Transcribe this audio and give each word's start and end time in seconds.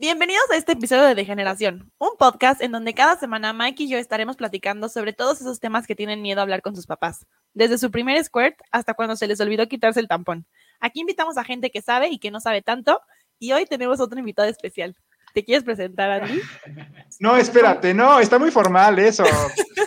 Bienvenidos 0.00 0.48
a 0.52 0.56
este 0.56 0.72
episodio 0.72 1.02
de 1.02 1.16
Degeneración, 1.16 1.90
un 1.98 2.10
podcast 2.16 2.62
en 2.62 2.70
donde 2.70 2.94
cada 2.94 3.18
semana 3.18 3.52
Mike 3.52 3.82
y 3.82 3.88
yo 3.88 3.98
estaremos 3.98 4.36
platicando 4.36 4.88
sobre 4.88 5.12
todos 5.12 5.40
esos 5.40 5.58
temas 5.58 5.88
que 5.88 5.96
tienen 5.96 6.22
miedo 6.22 6.38
a 6.38 6.44
hablar 6.44 6.62
con 6.62 6.76
sus 6.76 6.86
papás, 6.86 7.26
desde 7.52 7.78
su 7.78 7.90
primer 7.90 8.22
squirt 8.22 8.54
hasta 8.70 8.94
cuando 8.94 9.16
se 9.16 9.26
les 9.26 9.40
olvidó 9.40 9.66
quitarse 9.66 9.98
el 9.98 10.06
tampón. 10.06 10.46
Aquí 10.78 11.00
invitamos 11.00 11.36
a 11.36 11.42
gente 11.42 11.72
que 11.72 11.82
sabe 11.82 12.10
y 12.10 12.20
que 12.20 12.30
no 12.30 12.38
sabe 12.38 12.62
tanto, 12.62 13.00
y 13.40 13.50
hoy 13.50 13.66
tenemos 13.66 13.98
otro 13.98 14.20
invitado 14.20 14.48
especial. 14.48 14.94
¿Te 15.34 15.44
quieres 15.44 15.64
presentar, 15.64 16.22
Andy? 16.22 16.40
No, 17.20 17.36
espérate, 17.36 17.92
no, 17.92 18.20
está 18.20 18.38
muy 18.38 18.52
formal 18.52 19.00
eso. 19.00 19.24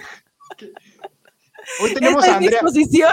Hoy 1.79 1.93
tenemos 1.93 2.27
a 2.27 2.37
Andrea. 2.37 2.61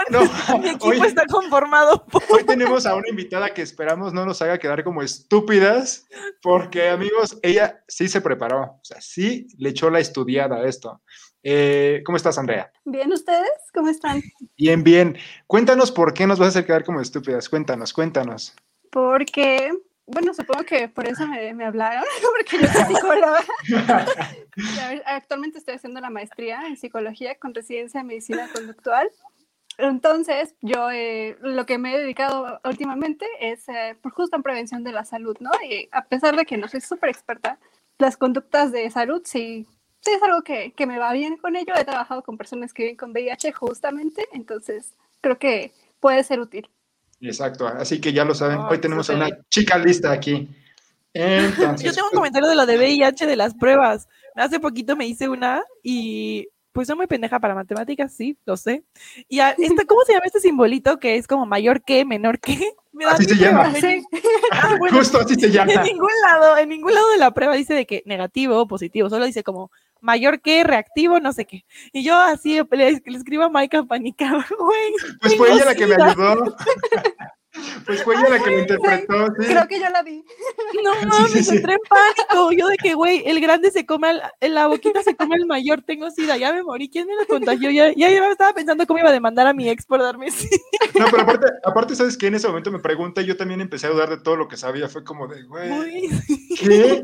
No, 0.09 0.21
Mi 0.59 0.69
equipo 0.69 0.87
hoy, 0.87 1.01
está 1.01 1.25
conformado. 1.25 2.05
Hoy 2.29 2.43
tenemos 2.43 2.85
a 2.85 2.95
una 2.95 3.09
invitada 3.09 3.53
que 3.53 3.61
esperamos 3.61 4.13
no 4.13 4.25
nos 4.25 4.41
haga 4.41 4.57
quedar 4.57 4.83
como 4.83 5.01
estúpidas, 5.01 6.07
porque 6.41 6.89
amigos, 6.89 7.37
ella 7.41 7.83
sí 7.87 8.07
se 8.07 8.21
preparó, 8.21 8.61
o 8.61 8.79
sea, 8.83 8.99
sí 9.01 9.47
le 9.57 9.69
echó 9.69 9.89
la 9.89 9.99
estudiada 9.99 10.57
a 10.57 10.67
esto. 10.67 11.01
Eh, 11.41 12.01
¿Cómo 12.05 12.17
estás, 12.17 12.37
Andrea? 12.37 12.71
Bien, 12.83 13.11
¿ustedes? 13.13 13.49
¿Cómo 13.73 13.89
están? 13.89 14.21
Bien, 14.57 14.83
bien. 14.83 15.17
Cuéntanos 15.47 15.91
por 15.91 16.13
qué 16.13 16.27
nos 16.27 16.37
vas 16.37 16.47
a 16.47 16.49
hacer 16.49 16.65
quedar 16.65 16.83
como 16.83 16.99
estúpidas. 16.99 17.47
Cuéntanos, 17.47 17.93
cuéntanos. 17.93 18.53
Porque 18.91 19.71
bueno, 20.11 20.33
supongo 20.33 20.63
que 20.65 20.87
por 20.87 21.07
eso 21.07 21.27
me, 21.27 21.53
me 21.53 21.65
hablaron, 21.65 22.03
porque 22.37 22.57
yo 22.61 22.67
soy 22.67 22.95
psicóloga. 22.95 23.43
Actualmente 25.05 25.59
estoy 25.59 25.75
haciendo 25.75 26.01
la 26.01 26.09
maestría 26.09 26.67
en 26.67 26.77
psicología 26.77 27.35
con 27.35 27.53
residencia 27.53 28.01
en 28.01 28.07
medicina 28.07 28.49
conductual. 28.53 29.09
Entonces, 29.77 30.55
yo 30.61 30.91
eh, 30.91 31.37
lo 31.41 31.65
que 31.65 31.77
me 31.77 31.95
he 31.95 31.99
dedicado 31.99 32.59
últimamente 32.65 33.25
es 33.39 33.69
eh, 33.69 33.95
por 34.01 34.11
justo 34.11 34.35
en 34.35 34.43
prevención 34.43 34.83
de 34.83 34.91
la 34.91 35.05
salud, 35.05 35.37
¿no? 35.39 35.51
Y 35.63 35.87
a 35.91 36.05
pesar 36.05 36.35
de 36.35 36.45
que 36.45 36.57
no 36.57 36.67
soy 36.67 36.81
súper 36.81 37.09
experta, 37.09 37.59
las 37.97 38.17
conductas 38.17 38.71
de 38.73 38.89
salud 38.89 39.21
sí, 39.23 39.67
sí 40.01 40.11
es 40.11 40.21
algo 40.21 40.41
que, 40.41 40.73
que 40.73 40.85
me 40.85 40.99
va 40.99 41.13
bien 41.13 41.37
con 41.37 41.55
ello. 41.55 41.73
He 41.75 41.85
trabajado 41.85 42.23
con 42.23 42.37
personas 42.37 42.73
que 42.73 42.83
viven 42.83 42.97
con 42.97 43.11
VIH 43.11 43.53
justamente, 43.53 44.27
entonces 44.33 44.95
creo 45.21 45.37
que 45.37 45.71
puede 46.01 46.23
ser 46.23 46.41
útil. 46.41 46.69
Exacto, 47.21 47.67
así 47.67 47.99
que 47.99 48.13
ya 48.13 48.23
lo 48.23 48.33
saben, 48.33 48.59
hoy 48.59 48.79
tenemos 48.79 49.09
a 49.09 49.15
una 49.15 49.29
chica 49.49 49.77
lista 49.77 50.11
aquí. 50.11 50.47
Yo 51.13 51.21
tengo 51.21 51.73
un 51.73 51.93
pues 51.93 52.13
comentario 52.13 52.47
de 52.47 52.55
lo 52.55 52.65
de 52.65 52.77
VIH 52.77 53.25
de 53.25 53.35
las 53.35 53.53
pruebas. 53.55 54.07
Hace 54.35 54.59
poquito 54.59 54.95
me 54.95 55.07
hice 55.07 55.27
una 55.27 55.63
y 55.83 56.47
pues 56.71 56.87
soy 56.87 56.95
muy 56.95 57.07
pendeja 57.07 57.39
para 57.39 57.55
matemáticas, 57.55 58.13
sí, 58.13 58.37
lo 58.45 58.55
sé. 58.55 58.83
Y 59.27 59.39
esta, 59.57 59.85
¿cómo 59.85 60.01
se 60.05 60.13
llama 60.13 60.25
este 60.25 60.39
simbolito 60.39 60.99
que 60.99 61.15
es 61.15 61.27
como 61.27 61.45
mayor 61.45 61.81
que, 61.83 62.05
menor 62.05 62.39
que? 62.39 62.57
así 63.09 63.25
se 63.25 63.35
llama. 63.35 63.73
Ah, 64.51 64.77
Justo 64.91 65.19
así 65.19 65.35
se 65.35 65.51
llama. 65.51 65.73
En 65.73 65.83
ningún 65.83 66.11
lado, 66.25 66.57
en 66.57 66.69
ningún 66.69 66.93
lado 66.93 67.09
de 67.11 67.17
la 67.17 67.33
prueba 67.33 67.55
dice 67.55 67.73
de 67.73 67.85
que 67.85 68.03
negativo 68.05 68.57
o 68.57 68.67
positivo, 68.67 69.09
solo 69.09 69.25
dice 69.25 69.43
como 69.43 69.71
mayor 70.01 70.41
que, 70.41 70.63
reactivo, 70.63 71.19
no 71.19 71.33
sé 71.33 71.45
qué. 71.45 71.65
Y 71.91 72.03
yo 72.03 72.15
así 72.15 72.59
le, 72.71 73.01
escribo 73.05 73.43
a 73.43 73.49
Maika 73.49 73.83
panicada, 73.83 74.45
güey. 74.59 74.93
Pues 75.21 75.35
fue 75.35 75.51
ella 75.51 75.65
la 75.65 75.75
que 75.75 75.87
me 75.87 75.95
ayudó. 75.95 76.55
Pues 77.85 78.03
fue 78.03 78.15
ella 78.15 78.29
la 78.29 78.39
que 78.39 78.51
lo 78.51 78.59
interpretó, 78.59 79.27
sí. 79.39 79.47
Creo 79.47 79.67
que 79.67 79.79
yo 79.79 79.89
la 79.89 80.03
vi. 80.03 80.23
No 80.83 80.93
mames, 81.07 81.51
entré 81.51 81.73
en 81.73 81.79
pánico. 81.89 82.51
Yo 82.51 82.67
de 82.67 82.77
que, 82.77 82.93
güey, 82.93 83.23
el 83.25 83.41
grande 83.41 83.71
se 83.71 83.85
come, 83.85 84.09
al, 84.09 84.21
en 84.39 84.53
la 84.53 84.67
boquita 84.67 85.01
se 85.01 85.15
come 85.15 85.35
el 85.35 85.47
mayor, 85.47 85.81
tengo 85.81 86.11
sida, 86.11 86.37
ya 86.37 86.53
me 86.53 86.63
morí. 86.63 86.89
¿Quién 86.89 87.07
me 87.07 87.15
lo 87.15 87.25
contagió? 87.25 87.71
Ya, 87.71 87.91
ya, 87.93 88.09
estaba 88.29 88.53
pensando 88.53 88.85
cómo 88.85 88.99
iba 88.99 89.09
a 89.09 89.13
demandar 89.13 89.47
a 89.47 89.53
mi 89.53 89.67
ex 89.67 89.85
por 89.85 89.99
darme 89.99 90.29
sida. 90.31 90.57
No, 90.99 91.05
pero 91.09 91.23
aparte, 91.23 91.47
aparte, 91.63 91.95
¿sabes 91.95 92.17
qué? 92.17 92.27
En 92.27 92.35
ese 92.35 92.47
momento 92.47 92.71
me 92.71 92.79
pregunta 92.79 93.21
y 93.21 93.25
yo 93.25 93.35
también 93.35 93.61
empecé 93.61 93.87
a 93.87 93.91
dudar 93.91 94.09
de 94.09 94.19
todo 94.19 94.35
lo 94.35 94.47
que 94.47 94.57
sabía. 94.57 94.87
Fue 94.87 95.03
como 95.03 95.27
de, 95.27 95.43
güey, 95.43 96.09
¿qué? 96.59 97.01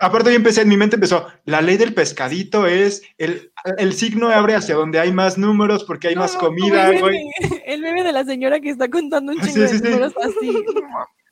Aparte 0.00 0.30
yo 0.30 0.36
empecé, 0.36 0.62
en 0.62 0.68
mi 0.68 0.76
mente 0.76 0.96
empezó, 0.96 1.26
la 1.44 1.62
ley 1.62 1.76
del 1.76 1.94
pescadito 1.94 2.66
es, 2.66 3.02
el, 3.16 3.52
el 3.78 3.92
signo 3.94 4.28
abre 4.28 4.54
hacia 4.54 4.74
donde 4.74 5.00
hay 5.00 5.12
más 5.12 5.38
números 5.38 5.84
porque 5.84 6.08
hay 6.08 6.16
más 6.16 6.36
comida, 6.36 6.90
güey. 7.00 7.18
El 7.64 7.80
meme 7.80 8.04
de 8.04 8.12
la 8.12 8.24
señora 8.24 8.60
que 8.60 8.70
está 8.70 8.88
contando 8.88 9.32
un 9.32 9.40
chingo 9.40 9.60
de 9.60 9.80
números 9.80 10.14
así. 10.22 10.64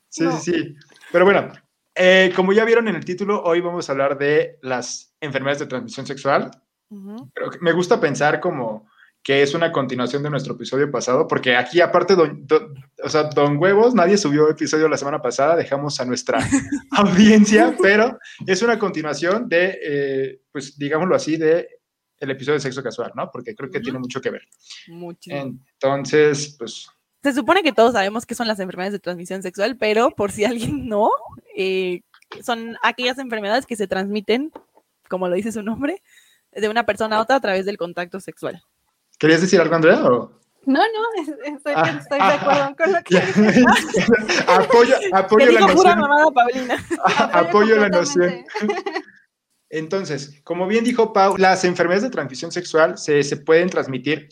Sí, 0.09 0.25
sí, 0.31 0.51
sí. 0.51 0.75
Pero 1.11 1.25
bueno, 1.25 1.51
eh, 1.93 2.31
como 2.35 2.53
ya 2.53 2.65
vieron 2.65 2.87
en 2.87 2.95
el 2.95 3.05
título, 3.05 3.43
hoy 3.43 3.61
vamos 3.61 3.87
a 3.87 3.91
hablar 3.91 4.17
de 4.17 4.57
las 4.61 5.15
enfermedades 5.21 5.59
de 5.59 5.67
transmisión 5.67 6.05
sexual. 6.05 6.51
Pero 6.89 7.49
me 7.61 7.73
gusta 7.73 7.99
pensar 7.99 8.39
como 8.39 8.89
que 9.27 9.41
es 9.41 9.53
una 9.53 9.73
continuación 9.73 10.23
de 10.23 10.29
nuestro 10.29 10.53
episodio 10.53 10.89
pasado, 10.89 11.27
porque 11.27 11.53
aquí 11.53 11.81
aparte, 11.81 12.13
o 12.13 13.09
sea, 13.09 13.23
Don 13.23 13.57
Huevos, 13.57 13.93
nadie 13.93 14.17
subió 14.17 14.49
episodio 14.49 14.87
la 14.87 14.95
semana 14.95 15.21
pasada, 15.21 15.57
dejamos 15.57 15.99
a 15.99 16.05
nuestra 16.05 16.39
audiencia, 16.91 17.75
pero 17.81 18.17
es 18.45 18.61
una 18.61 18.79
continuación 18.79 19.49
de, 19.49 19.79
eh, 19.83 20.41
pues 20.49 20.77
digámoslo 20.77 21.13
así, 21.13 21.35
de 21.35 21.67
el 22.21 22.31
episodio 22.31 22.53
de 22.53 22.61
sexo 22.61 22.81
casual, 22.81 23.11
¿no? 23.15 23.29
Porque 23.29 23.53
creo 23.53 23.69
que 23.69 23.81
tiene 23.81 23.99
mucho 23.99 24.21
que 24.21 24.29
ver. 24.29 24.43
Muchísimo. 24.87 25.59
Entonces, 25.73 26.55
pues... 26.57 26.87
Se 27.21 27.33
supone 27.33 27.63
que 27.63 27.73
todos 27.73 27.91
sabemos 27.91 28.25
qué 28.25 28.33
son 28.33 28.47
las 28.47 28.61
enfermedades 28.61 28.93
de 28.93 28.99
transmisión 28.99 29.43
sexual, 29.43 29.75
pero 29.75 30.11
por 30.11 30.31
si 30.31 30.45
alguien 30.45 30.87
no, 30.87 31.09
eh, 31.53 31.99
son 32.41 32.77
aquellas 32.81 33.17
enfermedades 33.17 33.65
que 33.65 33.75
se 33.75 33.87
transmiten, 33.87 34.53
como 35.09 35.27
lo 35.27 35.35
dice 35.35 35.51
su 35.51 35.63
nombre, 35.63 36.01
de 36.53 36.69
una 36.69 36.85
persona 36.85 37.17
a 37.17 37.21
otra 37.21 37.35
a 37.35 37.41
través 37.41 37.65
del 37.65 37.77
contacto 37.77 38.21
sexual. 38.21 38.63
¿Querías 39.17 39.41
decir 39.41 39.59
algo, 39.59 39.75
Andrea? 39.75 39.97
No, 39.99 40.29
no, 40.65 40.81
estoy, 41.45 41.73
ah, 41.75 42.03
de 42.09 42.17
acuerdo 42.17 42.75
con 42.75 42.91
lo 42.91 43.03
que 43.03 43.17
apoyo, 44.47 44.95
apoyo 45.13 45.51
la 45.51 45.59
noción. 45.61 45.99
Mamada, 45.99 46.31
Paulina. 46.31 46.85
apoyo 47.31 47.77
la 47.77 47.89
noción. 47.89 48.45
Entonces, 49.69 50.41
como 50.43 50.67
bien 50.67 50.83
dijo 50.83 51.13
Pau, 51.13 51.37
las 51.37 51.63
enfermedades 51.63 52.03
de 52.03 52.09
transmisión 52.09 52.51
sexual 52.51 52.97
se, 52.97 53.23
se 53.23 53.37
pueden 53.37 53.69
transmitir, 53.69 54.27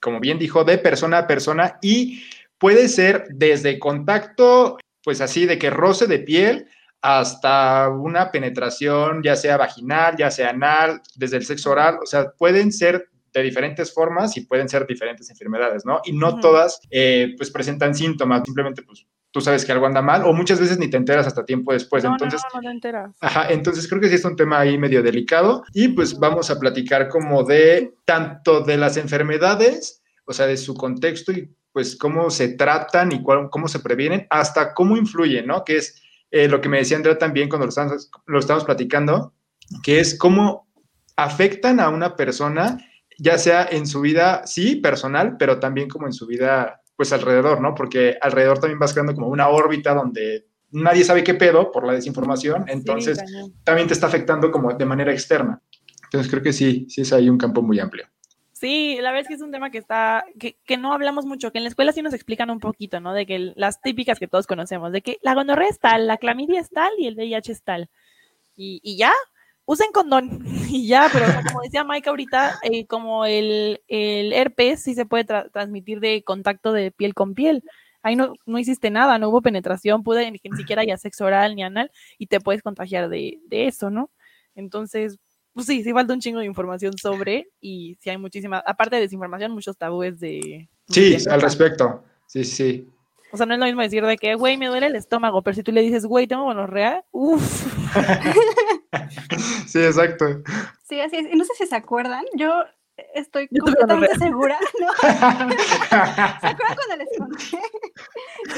como 0.00 0.18
bien 0.18 0.38
dijo, 0.38 0.64
de 0.64 0.78
persona 0.78 1.18
a 1.18 1.26
persona 1.26 1.78
y 1.82 2.24
puede 2.58 2.88
ser 2.88 3.26
desde 3.30 3.78
contacto, 3.78 4.78
pues 5.04 5.20
así, 5.20 5.46
de 5.46 5.58
que 5.58 5.70
roce 5.70 6.06
de 6.06 6.20
piel, 6.20 6.68
hasta 7.02 7.88
una 7.90 8.32
penetración, 8.32 9.22
ya 9.22 9.36
sea 9.36 9.56
vaginal, 9.56 10.16
ya 10.16 10.30
sea 10.30 10.50
anal, 10.50 11.02
desde 11.14 11.36
el 11.36 11.44
sexo 11.44 11.70
oral, 11.70 11.98
o 12.02 12.06
sea, 12.06 12.30
pueden 12.30 12.72
ser 12.72 13.10
de 13.40 13.44
diferentes 13.44 13.92
formas 13.92 14.36
y 14.36 14.42
pueden 14.42 14.68
ser 14.68 14.86
diferentes 14.86 15.28
enfermedades, 15.30 15.84
¿no? 15.84 16.00
Y 16.04 16.12
no 16.12 16.38
todas, 16.40 16.80
eh, 16.90 17.34
pues, 17.36 17.50
presentan 17.50 17.94
síntomas, 17.94 18.42
simplemente, 18.44 18.82
pues, 18.82 19.06
tú 19.30 19.40
sabes 19.40 19.64
que 19.64 19.72
algo 19.72 19.84
anda 19.86 20.00
mal 20.00 20.22
o 20.24 20.32
muchas 20.32 20.58
veces 20.58 20.78
ni 20.78 20.88
te 20.88 20.96
enteras 20.96 21.26
hasta 21.26 21.44
tiempo 21.44 21.72
después. 21.72 22.04
entonces, 22.04 22.40
no, 22.54 22.60
no, 22.60 22.68
te 22.68 22.72
enteras. 22.72 23.16
Ajá, 23.20 23.48
entonces 23.50 23.86
creo 23.86 24.00
que 24.00 24.08
sí 24.08 24.14
es 24.14 24.24
un 24.24 24.34
tema 24.36 24.60
ahí 24.60 24.78
medio 24.78 25.02
delicado 25.02 25.62
y 25.74 25.88
pues 25.88 26.18
vamos 26.18 26.50
a 26.50 26.58
platicar 26.58 27.08
como 27.08 27.44
de 27.44 27.94
tanto 28.06 28.62
de 28.62 28.78
las 28.78 28.96
enfermedades, 28.96 30.02
o 30.24 30.32
sea, 30.32 30.46
de 30.46 30.56
su 30.56 30.74
contexto 30.74 31.32
y 31.32 31.54
pues 31.72 31.96
cómo 31.96 32.30
se 32.30 32.48
tratan 32.48 33.12
y 33.12 33.22
cómo 33.22 33.68
se 33.68 33.80
previenen, 33.80 34.26
hasta 34.30 34.72
cómo 34.72 34.96
influyen, 34.96 35.46
¿no? 35.46 35.62
Que 35.62 35.76
es 35.76 36.02
eh, 36.30 36.48
lo 36.48 36.62
que 36.62 36.70
me 36.70 36.78
decía 36.78 36.96
Andrea 36.96 37.18
también 37.18 37.50
cuando 37.50 37.66
lo 37.66 37.68
estamos, 37.68 38.10
lo 38.24 38.38
estamos 38.38 38.64
platicando, 38.64 39.34
que 39.82 40.00
es 40.00 40.18
cómo 40.18 40.66
afectan 41.16 41.80
a 41.80 41.90
una 41.90 42.16
persona 42.16 42.78
ya 43.18 43.38
sea 43.38 43.66
en 43.70 43.86
su 43.86 44.00
vida, 44.00 44.46
sí, 44.46 44.76
personal, 44.76 45.36
pero 45.38 45.58
también 45.58 45.88
como 45.88 46.06
en 46.06 46.12
su 46.12 46.26
vida, 46.26 46.82
pues 46.96 47.12
alrededor, 47.12 47.60
¿no? 47.60 47.74
Porque 47.74 48.16
alrededor 48.20 48.58
también 48.58 48.78
vas 48.78 48.92
creando 48.92 49.14
como 49.14 49.28
una 49.28 49.48
órbita 49.48 49.94
donde 49.94 50.46
nadie 50.70 51.04
sabe 51.04 51.24
qué 51.24 51.34
pedo 51.34 51.70
por 51.70 51.86
la 51.86 51.92
desinformación, 51.92 52.64
entonces 52.68 53.18
también 53.64 53.88
te 53.88 53.94
está 53.94 54.06
afectando 54.06 54.50
como 54.50 54.72
de 54.72 54.84
manera 54.84 55.12
externa. 55.12 55.60
Entonces 56.04 56.30
creo 56.30 56.42
que 56.42 56.52
sí, 56.52 56.86
sí 56.88 57.00
es 57.02 57.12
ahí 57.12 57.28
un 57.28 57.38
campo 57.38 57.62
muy 57.62 57.80
amplio. 57.80 58.06
Sí, 58.52 58.96
la 59.02 59.10
verdad 59.10 59.22
es 59.22 59.28
que 59.28 59.34
es 59.34 59.42
un 59.42 59.52
tema 59.52 59.70
que 59.70 59.76
está, 59.76 60.24
que, 60.40 60.56
que, 60.64 60.78
no 60.78 60.94
hablamos 60.94 61.26
mucho, 61.26 61.52
que 61.52 61.58
en 61.58 61.64
la 61.64 61.68
escuela 61.68 61.92
sí 61.92 62.00
nos 62.00 62.14
explican 62.14 62.48
un 62.48 62.58
poquito, 62.58 63.00
¿no? 63.00 63.12
De 63.12 63.26
que 63.26 63.52
las 63.54 63.82
típicas 63.82 64.18
que 64.18 64.28
todos 64.28 64.46
conocemos, 64.46 64.92
de 64.92 65.02
que 65.02 65.18
la 65.20 65.34
gonorrea 65.34 65.68
es 65.68 65.78
tal, 65.78 66.06
la 66.06 66.16
clamidia 66.16 66.60
es 66.60 66.70
tal 66.70 66.90
y 66.96 67.06
el 67.06 67.16
VIH 67.16 67.52
es 67.52 67.62
tal. 67.62 67.90
Y, 68.56 68.80
y 68.82 68.96
ya, 68.96 69.12
usen 69.66 69.92
condón 69.92 70.44
y 70.70 70.86
ya, 70.86 71.08
pero 71.12 71.26
como 71.46 71.60
decía 71.62 71.84
Mike 71.84 72.08
ahorita, 72.08 72.58
eh, 72.62 72.86
como 72.86 73.26
el, 73.26 73.82
el, 73.88 74.32
herpes 74.32 74.82
sí 74.82 74.94
se 74.94 75.04
puede 75.06 75.24
transmitir 75.24 76.00
de 76.00 76.22
contacto 76.24 76.72
de 76.72 76.90
piel 76.90 77.14
con 77.14 77.34
piel. 77.34 77.62
Ahí 78.02 78.14
no, 78.14 78.34
no 78.46 78.58
hiciste 78.58 78.90
nada, 78.90 79.18
no 79.18 79.28
hubo 79.28 79.42
penetración, 79.42 80.04
pude 80.04 80.30
ni 80.30 80.38
siquiera 80.56 80.82
haya 80.82 80.96
sexo 80.96 81.24
oral 81.24 81.56
ni 81.56 81.64
anal 81.64 81.90
y 82.18 82.28
te 82.28 82.40
puedes 82.40 82.62
contagiar 82.62 83.08
de, 83.08 83.40
de 83.48 83.66
eso, 83.66 83.90
¿no? 83.90 84.10
Entonces, 84.54 85.18
pues 85.52 85.66
sí, 85.66 85.82
sí 85.82 85.92
falta 85.92 86.12
un 86.12 86.20
chingo 86.20 86.38
de 86.38 86.46
información 86.46 86.92
sobre 86.96 87.48
y 87.60 87.96
sí 88.00 88.10
hay 88.10 88.18
muchísima, 88.18 88.58
aparte 88.58 88.96
de 88.96 89.02
desinformación, 89.02 89.52
muchos 89.52 89.76
tabúes 89.76 90.20
de... 90.20 90.68
Sí, 90.88 91.16
al 91.28 91.40
respecto, 91.40 92.04
sí, 92.28 92.44
sí. 92.44 92.88
O 93.32 93.36
sea, 93.36 93.46
no 93.46 93.54
es 93.54 93.60
lo 93.60 93.66
mismo 93.66 93.82
decir 93.82 94.04
de 94.04 94.16
que, 94.18 94.34
güey, 94.34 94.56
me 94.56 94.66
duele 94.66 94.86
el 94.86 94.96
estómago, 94.96 95.42
pero 95.42 95.54
si 95.54 95.62
tú 95.62 95.72
le 95.72 95.80
dices, 95.80 96.06
güey, 96.06 96.26
tengo 96.26 96.44
gonorrea, 96.44 97.04
uff. 97.10 97.66
sí, 99.66 99.84
exacto. 99.84 100.42
Sí, 100.82 101.00
así 101.00 101.16
es. 101.16 101.32
Y 101.32 101.36
no 101.36 101.44
sé 101.44 101.54
si 101.54 101.66
se 101.66 101.76
acuerdan, 101.76 102.24
yo 102.34 102.64
estoy 103.14 103.48
completamente 103.48 104.16
segura, 104.16 104.58
¿no? 104.80 104.92
¿Se 105.02 106.46
acuerdan 106.46 106.76
cuando 106.76 106.96
les 106.96 107.18
conté? 107.18 107.58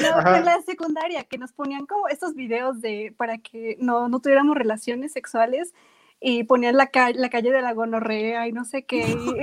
No, 0.01 0.35
en 0.35 0.45
la 0.45 0.61
secundaria, 0.61 1.23
que 1.23 1.37
nos 1.37 1.51
ponían 1.51 1.85
como 1.85 2.07
estos 2.07 2.35
videos 2.35 2.81
de 2.81 3.13
para 3.17 3.37
que 3.39 3.77
no, 3.79 4.07
no 4.09 4.19
tuviéramos 4.19 4.55
relaciones 4.55 5.11
sexuales 5.13 5.73
y 6.21 6.43
ponían 6.43 6.75
la, 6.75 6.89
la 7.13 7.29
calle 7.29 7.51
de 7.51 7.61
la 7.61 7.73
gonorrea 7.73 8.47
y 8.47 8.51
no 8.51 8.65
sé 8.65 8.85
qué. 8.85 9.05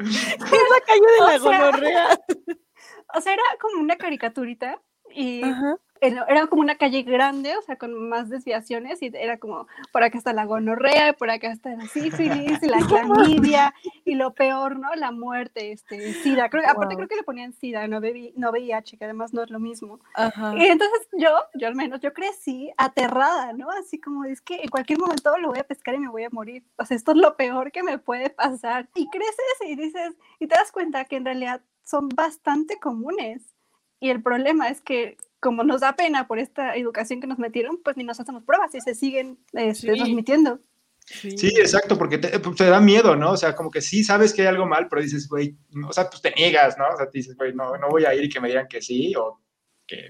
No. 0.00 0.62
la 0.70 0.80
calle 0.86 1.00
de 1.00 1.26
la 1.26 1.38
gonorrea. 1.38 2.20
O 3.14 3.20
sea, 3.20 3.34
era 3.34 3.42
como 3.60 3.82
una 3.82 3.96
caricaturita 3.96 4.80
y 5.14 5.42
era 6.00 6.46
como 6.46 6.62
una 6.62 6.76
calle 6.76 7.02
grande, 7.02 7.56
o 7.56 7.62
sea, 7.62 7.76
con 7.76 8.08
más 8.08 8.28
desviaciones, 8.30 9.02
y 9.02 9.10
era 9.14 9.38
como, 9.38 9.66
por 9.92 10.02
acá 10.02 10.16
está 10.16 10.32
la 10.32 10.46
gonorrea, 10.46 11.12
por 11.12 11.30
acá 11.30 11.52
está 11.52 11.74
la 11.76 11.86
sífilis, 11.86 12.62
y 12.62 12.66
la 12.66 12.78
clamidia, 12.78 13.74
y 14.04 14.14
lo 14.14 14.34
peor, 14.34 14.78
¿no? 14.78 14.94
La 14.94 15.12
muerte, 15.12 15.72
este, 15.72 16.14
SIDA. 16.14 16.48
Creo, 16.48 16.64
Aparte 16.68 16.96
creo 16.96 17.08
que 17.08 17.16
le 17.16 17.22
ponían 17.22 17.52
SIDA, 17.52 17.86
no, 17.86 18.00
no 18.00 18.50
VIH, 18.50 18.96
que 18.96 19.04
además 19.04 19.34
no 19.34 19.42
es 19.42 19.50
lo 19.50 19.60
mismo. 19.60 20.00
Y 20.56 20.64
entonces 20.64 21.08
yo, 21.12 21.30
yo 21.54 21.68
al 21.68 21.74
menos, 21.74 22.00
yo 22.00 22.12
crecí 22.12 22.70
aterrada, 22.76 23.52
¿no? 23.52 23.70
Así 23.70 24.00
como, 24.00 24.24
es 24.24 24.40
que 24.40 24.62
en 24.62 24.68
cualquier 24.68 24.98
momento 24.98 25.36
lo 25.38 25.48
voy 25.48 25.58
a 25.58 25.64
pescar 25.64 25.94
y 25.94 25.98
me 25.98 26.08
voy 26.08 26.24
a 26.24 26.30
morir. 26.30 26.64
O 26.76 26.84
sea, 26.84 26.96
esto 26.96 27.12
es 27.12 27.18
lo 27.18 27.36
peor 27.36 27.72
que 27.72 27.82
me 27.82 27.98
puede 27.98 28.30
pasar. 28.30 28.88
Y 28.94 29.08
creces 29.10 29.68
y 29.68 29.76
dices, 29.76 30.14
y 30.38 30.46
te 30.46 30.54
das 30.54 30.72
cuenta 30.72 31.04
que 31.04 31.16
en 31.16 31.24
realidad 31.24 31.60
son 31.84 32.08
bastante 32.08 32.78
comunes. 32.78 33.42
Y 34.00 34.10
el 34.10 34.22
problema 34.22 34.68
es 34.68 34.80
que 34.80 35.16
como 35.40 35.64
nos 35.64 35.80
da 35.80 35.96
pena 35.96 36.26
por 36.26 36.38
esta 36.38 36.76
educación 36.76 37.20
que 37.20 37.26
nos 37.26 37.38
metieron, 37.38 37.80
pues 37.82 37.96
ni 37.96 38.04
nos 38.04 38.20
hacemos 38.20 38.44
pruebas 38.44 38.74
y 38.74 38.80
se 38.80 38.94
siguen 38.94 39.38
este, 39.52 39.94
transmitiendo. 39.94 40.60
Sí. 41.06 41.48
exacto, 41.58 41.98
porque 41.98 42.18
pues, 42.18 42.56
te, 42.56 42.66
da 42.66 42.80
miedo, 42.80 43.16
¿no? 43.16 43.32
O 43.32 43.36
sea, 43.36 43.56
como 43.56 43.70
que 43.70 43.80
sí 43.80 44.04
sabes 44.04 44.32
que 44.32 44.42
hay 44.42 44.48
algo 44.48 44.66
mal, 44.66 44.86
pero 44.88 45.02
dices, 45.02 45.28
güey, 45.28 45.56
o 45.88 45.92
sea, 45.92 46.08
pues 46.08 46.22
te 46.22 46.30
niegas, 46.32 46.78
¿no? 46.78 46.86
O 46.88 46.96
sea, 46.96 47.10
te 47.10 47.18
dices, 47.18 47.36
güey, 47.36 47.52
no, 47.54 47.76
no 47.78 47.88
voy 47.88 48.04
a 48.04 48.14
ir 48.14 48.24
y 48.24 48.28
que 48.28 48.40
me 48.40 48.48
digan 48.48 48.68
que 48.68 48.80
sí, 48.80 49.14
o 49.16 49.40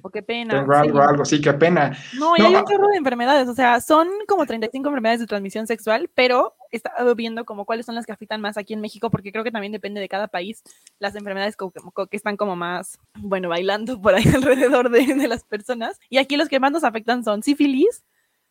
o 0.03 0.11
qué 0.11 0.23
pena. 0.23 0.61
Tengo 0.61 0.73
algo, 0.75 1.01
algo, 1.01 1.25
sí, 1.25 1.41
qué 1.41 1.53
pena. 1.53 1.97
No, 2.19 2.35
y 2.37 2.43
hay 2.43 2.55
un 2.55 2.57
ah, 2.57 2.65
chorro 2.69 2.89
de 2.89 2.97
enfermedades, 2.97 3.49
o 3.49 3.55
sea, 3.55 3.81
son 3.81 4.09
como 4.27 4.47
35 4.47 4.89
enfermedades 4.89 5.21
de 5.21 5.27
transmisión 5.27 5.67
sexual, 5.67 6.11
pero 6.15 6.55
he 6.71 6.77
estado 6.77 7.15
viendo 7.15 7.45
como 7.45 7.65
cuáles 7.65 7.87
son 7.87 7.95
las 7.95 8.07
que 8.07 8.13
afectan 8.13 8.41
más 8.41 8.57
aquí 8.57 8.75
en 8.75 8.81
México, 8.81 9.11
porque 9.11 9.33
creo 9.33 9.45
que 9.45 9.53
también 9.53 9.73
depende 9.73 10.01
de 10.01 10.09
cada 10.09 10.29
país, 10.29 10.63
las 10.99 11.15
enfermedades 11.17 11.57
que 11.57 12.17
están 12.17 12.37
como 12.37 12.57
más, 12.57 12.99
bueno, 13.15 13.49
bailando 13.49 14.01
por 14.01 14.15
ahí 14.15 14.25
alrededor 14.35 14.91
de, 14.91 15.07
de 15.15 15.29
las 15.29 15.45
personas. 15.45 15.99
Y 16.09 16.19
aquí 16.19 16.37
los 16.37 16.49
que 16.49 16.61
más 16.61 16.73
nos 16.73 16.85
afectan 16.85 17.25
son 17.25 17.43
sífilis, 17.43 18.05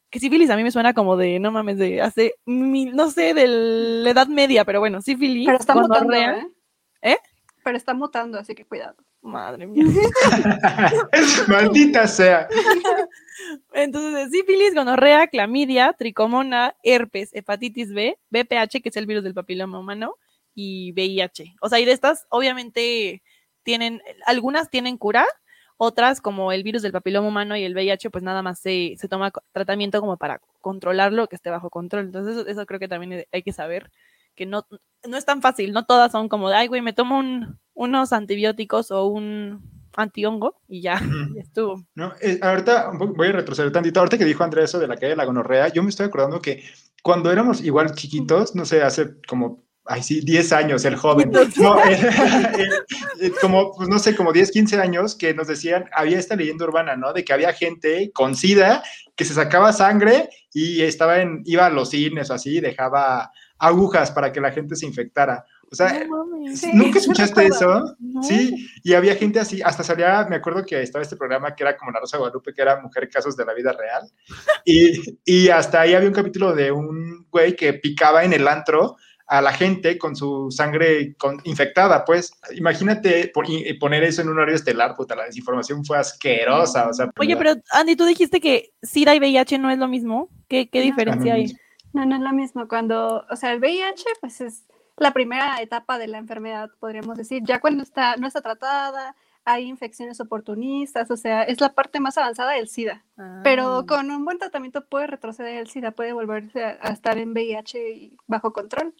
que 0.10 0.20
sífilis 0.20 0.50
a 0.50 0.56
mí 0.56 0.64
me 0.64 0.72
suena 0.72 0.94
como 0.94 1.18
de, 1.18 1.40
no 1.40 1.52
mames, 1.52 1.78
de 1.78 2.02
hace, 2.02 2.36
no 2.46 3.12
sé, 3.12 3.34
de 3.34 3.48
la 3.48 4.10
edad 4.10 4.28
media, 4.28 4.66
pero 4.66 4.80
bueno, 4.80 5.02
sífilis. 5.02 5.46
Pero 5.46 5.58
está 5.60 5.76
mutando, 5.76 6.14
¿eh? 6.14 6.48
¿eh? 7.02 7.18
Pero 7.64 7.78
está 7.78 7.94
mutando, 7.94 8.40
así 8.40 8.56
que 8.56 8.66
cuidado. 8.66 8.96
Madre 9.22 9.68
mía. 9.68 9.84
Maldita 11.48 12.08
sea. 12.08 12.48
Entonces, 13.74 14.30
sífilis, 14.32 14.74
gonorrea, 14.74 15.28
clamidia, 15.28 15.94
tricomona, 15.94 16.76
herpes, 16.84 17.30
hepatitis 17.34 17.94
B, 17.94 18.18
BPH, 18.30 18.82
que 18.82 18.90
es 18.90 18.98
el 18.98 19.06
virus 19.06 19.24
del 19.24 19.34
papiloma 19.34 19.80
humano, 19.80 20.16
y 20.56 20.92
VIH. 20.94 21.56
O 21.62 21.70
sea, 21.70 21.80
y 21.80 21.86
de 21.86 21.92
estas, 21.92 22.28
obviamente, 22.30 23.22
tienen, 23.64 24.02
algunas 24.26 24.70
tienen 24.70 24.98
cura, 24.98 25.26
otras, 25.78 26.20
como 26.20 26.52
el 26.52 26.64
virus 26.64 26.82
del 26.82 26.92
papiloma 26.92 27.28
humano 27.28 27.56
y 27.56 27.64
el 27.64 27.74
VIH, 27.74 28.10
pues 28.10 28.24
nada 28.24 28.42
más 28.42 28.60
se, 28.60 28.96
se 28.98 29.08
toma 29.08 29.32
tratamiento 29.54 30.02
como 30.02 30.18
para 30.18 30.42
controlarlo, 30.60 31.28
que 31.28 31.38
esté 31.38 31.50
bajo 31.50 31.70
control. 31.70 32.06
Entonces, 32.06 32.46
eso, 32.48 32.66
creo 32.66 32.80
que 32.80 32.90
también 32.90 33.26
hay 33.32 33.44
que 33.44 33.54
saber 33.54 33.90
que 34.36 34.46
no, 34.46 34.66
no 35.08 35.18
es 35.18 35.26
tan 35.26 35.42
fácil, 35.42 35.74
no 35.74 35.86
todas 35.86 36.12
son 36.12 36.30
como 36.30 36.50
de, 36.50 36.56
ay, 36.56 36.68
güey, 36.68 36.82
me 36.82 36.94
tomo 36.94 37.18
un, 37.18 37.60
unos 37.74 38.14
antibióticos 38.14 38.92
o 38.92 39.08
un 39.08 39.62
antihongo 39.96 40.62
y 40.68 40.82
ya, 40.82 41.00
estuvo. 41.38 41.84
No, 41.96 42.14
eh, 42.22 42.40
ahorita 42.42 42.92
voy 42.94 43.28
a 43.28 43.34
retroceder 43.34 43.72
tantito. 43.72 44.00
Ahorita 44.00 44.18
que 44.18 44.26
dijo 44.26 44.44
Andrés 44.44 44.66
eso 44.66 44.80
de 44.80 44.88
la 44.88 44.96
calle 44.96 45.10
de 45.10 45.16
la 45.16 45.26
gonorrea, 45.26 45.70
yo 45.70 45.84
me 45.84 45.90
estoy 45.90 46.08
acordando 46.08 46.42
que 46.42 46.64
cuando 47.04 47.32
éramos 47.32 47.62
igual 47.62 47.94
chiquitos, 47.94 48.56
no 48.56 48.66
sé, 48.66 48.82
hace 48.82 49.20
como 49.28 49.64
ay, 49.90 50.04
sí, 50.04 50.22
10 50.22 50.54
años, 50.54 50.86
el 50.86 50.96
joven. 50.96 51.32
No, 51.32 51.84
eh, 51.90 52.00
eh, 53.20 53.32
como, 53.42 53.74
pues 53.76 53.90
no 53.90 53.98
sé, 53.98 54.16
como 54.16 54.32
10, 54.32 54.52
15 54.52 54.80
años 54.80 55.16
que 55.16 55.34
nos 55.34 55.48
decían, 55.48 55.90
había 55.94 56.20
esta 56.20 56.36
leyenda 56.36 56.66
urbana, 56.66 56.96
¿no? 56.96 57.12
De 57.12 57.26
que 57.26 57.34
había 57.34 57.54
gente 57.54 58.12
con 58.14 58.36
SIDA 58.36 58.84
que 59.16 59.26
se 59.26 59.34
sacaba 59.34 59.74
sangre 59.74 60.30
y 60.54 60.82
estaba 60.84 61.22
en, 61.22 61.42
iba 61.46 61.66
a 61.66 61.72
los 61.72 61.90
cines 61.90 62.30
o 62.30 62.36
así, 62.36 62.62
dejaba 62.62 63.32
agujas 63.60 64.12
para 64.12 64.32
que 64.32 64.42
la 64.42 64.52
gente 64.52 64.76
se 64.76 64.86
infectara. 64.86 65.46
O 65.72 65.76
sea, 65.76 66.04
¿nunca 66.74 66.98
escuchaste 66.98 67.46
eso? 67.46 67.96
Sí, 68.22 68.68
y 68.84 68.94
había 68.94 69.16
gente 69.16 69.40
así, 69.40 69.62
hasta 69.62 69.84
salía, 69.84 70.26
me 70.28 70.38
acuerdo 70.38 70.66
que 70.66 70.82
estaba 70.82 71.04
este 71.04 71.16
programa 71.16 71.54
que 71.54 71.64
era 71.64 71.78
como 71.78 71.92
La 71.92 72.00
Rosa 72.00 72.18
Guadalupe, 72.18 72.54
que 72.54 72.62
era 72.62 72.82
Mujer 72.82 73.08
Casos 73.10 73.38
de 73.38 73.46
la 73.46 73.54
Vida 73.54 73.74
Real, 73.74 74.10
y, 74.66 75.20
y 75.26 75.50
hasta 75.50 75.82
ahí 75.82 75.94
había 75.94 76.08
un 76.08 76.16
capítulo 76.16 76.56
de 76.56 76.72
un 76.72 77.28
güey 77.30 77.56
que 77.56 77.74
picaba 77.74 78.24
en 78.24 78.34
el 78.34 78.48
antro 78.48 78.96
a 79.28 79.44
la 79.44 79.54
gente 79.54 80.00
con 80.00 80.16
su 80.16 80.50
sangre 80.50 81.16
infectada, 81.44 82.04
pues 82.04 82.32
imagínate 82.56 83.32
poner 83.80 84.04
eso 84.04 84.24
en 84.24 84.30
un 84.30 84.40
horario 84.40 84.56
estelar, 84.56 84.96
puta, 84.96 85.16
la 85.16 85.26
desinformación 85.26 85.86
fue 85.86 86.00
asquerosa, 86.00 86.90
o 86.90 86.94
sea. 86.94 87.12
Oye, 87.20 87.38
pero 87.38 87.54
Andy, 87.72 87.96
tú 87.96 88.06
dijiste 88.06 88.42
que 88.42 88.74
SIDA 88.82 89.14
y 89.14 89.20
VIH 89.20 89.60
no 89.60 89.70
es 89.70 89.78
lo 89.78 89.88
mismo, 89.88 90.30
¿qué, 90.48 90.68
qué 90.68 90.82
diferencia 90.82 91.36
hay? 91.36 91.56
No, 91.94 92.06
no 92.06 92.16
es 92.16 92.22
lo 92.22 92.32
mismo, 92.34 92.68
cuando, 92.68 93.26
o 93.30 93.36
sea, 93.36 93.52
el 93.52 93.60
VIH, 93.60 94.06
pues 94.22 94.42
es 94.42 94.66
la 94.98 95.12
primera 95.12 95.62
etapa 95.62 95.98
de 95.98 96.08
la 96.08 96.18
enfermedad, 96.18 96.70
podríamos 96.80 97.18
decir. 97.18 97.42
Ya 97.46 97.60
cuando 97.60 97.84
está, 97.84 98.16
no 98.18 98.28
está 98.28 98.42
tratada, 98.42 99.16
hay 99.46 99.66
infecciones 99.66 100.20
oportunistas, 100.20 101.10
o 101.10 101.18
sea, 101.18 101.44
es 101.44 101.60
la 101.62 101.74
parte 101.74 102.00
más 102.00 102.18
avanzada 102.18 102.52
del 102.52 102.68
SIDA. 102.68 103.04
Pero 103.44 103.78
ah. 103.78 103.86
con 103.86 104.12
un 104.12 104.26
buen 104.26 104.38
tratamiento 104.38 104.86
puede 104.86 105.08
retroceder 105.08 105.58
el 105.58 105.68
SIDA, 105.68 105.92
puede 105.92 106.14
volverse 106.14 106.64
a, 106.64 106.90
estar 106.92 107.18
en 107.18 107.32
VIH 107.32 107.92
y 107.92 108.18
bajo 108.28 108.54
control. 108.54 108.94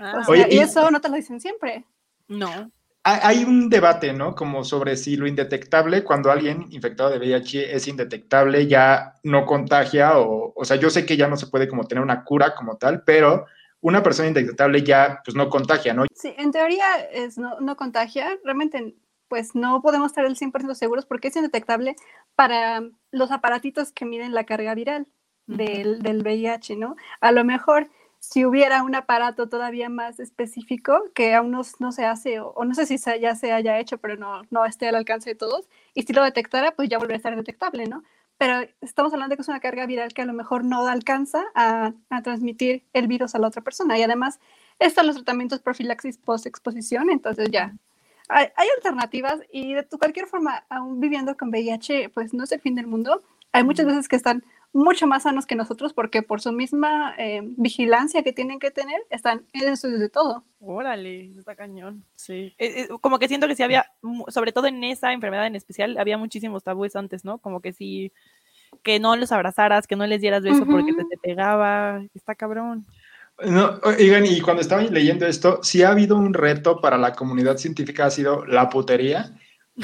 Ah. 0.00 0.22
y 0.50 0.58
eso 0.58 0.90
no 0.90 1.00
te 1.00 1.08
lo 1.08 1.16
dicen 1.16 1.40
siempre. 1.40 1.84
No. 2.26 2.70
Hay 3.04 3.42
un 3.42 3.68
debate, 3.68 4.12
¿no? 4.12 4.36
Como 4.36 4.62
sobre 4.62 4.96
si 4.96 5.16
lo 5.16 5.26
indetectable, 5.26 6.04
cuando 6.04 6.30
alguien 6.30 6.66
infectado 6.70 7.10
de 7.10 7.18
VIH 7.18 7.74
es 7.74 7.88
indetectable, 7.88 8.68
ya 8.68 9.14
no 9.24 9.44
contagia, 9.44 10.18
o, 10.18 10.52
o 10.54 10.64
sea, 10.64 10.76
yo 10.76 10.88
sé 10.88 11.04
que 11.04 11.16
ya 11.16 11.26
no 11.26 11.36
se 11.36 11.48
puede 11.48 11.66
como 11.66 11.84
tener 11.88 12.04
una 12.04 12.22
cura 12.22 12.54
como 12.54 12.76
tal, 12.76 13.02
pero 13.02 13.46
una 13.80 14.04
persona 14.04 14.28
indetectable 14.28 14.82
ya 14.82 15.20
pues 15.24 15.36
no 15.36 15.50
contagia, 15.50 15.92
¿no? 15.92 16.04
Sí, 16.14 16.32
en 16.38 16.52
teoría 16.52 17.00
es 17.12 17.36
no, 17.36 17.58
no 17.60 17.76
contagia, 17.76 18.38
realmente 18.44 18.94
pues 19.26 19.54
no 19.54 19.82
podemos 19.82 20.12
estar 20.12 20.24
el 20.24 20.36
100% 20.36 20.74
seguros 20.74 21.04
porque 21.04 21.28
es 21.28 21.36
indetectable 21.36 21.96
para 22.36 22.82
los 23.10 23.32
aparatitos 23.32 23.90
que 23.90 24.04
miden 24.04 24.32
la 24.32 24.44
carga 24.44 24.74
viral 24.74 25.08
del, 25.46 26.02
del 26.02 26.22
VIH, 26.22 26.76
¿no? 26.76 26.96
A 27.20 27.32
lo 27.32 27.42
mejor 27.42 27.90
si 28.22 28.44
hubiera 28.46 28.84
un 28.84 28.94
aparato 28.94 29.48
todavía 29.48 29.88
más 29.88 30.20
específico 30.20 31.02
que 31.12 31.34
aún 31.34 31.50
no, 31.50 31.62
no 31.80 31.90
se 31.90 32.04
hace, 32.06 32.38
o, 32.38 32.54
no 32.64 32.74
sé 32.74 32.86
si 32.86 32.96
ya 33.20 33.34
se 33.34 33.50
haya 33.50 33.80
hecho, 33.80 33.98
pero 33.98 34.16
no, 34.16 34.42
no 34.50 34.64
esté 34.64 34.88
al 34.88 34.94
alcance 34.94 35.30
de 35.30 35.34
todos, 35.34 35.68
y 35.92 36.02
si 36.04 36.12
lo 36.12 36.22
detectara, 36.22 36.70
pues 36.70 36.88
ya 36.88 36.98
volvería 36.98 37.16
a 37.16 37.18
estar 37.18 37.36
detectable, 37.36 37.86
¿no? 37.86 38.04
pero 38.38 38.68
estamos 38.80 39.12
hablando 39.12 39.34
de 39.34 39.36
que 39.36 39.42
es 39.42 39.48
una 39.48 39.60
carga 39.60 39.86
viral 39.86 40.12
que 40.12 40.22
a 40.22 40.24
lo 40.24 40.32
mejor 40.32 40.64
no 40.64 40.88
alcanza 40.88 41.44
a, 41.54 41.92
transmitir 42.24 42.84
el 42.92 43.06
virus 43.06 43.36
a 43.36 43.38
la 43.38 43.46
otra 43.46 43.62
persona. 43.62 43.96
Y 43.96 44.02
además 44.02 44.40
están 44.80 45.06
los 45.06 45.14
tratamientos 45.14 45.60
profilaxis 45.60 46.18
post-exposición, 46.18 47.08
entonces 47.10 47.50
ya 47.52 47.72
hay, 48.28 48.48
alternativas 48.76 49.38
y 49.52 49.74
de 49.74 49.86
cualquier 49.86 50.26
forma, 50.26 50.64
aún 50.68 50.98
viviendo 50.98 51.36
con 51.36 51.50
VIH, 51.50 52.08
pues 52.08 52.34
no 52.34 52.42
es 52.42 52.50
el 52.50 52.60
fin 52.60 52.74
del 52.74 52.88
mundo. 52.88 53.22
Hay 53.52 53.62
muchas 53.62 53.86
veces 53.86 54.08
que 54.08 54.16
están 54.16 54.42
mucho 54.72 55.06
más 55.06 55.24
sanos 55.24 55.46
que 55.46 55.54
nosotros 55.54 55.92
porque 55.92 56.22
por 56.22 56.40
su 56.40 56.52
misma 56.52 57.14
eh, 57.18 57.42
vigilancia 57.56 58.22
que 58.22 58.32
tienen 58.32 58.58
que 58.58 58.70
tener, 58.70 59.00
están 59.10 59.46
en 59.52 59.68
estudios 59.68 60.00
de 60.00 60.08
todo. 60.08 60.44
Órale, 60.60 61.32
está 61.38 61.54
cañón. 61.54 62.04
Sí. 62.14 62.54
Eh, 62.58 62.82
eh, 62.82 62.88
como 63.00 63.18
que 63.18 63.28
siento 63.28 63.46
que 63.46 63.56
sí 63.56 63.62
había, 63.62 63.86
sobre 64.28 64.52
todo 64.52 64.66
en 64.66 64.82
esa 64.84 65.12
enfermedad 65.12 65.46
en 65.46 65.56
especial, 65.56 65.98
había 65.98 66.18
muchísimos 66.18 66.62
tabúes 66.62 66.96
antes, 66.96 67.24
¿no? 67.24 67.38
Como 67.38 67.60
que 67.60 67.72
sí 67.72 68.12
que 68.82 68.98
no 68.98 69.16
los 69.16 69.32
abrazaras, 69.32 69.86
que 69.86 69.96
no 69.96 70.06
les 70.06 70.20
dieras 70.20 70.42
beso 70.42 70.64
porque 70.64 70.94
te, 70.94 71.04
te, 71.04 71.18
pegaba. 71.18 72.02
Está 72.14 72.34
cabrón. 72.34 72.86
No, 73.44 73.80
oigan, 73.84 74.24
y 74.26 74.40
cuando 74.40 74.62
estaba 74.62 74.82
leyendo 74.82 75.26
esto, 75.26 75.60
sí 75.62 75.82
ha 75.82 75.90
habido 75.90 76.16
un 76.16 76.32
reto 76.32 76.80
para 76.80 76.96
la 76.96 77.12
comunidad 77.12 77.56
científica, 77.56 78.06
ha 78.06 78.10
sido 78.10 78.46
la 78.46 78.68
putería, 78.68 79.34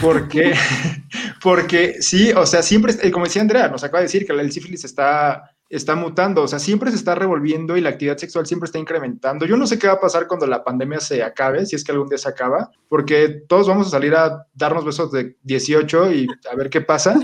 porque, 0.01 0.53
porque 1.43 1.97
sí, 2.01 2.33
o 2.33 2.47
sea, 2.47 2.63
siempre, 2.63 2.95
eh, 3.03 3.11
como 3.11 3.25
decía 3.25 3.43
Andrea, 3.43 3.69
nos 3.69 3.85
acaba 3.85 4.01
de 4.01 4.07
decir 4.07 4.27
que 4.27 4.33
el 4.33 4.53
sífilis 4.53 4.85
está, 4.85 5.51
está 5.69 5.95
mutando, 5.95 6.43
o 6.43 6.49
sea, 6.49 6.59
siempre 6.59 6.91
se 6.91 6.97
está 6.97 7.15
revolviendo 7.15 7.77
y 7.77 7.81
la 7.81 7.91
actividad 7.91 8.17
sexual 8.17 8.47
siempre 8.47 8.67
está 8.67 8.79
incrementando. 8.79 9.47
Yo 9.47 9.57
no 9.57 9.67
sé 9.67 9.79
qué 9.79 9.87
va 9.87 9.95
a 9.95 10.01
pasar 10.01 10.27
cuando 10.27 10.47
la 10.47 10.65
pandemia 10.65 11.01
se 11.01 11.23
acabe, 11.23 11.67
si 11.67 11.77
es 11.77 11.85
que 11.85 11.93
algún 11.93 12.09
día 12.09 12.19
se 12.19 12.29
acaba, 12.29 12.71
porque 12.89 13.43
todos 13.49 13.69
vamos 13.69 13.87
a 13.87 13.91
salir 13.91 14.15
a 14.15 14.47
darnos 14.55 14.85
besos 14.85 15.11
de 15.13 15.37
18 15.43 16.13
y 16.13 16.27
a 16.51 16.55
ver 16.55 16.71
qué 16.71 16.81
pasa. 16.81 17.19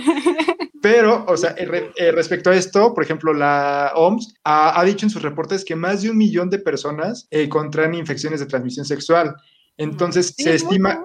Pero, 0.85 1.25
o 1.27 1.37
sea, 1.39 1.55
eh, 1.57 2.13
respecto 2.13 2.51
a 2.51 2.55
esto, 2.55 2.93
por 2.93 3.03
ejemplo, 3.03 3.33
la 3.33 3.93
OMS 3.95 4.35
ha, 4.45 4.85
dicho 4.85 5.07
en 5.07 5.11
sus 5.11 5.23
reportes 5.23 5.65
que 5.65 5.75
más 5.75 6.03
de 6.03 6.11
un 6.11 6.19
millón 6.19 6.51
de 6.51 6.59
personas 6.59 7.27
eh, 7.31 7.49
contraen 7.49 7.95
infecciones 7.95 8.41
de 8.41 8.45
transmisión 8.45 8.85
sexual. 8.85 9.35
Entonces, 9.79 10.35
se 10.37 10.55
estima... 10.55 11.03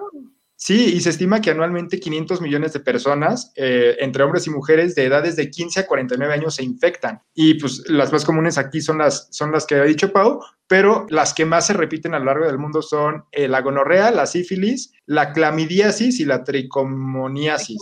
Sí, 0.62 0.92
y 0.94 1.00
se 1.00 1.08
estima 1.08 1.40
que 1.40 1.50
anualmente 1.50 1.98
500 1.98 2.42
millones 2.42 2.74
de 2.74 2.80
personas, 2.80 3.50
eh, 3.56 3.96
entre 4.00 4.24
hombres 4.24 4.46
y 4.46 4.50
mujeres 4.50 4.94
de 4.94 5.06
edades 5.06 5.34
de 5.34 5.50
15 5.50 5.80
a 5.80 5.86
49 5.86 6.34
años, 6.34 6.56
se 6.56 6.62
infectan. 6.62 7.22
Y 7.32 7.54
pues 7.54 7.82
las 7.88 8.12
más 8.12 8.26
comunes 8.26 8.58
aquí 8.58 8.82
son 8.82 8.98
las, 8.98 9.28
son 9.30 9.52
las 9.52 9.64
que 9.64 9.76
ha 9.76 9.84
dicho 9.84 10.12
Pau, 10.12 10.38
pero 10.66 11.06
las 11.08 11.32
que 11.32 11.46
más 11.46 11.66
se 11.66 11.72
repiten 11.72 12.12
a 12.12 12.18
lo 12.18 12.26
largo 12.26 12.44
del 12.44 12.58
mundo 12.58 12.82
son 12.82 13.24
eh, 13.32 13.48
la 13.48 13.62
gonorrea, 13.62 14.10
la 14.10 14.26
sífilis, 14.26 14.92
la 15.06 15.32
clamidiasis 15.32 16.20
y 16.20 16.26
la 16.26 16.44
tricomoniasis. 16.44 17.80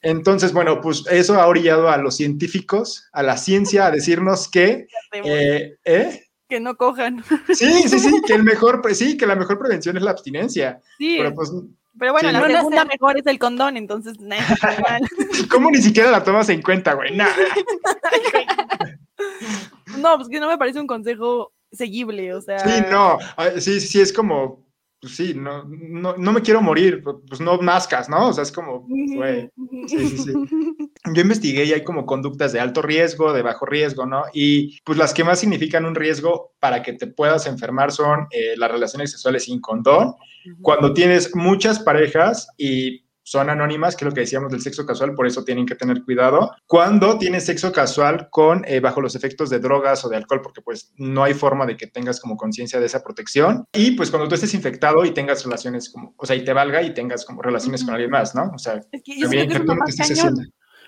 Entonces, 0.00 0.54
bueno, 0.54 0.80
pues 0.80 1.04
eso 1.10 1.34
ha 1.38 1.46
orillado 1.46 1.90
a 1.90 1.98
los 1.98 2.16
científicos, 2.16 3.10
a 3.12 3.22
la 3.22 3.36
ciencia, 3.36 3.86
a 3.86 3.90
decirnos 3.90 4.48
que... 4.48 4.86
Eh, 5.24 5.76
¿eh? 5.84 6.24
Que 6.54 6.60
no 6.60 6.76
cojan. 6.76 7.24
Sí, 7.52 7.88
sí, 7.88 7.98
sí, 7.98 8.22
que 8.24 8.34
el 8.34 8.44
mejor, 8.44 8.80
sí, 8.94 9.16
que 9.16 9.26
la 9.26 9.34
mejor 9.34 9.58
prevención 9.58 9.96
es 9.96 10.04
la 10.04 10.12
abstinencia. 10.12 10.80
Sí. 10.98 11.16
Pero, 11.18 11.34
pues, 11.34 11.50
pero 11.98 12.12
bueno, 12.12 12.30
la 12.30 12.46
segunda 12.46 12.84
mejor 12.84 13.18
es 13.18 13.26
el 13.26 13.40
condón, 13.40 13.76
entonces 13.76 14.20
nada, 14.20 14.40
¿Cómo 15.50 15.70
ni 15.70 15.82
siquiera 15.82 16.12
la 16.12 16.22
tomas 16.22 16.48
en 16.50 16.62
cuenta, 16.62 16.94
güey? 16.94 17.16
Nada. 17.16 17.34
no, 19.98 20.16
pues 20.16 20.28
que 20.28 20.38
no 20.38 20.46
me 20.46 20.56
parece 20.56 20.78
un 20.78 20.86
consejo 20.86 21.52
seguible, 21.72 22.32
o 22.34 22.40
sea. 22.40 22.60
Sí, 22.60 22.84
no, 22.88 23.18
sí, 23.58 23.80
sí, 23.80 24.00
es 24.00 24.12
como, 24.12 24.64
pues 25.04 25.16
sí, 25.16 25.34
no, 25.34 25.64
no, 25.68 26.16
no 26.16 26.32
me 26.32 26.40
quiero 26.40 26.62
morir, 26.62 27.02
pues 27.02 27.38
no 27.38 27.58
nazcas, 27.58 28.08
¿no? 28.08 28.28
O 28.28 28.32
sea, 28.32 28.42
es 28.42 28.50
como, 28.50 28.86
güey. 28.88 29.50
Sí, 29.86 30.08
sí, 30.08 30.16
sí 30.16 30.32
yo 31.12 31.20
investigué 31.20 31.64
y 31.66 31.74
hay 31.74 31.84
como 31.84 32.06
conductas 32.06 32.52
de 32.52 32.60
alto 32.60 32.80
riesgo, 32.80 33.34
de 33.34 33.42
bajo 33.42 33.66
riesgo, 33.66 34.06
¿no? 34.06 34.24
Y 34.32 34.80
pues 34.84 34.96
las 34.96 35.12
que 35.12 35.24
más 35.24 35.40
significan 35.40 35.84
un 35.84 35.94
riesgo 35.94 36.54
para 36.58 36.82
que 36.82 36.94
te 36.94 37.06
puedas 37.06 37.46
enfermar 37.46 37.92
son 37.92 38.26
eh, 38.30 38.54
las 38.56 38.70
relaciones 38.70 39.10
sexuales 39.10 39.44
sin 39.44 39.60
condón, 39.60 40.14
cuando 40.62 40.94
tienes 40.94 41.36
muchas 41.36 41.80
parejas 41.80 42.48
y 42.56 43.03
son 43.24 43.50
anónimas, 43.50 43.96
que 43.96 44.04
es 44.04 44.10
lo 44.10 44.14
que 44.14 44.20
decíamos 44.20 44.52
del 44.52 44.60
sexo 44.60 44.86
casual, 44.86 45.14
por 45.14 45.26
eso 45.26 45.44
tienen 45.44 45.66
que 45.66 45.74
tener 45.74 46.04
cuidado. 46.04 46.52
Cuando 46.66 47.18
tienes 47.18 47.46
sexo 47.46 47.72
casual 47.72 48.28
con 48.30 48.64
eh, 48.66 48.80
bajo 48.80 49.00
los 49.00 49.16
efectos 49.16 49.50
de 49.50 49.58
drogas 49.58 50.04
o 50.04 50.08
de 50.08 50.16
alcohol, 50.16 50.42
porque 50.42 50.60
pues 50.60 50.92
no 50.96 51.24
hay 51.24 51.34
forma 51.34 51.66
de 51.66 51.76
que 51.76 51.86
tengas 51.86 52.20
como 52.20 52.36
conciencia 52.36 52.78
de 52.78 52.86
esa 52.86 53.02
protección. 53.02 53.64
Y 53.72 53.92
pues 53.92 54.10
cuando 54.10 54.28
tú 54.28 54.34
estés 54.34 54.54
infectado 54.54 55.04
y 55.04 55.12
tengas 55.12 55.42
relaciones 55.42 55.90
como, 55.90 56.14
o 56.16 56.26
sea, 56.26 56.36
y 56.36 56.44
te 56.44 56.52
valga 56.52 56.82
y 56.82 56.94
tengas 56.94 57.24
como 57.24 57.42
relaciones 57.42 57.82
con 57.84 57.94
alguien 57.94 58.10
más, 58.10 58.34
¿no? 58.34 58.52
O 58.54 58.58
sea, 58.58 58.80
también 59.20 59.48
que, 59.48 59.60
tú 59.60 59.74
no 59.74 59.84
te 59.84 59.90
estés 59.90 60.12
haciendo 60.12 60.42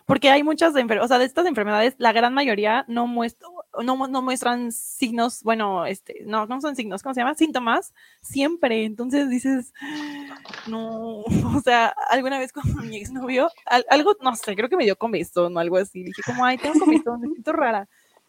porque 0.06 0.30
hay 0.30 0.44
muchas, 0.44 0.72
o 0.72 1.08
sea, 1.08 1.18
de 1.18 1.24
estas 1.24 1.46
enfermedades, 1.46 1.96
la 1.98 2.12
gran 2.12 2.32
mayoría 2.32 2.84
no, 2.86 3.08
muestra, 3.08 3.48
no, 3.82 4.06
no, 4.08 4.22
muestran 4.22 4.72
signos, 4.72 5.42
bueno, 5.42 5.86
este, 5.86 6.22
no, 6.24 6.46
no 6.46 6.60
son 6.60 6.76
signos, 6.76 7.02
¿cómo 7.02 7.14
se 7.14 7.20
llama? 7.20 7.34
Síntomas, 7.34 7.92
siempre. 8.20 8.84
Entonces 8.84 9.28
dices, 9.28 9.72
no, 10.68 11.22
o 11.56 11.60
sea, 11.64 11.94
alguna 12.10 12.38
vez 12.38 12.52
con 12.52 12.62
mi 12.88 12.96
exnovio, 12.96 13.50
algo, 13.88 14.16
no 14.20 14.34
sé, 14.36 14.54
creo 14.54 14.68
que 14.68 14.76
me 14.76 14.84
dio 14.84 14.96
comezón 14.96 15.56
o 15.56 15.60
algo 15.60 15.76
así. 15.76 16.02
Dije, 16.02 16.22
como, 16.24 16.44
ay, 16.44 16.58
tengo 16.58 16.78
comezón, 16.78 17.20
me 17.20 17.28
siento 17.28 17.52
rara. 17.52 17.88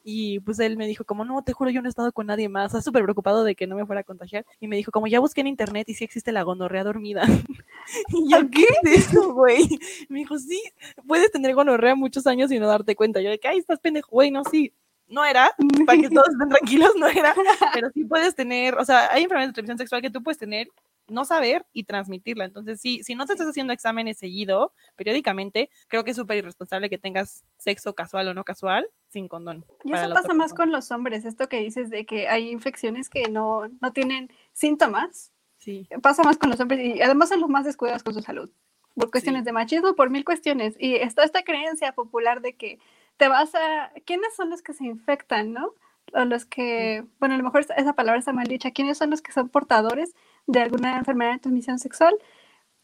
Y 0.10 0.40
pues 0.40 0.58
él 0.60 0.78
me 0.78 0.88
dijo, 0.88 1.04
como 1.04 1.26
no, 1.26 1.44
te 1.44 1.52
juro, 1.52 1.70
yo 1.70 1.82
no 1.82 1.88
he 1.88 1.90
estado 1.90 2.14
con 2.14 2.28
nadie 2.28 2.48
más. 2.48 2.68
Estaba 2.68 2.82
súper 2.82 3.04
preocupado 3.04 3.44
de 3.44 3.56
que 3.56 3.68
no 3.68 3.76
me 3.76 3.86
fuera 3.86 4.00
a 4.00 4.04
contagiar. 4.06 4.46
Y 4.62 4.70
me 4.70 4.78
dijo, 4.78 4.90
como 4.90 5.08
ya 5.08 5.20
busqué 5.20 5.42
en 5.42 5.48
internet 5.48 5.90
y 5.90 5.96
sí 5.96 6.06
existe 6.06 6.32
la 6.32 6.44
gonorrea 6.44 6.86
dormida. 6.86 7.24
y 8.08 8.32
yo, 8.32 8.50
¿qué 8.50 8.66
es 8.84 9.10
eso, 9.10 9.34
güey? 9.34 9.68
Me 10.08 10.20
dijo, 10.20 10.40
sí, 10.40 10.64
puedes 11.06 11.30
tener 11.30 11.54
gonorrea 11.54 11.94
muchos 11.96 12.26
años 12.26 12.54
y 12.54 12.58
no 12.58 12.68
darte 12.68 12.96
cuenta. 12.96 13.20
Yo 13.20 13.30
de 13.30 13.38
que, 13.38 13.50
ay, 13.50 13.58
estás 13.58 13.82
pendejo, 13.82 14.08
güey, 14.10 14.32
no, 14.32 14.46
sí. 14.46 14.72
No 15.08 15.24
era, 15.24 15.52
para 15.86 16.02
que 16.02 16.10
todos 16.10 16.30
estén 16.30 16.50
tranquilos, 16.50 16.92
no 16.98 17.08
era, 17.08 17.34
pero 17.74 17.90
sí 17.92 18.04
puedes 18.04 18.36
tener, 18.36 18.76
o 18.76 18.84
sea, 18.84 19.12
hay 19.12 19.24
enfermedades 19.24 19.52
de 19.52 19.54
transmisión 19.54 19.78
sexual 19.78 20.02
que 20.02 20.10
tú 20.10 20.22
puedes 20.22 20.38
tener 20.38 20.68
no 21.10 21.26
saber 21.26 21.66
y 21.74 21.84
transmitirla. 21.84 22.46
Entonces, 22.46 22.80
sí, 22.82 23.02
si 23.04 23.16
no 23.16 23.26
te 23.26 23.34
estás 23.34 23.48
haciendo 23.48 23.74
exámenes 23.74 24.18
seguido, 24.18 24.74
periódicamente, 24.96 25.70
creo 25.88 26.04
que 26.04 26.12
es 26.12 26.18
súper 26.18 26.38
irresponsable 26.38 26.90
que 26.90 26.98
tengas 26.98 27.44
sexo 27.58 27.94
casual 27.94 28.28
o 28.28 28.34
no 28.34 28.44
casual 28.44 28.88
sin 29.10 29.28
condón. 29.28 29.66
Y 29.84 29.94
eso 29.94 30.14
pasa 30.14 30.34
más 30.34 30.54
con 30.54 30.72
los 30.72 30.92
hombres, 30.92 31.26
esto 31.26 31.48
que 31.48 31.60
dices 31.60 31.90
de 31.90 32.06
que 32.06 32.28
hay 32.28 32.50
infecciones 32.50 33.10
que 33.10 33.30
no, 33.30 33.68
no 33.82 33.94
tienen 33.94 34.32
síntomas. 34.54 35.32
Sí. 35.58 35.88
Pasa 36.02 36.24
más 36.24 36.38
con 36.38 36.50
los 36.50 36.60
hombres 36.60 36.80
y 36.84 37.02
además 37.02 37.30
son 37.30 37.42
los 37.42 37.50
más 37.50 37.66
descuidados 37.66 38.04
con 38.04 38.14
su 38.14 38.22
salud. 38.22 38.50
Por 38.96 39.12
cuestiones 39.12 39.46
de 39.46 39.52
machismo, 39.52 39.96
por 39.96 40.10
mil 40.10 40.26
cuestiones. 40.26 40.76
Y 40.80 40.96
está 40.96 41.24
esta 41.24 41.44
creencia 41.44 41.94
popular 41.94 42.42
de 42.42 42.56
que 42.56 42.80
te 43.18 43.28
vas 43.28 43.54
a... 43.56 43.92
¿Quiénes 44.06 44.36
son 44.36 44.50
los 44.50 44.62
que 44.62 44.74
se 44.74 44.86
infectan, 44.86 45.54
no? 45.54 45.74
O 46.14 46.26
los 46.26 46.46
que, 46.46 47.04
bueno, 47.20 47.36
a 47.36 47.38
lo 47.38 47.44
mejor 47.44 47.66
esa 47.76 47.94
palabra 47.94 48.20
está 48.20 48.32
mal 48.32 48.48
dicha, 48.48 48.72
¿quiénes 48.72 48.98
son 48.98 49.10
los 49.10 49.22
que 49.22 49.34
son 49.34 49.50
portadores 49.50 50.16
de 50.48 50.62
alguna 50.62 50.98
enfermedad 50.98 51.34
de 51.34 51.40
transmisión 51.40 51.78
sexual, 51.78 52.16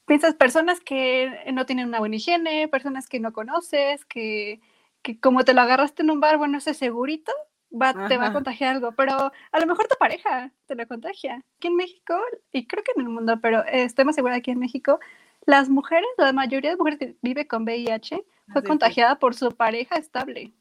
piensas 0.05 0.35
personas 0.35 0.81
que 0.81 1.31
no 1.53 1.65
tienen 1.65 1.87
una 1.87 1.99
buena 1.99 2.17
higiene, 2.17 2.67
personas 2.67 3.07
que 3.07 3.19
no 3.19 3.33
conoces, 3.33 4.05
que, 4.05 4.61
que 5.01 5.19
como 5.19 5.43
te 5.43 5.53
lo 5.53 5.61
agarraste 5.61 6.03
en 6.03 6.11
un 6.11 6.19
bar, 6.19 6.37
bueno, 6.37 6.57
ese 6.57 6.73
segurito 6.73 7.31
va, 7.71 8.07
te 8.07 8.17
va 8.17 8.27
a 8.27 8.33
contagiar 8.33 8.75
algo, 8.75 8.91
pero 8.91 9.31
a 9.51 9.59
lo 9.59 9.65
mejor 9.65 9.87
tu 9.87 9.95
pareja 9.97 10.51
te 10.67 10.75
lo 10.75 10.87
contagia. 10.87 11.41
Aquí 11.57 11.67
en 11.67 11.77
México, 11.77 12.19
y 12.51 12.67
creo 12.67 12.83
que 12.83 12.91
en 12.95 13.01
el 13.01 13.09
mundo, 13.09 13.39
pero 13.41 13.63
estoy 13.63 14.05
más 14.05 14.15
segura 14.15 14.35
aquí 14.35 14.51
en 14.51 14.59
México, 14.59 14.99
las 15.45 15.69
mujeres, 15.69 16.07
la 16.17 16.33
mayoría 16.33 16.71
de 16.71 16.77
mujeres 16.77 16.99
que 16.99 17.15
vive 17.21 17.47
con 17.47 17.63
VIH 17.63 18.23
fue 18.51 18.63
contagiada 18.63 19.19
por 19.19 19.35
su 19.35 19.51
pareja 19.51 19.95
estable 19.95 20.53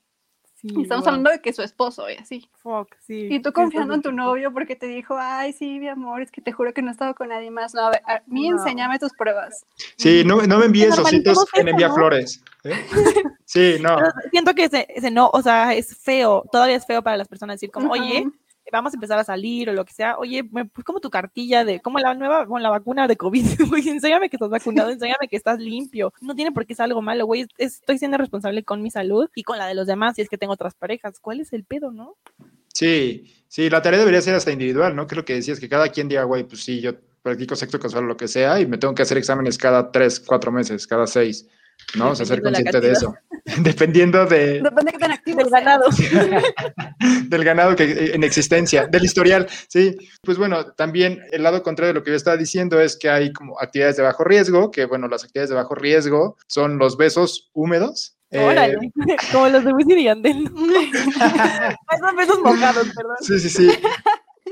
estamos 0.62 1.06
hablando 1.06 1.30
de 1.30 1.40
que 1.40 1.52
su 1.52 1.62
esposo 1.62 2.08
y 2.08 2.14
así. 2.14 2.48
Fuck, 2.62 2.94
sí. 3.00 3.28
Y 3.30 3.40
tú 3.40 3.52
confiando 3.52 3.94
en 3.94 4.02
tu 4.02 4.12
novio 4.12 4.52
porque 4.52 4.76
te 4.76 4.86
dijo, 4.86 5.16
ay, 5.18 5.52
sí, 5.52 5.80
mi 5.80 5.88
amor, 5.88 6.22
es 6.22 6.30
que 6.30 6.40
te 6.40 6.52
juro 6.52 6.72
que 6.72 6.82
no 6.82 6.88
he 6.88 6.92
estado 6.92 7.14
con 7.14 7.28
nadie 7.28 7.50
más. 7.50 7.74
No, 7.74 7.86
a, 7.86 7.90
ver, 7.90 8.02
a 8.06 8.22
mí 8.26 8.48
enséñame 8.48 8.98
tus 8.98 9.12
pruebas. 9.12 9.66
Sí, 9.96 10.22
no, 10.24 10.42
no 10.42 10.58
me 10.58 10.66
envíes 10.66 10.96
ositos 10.98 11.44
en 11.54 11.68
envía 11.68 11.92
flores. 11.92 12.42
¿eh? 12.64 12.74
Sí, 13.44 13.76
no. 13.82 13.98
siento 14.30 14.54
que 14.54 14.64
ese, 14.64 15.10
no, 15.10 15.28
o 15.30 15.42
sea, 15.42 15.74
es 15.74 15.94
feo, 15.98 16.42
todavía 16.50 16.76
es 16.76 16.86
feo 16.86 17.02
para 17.02 17.18
las 17.18 17.28
personas 17.28 17.56
decir 17.56 17.70
como, 17.70 17.92
oye, 17.92 18.26
vamos 18.72 18.92
a 18.92 18.96
empezar 18.96 19.18
a 19.18 19.24
salir 19.24 19.68
o 19.70 19.72
lo 19.72 19.84
que 19.84 19.92
sea, 19.92 20.16
oye, 20.18 20.42
pues 20.44 20.84
como 20.84 21.00
tu 21.00 21.10
cartilla 21.10 21.64
de, 21.64 21.80
como 21.80 21.98
la 21.98 22.14
nueva, 22.14 22.46
con 22.46 22.62
la 22.62 22.70
vacuna 22.70 23.06
de 23.06 23.16
COVID, 23.16 23.44
güey, 23.68 23.88
enséñame 23.88 24.28
que 24.28 24.36
estás 24.36 24.50
vacunado, 24.50 24.90
enséñame 24.90 25.28
que 25.28 25.36
estás 25.36 25.58
limpio. 25.58 26.12
No 26.20 26.34
tiene 26.34 26.52
por 26.52 26.66
qué 26.66 26.74
ser 26.74 26.84
algo 26.84 27.02
malo, 27.02 27.26
güey, 27.26 27.46
estoy 27.58 27.98
siendo 27.98 28.18
responsable 28.18 28.64
con 28.64 28.82
mi 28.82 28.90
salud 28.90 29.28
y 29.34 29.42
con 29.42 29.58
la 29.58 29.66
de 29.66 29.74
los 29.74 29.86
demás 29.86 30.16
si 30.16 30.22
es 30.22 30.28
que 30.28 30.38
tengo 30.38 30.54
otras 30.54 30.74
parejas. 30.74 31.20
¿Cuál 31.20 31.40
es 31.40 31.52
el 31.52 31.64
pedo, 31.64 31.92
no? 31.92 32.16
Sí, 32.72 33.44
sí, 33.48 33.68
la 33.68 33.82
tarea 33.82 34.00
debería 34.00 34.22
ser 34.22 34.34
hasta 34.34 34.50
individual, 34.50 34.96
¿no? 34.96 35.06
Que 35.06 35.16
lo 35.16 35.24
que 35.24 35.34
decías, 35.34 35.60
que 35.60 35.68
cada 35.68 35.88
quien 35.90 36.08
diga, 36.08 36.24
güey, 36.24 36.44
pues 36.44 36.64
sí, 36.64 36.80
yo 36.80 36.94
practico 37.22 37.54
sexo 37.54 37.78
casual 37.78 38.06
lo 38.06 38.16
que 38.16 38.26
sea 38.26 38.58
y 38.60 38.66
me 38.66 38.78
tengo 38.78 38.94
que 38.94 39.02
hacer 39.02 39.18
exámenes 39.18 39.58
cada 39.58 39.92
tres, 39.92 40.18
cuatro 40.18 40.50
meses, 40.50 40.86
cada 40.86 41.06
seis. 41.06 41.46
¿No? 41.96 42.10
O 42.10 42.16
sea, 42.16 42.26
ser 42.26 42.42
consciente 42.42 42.80
de 42.80 42.92
eso. 42.92 43.14
Dependiendo 43.62 44.24
de... 44.26 44.60
Depende 44.60 44.92
de 44.92 44.98
tan 44.98 45.12
activo 45.12 45.38
del 45.38 45.50
ganado. 45.50 45.84
del 47.28 47.44
ganado 47.44 47.76
que 47.76 47.84
eh, 47.84 48.14
en 48.14 48.24
existencia, 48.24 48.86
del 48.86 49.04
historial, 49.04 49.48
sí. 49.68 49.96
Pues 50.22 50.38
bueno, 50.38 50.66
también 50.72 51.20
el 51.32 51.42
lado 51.42 51.62
contrario 51.62 51.92
de 51.92 51.98
lo 51.98 52.04
que 52.04 52.10
yo 52.10 52.16
estaba 52.16 52.36
diciendo 52.36 52.80
es 52.80 52.96
que 52.96 53.10
hay 53.10 53.32
como 53.32 53.60
actividades 53.60 53.96
de 53.96 54.02
bajo 54.02 54.24
riesgo, 54.24 54.70
que 54.70 54.86
bueno, 54.86 55.08
las 55.08 55.24
actividades 55.24 55.50
de 55.50 55.56
bajo 55.56 55.74
riesgo 55.74 56.36
son 56.46 56.78
los 56.78 56.96
besos 56.96 57.50
húmedos, 57.52 58.16
Órale, 58.34 58.74
eh, 58.74 58.92
como 59.32 59.48
los 59.48 59.64
de 59.64 59.72
Wisin 59.72 59.98
y 59.98 60.04
Yandel. 60.04 60.48
Son 60.48 62.16
besos 62.16 62.40
mojados, 62.40 62.88
perdón. 62.94 63.16
Sí, 63.20 63.38
sí, 63.38 63.50
sí. 63.50 63.70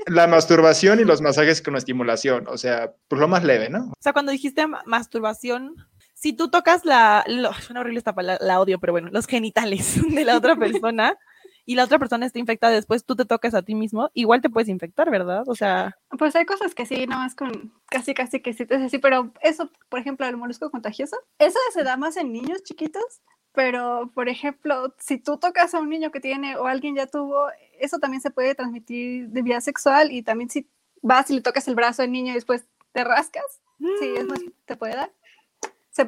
La 0.06 0.26
masturbación 0.26 1.00
y 1.00 1.04
los 1.04 1.20
masajes 1.20 1.62
con 1.62 1.76
estimulación, 1.76 2.46
o 2.49 2.58
sea, 2.58 2.94
pues 3.08 3.20
lo 3.20 3.28
más 3.28 3.44
leve, 3.44 3.70
¿no? 3.70 3.90
O 3.90 4.02
sea, 4.02 4.12
cuando 4.12 4.32
dijiste 4.32 4.66
masturbación, 4.87 5.76
si 6.20 6.34
tú 6.34 6.50
tocas 6.50 6.84
la, 6.84 7.24
suena 7.62 7.80
horrible 7.80 7.98
esta 7.98 8.14
palabra, 8.14 8.44
la 8.44 8.60
odio, 8.60 8.78
pero 8.78 8.92
bueno, 8.92 9.08
los 9.10 9.26
genitales 9.26 9.98
de 10.14 10.24
la 10.24 10.36
otra 10.36 10.54
persona 10.54 11.18
y 11.64 11.76
la 11.76 11.84
otra 11.84 11.98
persona 11.98 12.26
está 12.26 12.38
infectada 12.38 12.74
después, 12.74 13.06
tú 13.06 13.16
te 13.16 13.24
tocas 13.24 13.54
a 13.54 13.62
ti 13.62 13.74
mismo, 13.74 14.10
igual 14.12 14.42
te 14.42 14.50
puedes 14.50 14.68
infectar, 14.68 15.10
¿verdad? 15.10 15.44
O 15.46 15.54
sea... 15.54 15.96
Pues 16.18 16.36
hay 16.36 16.44
cosas 16.44 16.74
que 16.74 16.84
sí, 16.84 17.06
no 17.06 17.16
más 17.16 17.34
con 17.34 17.72
casi, 17.86 18.12
casi 18.12 18.40
que 18.40 18.52
sí, 18.52 18.66
es 18.68 18.82
así, 18.82 18.98
pero 18.98 19.32
eso, 19.40 19.70
por 19.88 20.00
ejemplo, 20.00 20.26
el 20.26 20.36
molusco 20.36 20.70
contagioso, 20.70 21.16
eso 21.38 21.58
se 21.72 21.84
da 21.84 21.96
más 21.96 22.18
en 22.18 22.32
niños 22.32 22.62
chiquitos, 22.64 23.22
pero, 23.52 24.10
por 24.14 24.28
ejemplo, 24.28 24.94
si 24.98 25.16
tú 25.16 25.38
tocas 25.38 25.74
a 25.74 25.80
un 25.80 25.88
niño 25.88 26.10
que 26.10 26.20
tiene 26.20 26.56
o 26.56 26.66
alguien 26.66 26.96
ya 26.96 27.06
tuvo, 27.06 27.46
eso 27.78 27.98
también 27.98 28.20
se 28.20 28.30
puede 28.30 28.54
transmitir 28.54 29.28
de 29.28 29.42
vía 29.42 29.60
sexual 29.62 30.12
y 30.12 30.22
también 30.22 30.50
si 30.50 30.68
vas 31.00 31.30
y 31.30 31.34
le 31.34 31.40
tocas 31.40 31.66
el 31.66 31.76
brazo 31.76 32.02
al 32.02 32.12
niño 32.12 32.32
y 32.32 32.34
después 32.34 32.66
te 32.92 33.04
rascas, 33.04 33.60
sí, 33.78 34.14
es 34.16 34.26
más, 34.26 34.40
te 34.66 34.76
puede 34.76 34.96
dar 34.96 35.10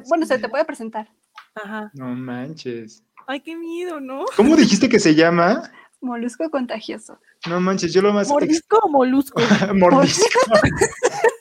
bueno, 0.07 0.25
se 0.25 0.39
te 0.39 0.49
puede 0.49 0.65
presentar. 0.65 1.09
Ajá. 1.55 1.91
No 1.93 2.07
manches. 2.15 3.03
Ay, 3.27 3.41
qué 3.41 3.55
miedo, 3.55 3.99
¿no? 3.99 4.25
¿Cómo 4.35 4.55
dijiste 4.55 4.89
que 4.89 4.99
se 4.99 5.15
llama? 5.15 5.71
Molusco 6.01 6.49
contagioso. 6.49 7.19
No 7.47 7.59
manches, 7.61 7.93
yo 7.93 8.01
lo 8.01 8.13
más. 8.13 8.27
¿Morisco 8.27 8.79
o 8.83 8.89
molusco? 8.89 9.39
Mordisco. 9.73 10.39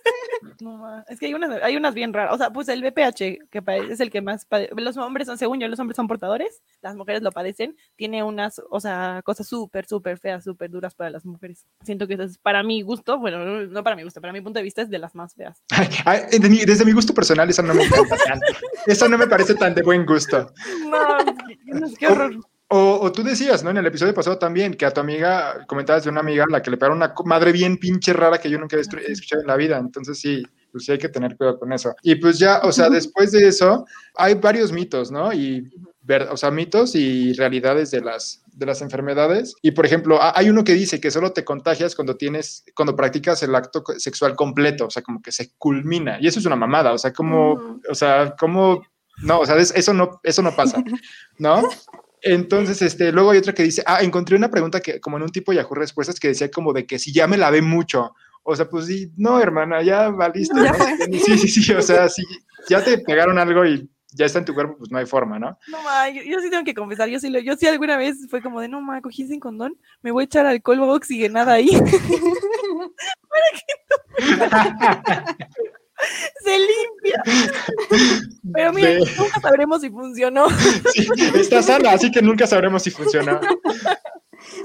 No, 0.62 1.04
es 1.08 1.18
que 1.18 1.26
hay 1.26 1.34
unas, 1.34 1.60
hay 1.60 1.76
unas 1.76 1.92
bien 1.92 2.12
raras. 2.12 2.34
O 2.34 2.38
sea, 2.38 2.50
pues 2.50 2.68
el 2.68 2.82
BPH, 2.82 3.48
que 3.50 3.62
es 3.90 3.98
el 3.98 4.10
que 4.10 4.22
más 4.22 4.46
Los 4.76 4.96
hombres 4.96 5.26
son, 5.26 5.36
según 5.36 5.58
yo, 5.58 5.66
los 5.66 5.80
hombres 5.80 5.96
son 5.96 6.06
portadores, 6.06 6.62
las 6.80 6.94
mujeres 6.94 7.22
lo 7.22 7.32
padecen. 7.32 7.76
Tiene 7.96 8.22
unas, 8.22 8.62
o 8.70 8.78
sea, 8.78 9.22
cosas 9.24 9.48
súper, 9.48 9.86
súper 9.86 10.18
feas, 10.18 10.44
súper 10.44 10.70
duras 10.70 10.94
para 10.94 11.10
las 11.10 11.24
mujeres. 11.24 11.66
Siento 11.82 12.06
que 12.06 12.14
eso 12.14 12.22
es, 12.22 12.38
para 12.38 12.62
mi 12.62 12.82
gusto, 12.82 13.18
bueno, 13.18 13.44
no, 13.44 13.82
para 13.82 13.96
mi 13.96 14.04
gusto, 14.04 14.20
para 14.20 14.32
mi 14.32 14.40
punto 14.40 14.60
de 14.60 14.62
vista 14.62 14.82
es 14.82 14.90
de 14.90 14.98
las 15.00 15.16
más 15.16 15.34
feas. 15.34 15.60
Desde 16.66 16.84
mi 16.84 16.92
gusto 16.92 17.12
personal, 17.12 17.50
eso 17.50 17.62
no 17.62 17.74
me 17.74 17.82
encanta. 17.84 18.46
Eso 18.86 19.08
no 19.08 19.18
me 19.18 19.26
parece 19.26 19.56
tan 19.56 19.74
de 19.74 19.82
buen 19.82 20.06
gusto. 20.06 20.52
No, 20.86 21.88
qué 21.98 22.06
horror. 22.06 22.36
O, 22.74 23.00
o 23.02 23.12
tú 23.12 23.22
decías, 23.22 23.62
¿no? 23.62 23.68
En 23.70 23.76
el 23.76 23.86
episodio 23.86 24.14
pasado 24.14 24.38
también, 24.38 24.72
que 24.74 24.86
a 24.86 24.90
tu 24.92 25.00
amiga, 25.00 25.66
comentabas 25.66 26.04
de 26.04 26.10
una 26.10 26.20
amiga 26.20 26.44
a 26.44 26.50
la 26.50 26.62
que 26.62 26.70
le 26.70 26.78
pegaron 26.78 26.96
una 26.96 27.12
madre 27.26 27.52
bien 27.52 27.76
pinche 27.76 28.14
rara 28.14 28.38
que 28.38 28.48
yo 28.48 28.58
nunca 28.58 28.76
había 28.76 29.06
escuchado 29.08 29.42
en 29.42 29.46
la 29.48 29.56
vida. 29.56 29.76
Entonces 29.78 30.18
sí, 30.18 30.42
pues 30.70 30.86
sí 30.86 30.92
hay 30.92 30.98
que 30.98 31.10
tener 31.10 31.36
cuidado 31.36 31.58
con 31.58 31.70
eso. 31.72 31.94
Y 32.02 32.14
pues 32.14 32.38
ya, 32.38 32.60
o 32.62 32.72
sea, 32.72 32.88
después 32.88 33.30
de 33.32 33.46
eso, 33.46 33.84
hay 34.16 34.34
varios 34.34 34.72
mitos, 34.72 35.10
¿no? 35.10 35.32
Y, 35.34 35.70
ver, 36.04 36.22
o 36.30 36.36
sea, 36.38 36.50
mitos 36.50 36.94
y 36.94 37.32
realidades 37.34 37.90
de 37.90 38.00
las, 38.00 38.42
de 38.46 38.64
las 38.66 38.80
enfermedades. 38.82 39.54
Y 39.62 39.72
por 39.72 39.84
ejemplo, 39.84 40.20
ha- 40.20 40.32
hay 40.36 40.48
uno 40.48 40.64
que 40.64 40.72
dice 40.72 40.98
que 41.00 41.10
solo 41.10 41.32
te 41.32 41.44
contagias 41.44 41.94
cuando 41.94 42.16
tienes, 42.16 42.64
cuando 42.74 42.96
practicas 42.96 43.42
el 43.42 43.54
acto 43.54 43.84
sexual 43.98 44.34
completo, 44.34 44.86
o 44.86 44.90
sea, 44.90 45.02
como 45.02 45.20
que 45.22 45.30
se 45.30 45.52
culmina. 45.58 46.16
Y 46.20 46.26
eso 46.26 46.40
es 46.40 46.46
una 46.46 46.56
mamada, 46.56 46.92
o 46.92 46.98
sea, 46.98 47.12
como, 47.12 47.52
Ujú. 47.52 47.80
o 47.90 47.94
sea, 47.94 48.34
como, 48.36 48.82
no, 49.22 49.40
o 49.40 49.46
sea, 49.46 49.56
es- 49.58 49.74
eso 49.76 49.92
no, 49.92 50.20
eso 50.24 50.40
no 50.42 50.56
pasa, 50.56 50.82
¿no? 51.38 51.62
Entonces, 52.22 52.80
este, 52.82 53.10
luego 53.10 53.32
hay 53.32 53.38
otra 53.38 53.52
que 53.52 53.64
dice, 53.64 53.82
ah, 53.84 54.00
encontré 54.00 54.36
una 54.36 54.50
pregunta 54.50 54.80
que, 54.80 55.00
como 55.00 55.16
en 55.16 55.24
un 55.24 55.30
tipo 55.30 55.52
Yahoo 55.52 55.74
Respuestas, 55.74 56.20
que 56.20 56.28
decía 56.28 56.50
como 56.50 56.72
de 56.72 56.86
que 56.86 56.98
si 56.98 57.12
ya 57.12 57.26
me 57.26 57.36
lavé 57.36 57.62
mucho. 57.62 58.14
O 58.44 58.54
sea, 58.56 58.68
pues 58.68 58.86
sí, 58.86 59.12
no, 59.16 59.40
hermana, 59.40 59.82
ya 59.82 60.08
valiste. 60.08 60.54
¿no? 60.54 60.64
Sí, 61.24 61.38
sí, 61.38 61.48
sí, 61.48 61.72
o 61.72 61.82
sea, 61.82 62.08
si 62.08 62.22
ya 62.68 62.82
te 62.82 62.98
pegaron 62.98 63.38
algo 63.38 63.64
y 63.66 63.88
ya 64.14 64.26
está 64.26 64.38
en 64.38 64.44
tu 64.44 64.54
cuerpo, 64.54 64.76
pues 64.78 64.90
no 64.90 64.98
hay 64.98 65.06
forma, 65.06 65.38
¿no? 65.38 65.58
No, 65.68 65.82
ma, 65.82 66.08
yo, 66.10 66.22
yo 66.22 66.38
sí 66.40 66.50
tengo 66.50 66.64
que 66.64 66.74
confesar, 66.74 67.08
yo 67.08 67.18
sí, 67.18 67.28
lo, 67.30 67.40
yo 67.40 67.56
sí 67.56 67.66
alguna 67.66 67.96
vez 67.96 68.18
fue 68.28 68.42
como 68.42 68.60
de, 68.60 68.68
no, 68.68 68.80
ma, 68.80 69.00
cogí 69.00 69.26
sin 69.26 69.40
condón, 69.40 69.76
me 70.02 70.10
voy 70.12 70.22
a 70.22 70.26
echar 70.26 70.46
alcohol 70.46 70.80
o 70.80 70.92
oxigenada 70.92 71.54
ahí. 71.54 71.70
Se 76.44 76.58
limpia. 76.58 77.22
Pero 78.54 78.72
mira, 78.72 78.90
Sí. 79.04 79.12
nunca 79.18 79.40
sabremos 79.40 79.80
si 79.80 79.90
funcionó. 79.90 80.46
Sí, 80.94 81.06
está 81.34 81.62
sana, 81.62 81.92
así 81.92 82.10
que 82.10 82.22
nunca 82.22 82.46
sabremos 82.46 82.82
si 82.82 82.90
funciona. 82.90 83.40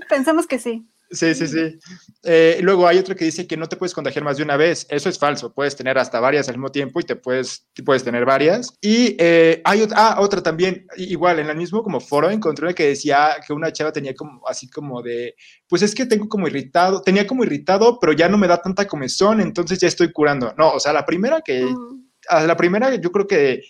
Pensamos 0.09 0.47
que 0.47 0.59
sí. 0.59 0.85
Sí, 1.09 1.33
sí, 1.35 1.47
sí. 1.47 1.79
Eh, 2.23 2.59
luego 2.61 2.85
hay 2.85 2.97
otro 2.97 3.15
que 3.15 3.23
dice 3.23 3.47
que 3.47 3.55
no 3.55 3.67
te 3.67 3.77
puedes 3.77 3.93
contagiar 3.93 4.25
más 4.25 4.35
de 4.37 4.43
una 4.43 4.57
vez. 4.57 4.85
Eso 4.89 5.07
es 5.07 5.17
falso. 5.17 5.53
Puedes 5.53 5.75
tener 5.75 5.97
hasta 5.97 6.19
varias 6.19 6.49
al 6.49 6.55
mismo 6.55 6.69
tiempo 6.69 6.99
y 6.99 7.03
te 7.03 7.15
puedes, 7.15 7.65
te 7.73 7.81
puedes 7.81 8.03
tener 8.03 8.25
varias. 8.25 8.73
Y 8.81 9.15
eh, 9.17 9.61
hay 9.63 9.79
ot- 9.81 9.93
ah, 9.95 10.17
otra 10.19 10.43
también, 10.43 10.85
igual, 10.97 11.39
en 11.39 11.49
el 11.49 11.55
mismo 11.55 11.81
como 11.81 12.01
foro 12.01 12.29
encontré 12.29 12.65
una 12.65 12.73
que 12.73 12.87
decía 12.89 13.37
que 13.45 13.53
una 13.53 13.71
chava 13.71 13.93
tenía 13.93 14.13
como 14.13 14.45
así 14.47 14.69
como 14.69 15.01
de, 15.01 15.35
pues 15.69 15.81
es 15.81 15.95
que 15.95 16.05
tengo 16.05 16.27
como 16.27 16.47
irritado, 16.47 17.01
tenía 17.01 17.25
como 17.25 17.45
irritado, 17.45 17.99
pero 17.99 18.11
ya 18.11 18.27
no 18.27 18.37
me 18.37 18.47
da 18.47 18.61
tanta 18.61 18.85
comezón, 18.85 19.39
entonces 19.39 19.79
ya 19.79 19.87
estoy 19.87 20.11
curando. 20.11 20.53
No, 20.57 20.71
o 20.73 20.79
sea, 20.79 20.91
la 20.91 21.05
primera 21.05 21.39
que, 21.41 21.65
a 22.27 22.43
la 22.45 22.57
primera 22.57 22.93
yo 22.95 23.11
creo 23.11 23.27
que 23.27 23.61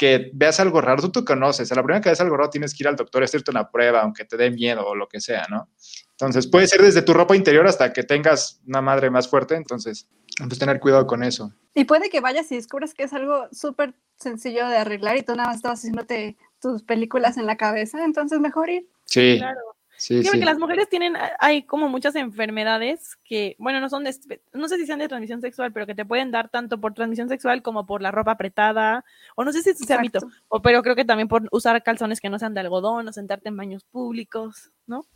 que 0.00 0.30
veas 0.32 0.58
algo 0.60 0.80
raro, 0.80 1.02
tú 1.02 1.12
te 1.12 1.26
conoces, 1.26 1.70
a 1.70 1.74
la 1.74 1.82
primera 1.82 2.00
que 2.00 2.08
veas 2.08 2.22
algo 2.22 2.34
raro 2.34 2.48
tienes 2.48 2.72
que 2.72 2.84
ir 2.84 2.88
al 2.88 2.96
doctor 2.96 3.20
a 3.20 3.26
hacerte 3.26 3.50
una 3.50 3.70
prueba, 3.70 4.00
aunque 4.00 4.24
te 4.24 4.38
dé 4.38 4.50
miedo 4.50 4.86
o 4.86 4.94
lo 4.94 5.06
que 5.06 5.20
sea, 5.20 5.46
¿no? 5.50 5.68
Entonces, 6.12 6.46
puede 6.46 6.68
ser 6.68 6.80
desde 6.80 7.02
tu 7.02 7.12
ropa 7.12 7.36
interior 7.36 7.66
hasta 7.66 7.92
que 7.92 8.02
tengas 8.02 8.62
una 8.66 8.80
madre 8.80 9.10
más 9.10 9.28
fuerte, 9.28 9.56
entonces, 9.56 10.08
pues 10.38 10.58
tener 10.58 10.80
cuidado 10.80 11.06
con 11.06 11.22
eso. 11.22 11.52
Y 11.74 11.84
puede 11.84 12.08
que 12.08 12.20
vayas 12.20 12.50
y 12.50 12.56
descubras 12.56 12.94
que 12.94 13.02
es 13.02 13.12
algo 13.12 13.46
súper 13.52 13.92
sencillo 14.16 14.66
de 14.68 14.78
arreglar 14.78 15.18
y 15.18 15.22
tú 15.22 15.34
nada 15.34 15.48
más 15.48 15.56
estabas 15.56 15.80
haciéndote 15.80 16.38
tus 16.62 16.82
películas 16.82 17.36
en 17.36 17.44
la 17.44 17.58
cabeza, 17.58 18.02
entonces 18.02 18.40
mejor 18.40 18.70
ir. 18.70 18.88
Sí, 19.04 19.36
Claro. 19.36 19.60
Sí, 20.00 20.22
Sí, 20.22 20.28
porque 20.28 20.44
las 20.44 20.58
mujeres 20.58 20.88
tienen, 20.88 21.14
hay 21.38 21.62
como 21.62 21.88
muchas 21.88 22.14
enfermedades 22.16 23.16
que, 23.24 23.54
bueno, 23.58 23.80
no 23.80 23.88
son 23.88 24.04
de, 24.04 24.14
no 24.52 24.68
sé 24.68 24.76
si 24.76 24.86
sean 24.86 24.98
de 24.98 25.08
transmisión 25.08 25.40
sexual, 25.40 25.72
pero 25.72 25.86
que 25.86 25.94
te 25.94 26.04
pueden 26.04 26.30
dar 26.30 26.48
tanto 26.48 26.80
por 26.80 26.94
transmisión 26.94 27.28
sexual 27.28 27.62
como 27.62 27.86
por 27.86 28.02
la 28.02 28.10
ropa 28.10 28.32
apretada, 28.32 29.04
o 29.36 29.44
no 29.44 29.52
sé 29.52 29.62
si 29.62 29.74
sea 29.84 30.00
mito, 30.00 30.20
o, 30.48 30.62
pero 30.62 30.82
creo 30.82 30.96
que 30.96 31.04
también 31.04 31.28
por 31.28 31.46
usar 31.52 31.82
calzones 31.82 32.20
que 32.20 32.30
no 32.30 32.38
sean 32.38 32.54
de 32.54 32.60
algodón, 32.60 33.06
o 33.06 33.12
sentarte 33.12 33.50
en 33.50 33.56
baños 33.56 33.84
públicos, 33.84 34.70
¿no? 34.86 35.06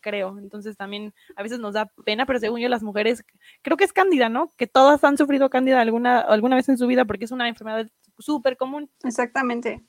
Creo. 0.00 0.38
Entonces 0.38 0.76
también 0.76 1.14
a 1.36 1.42
veces 1.42 1.58
nos 1.58 1.74
da 1.74 1.90
pena, 2.04 2.26
pero 2.26 2.38
según 2.38 2.60
yo 2.60 2.68
las 2.68 2.82
mujeres, 2.82 3.24
creo 3.62 3.76
que 3.76 3.84
es 3.84 3.92
cándida, 3.92 4.28
¿no? 4.28 4.50
Que 4.56 4.66
todas 4.66 5.02
han 5.04 5.16
sufrido 5.16 5.50
cándida 5.50 5.80
alguna, 5.80 6.20
alguna 6.20 6.56
vez 6.56 6.68
en 6.68 6.78
su 6.78 6.86
vida 6.86 7.04
porque 7.04 7.24
es 7.24 7.30
una 7.30 7.48
enfermedad 7.48 7.88
súper 8.18 8.56
común. 8.56 8.90
Exactamente. 9.04 9.82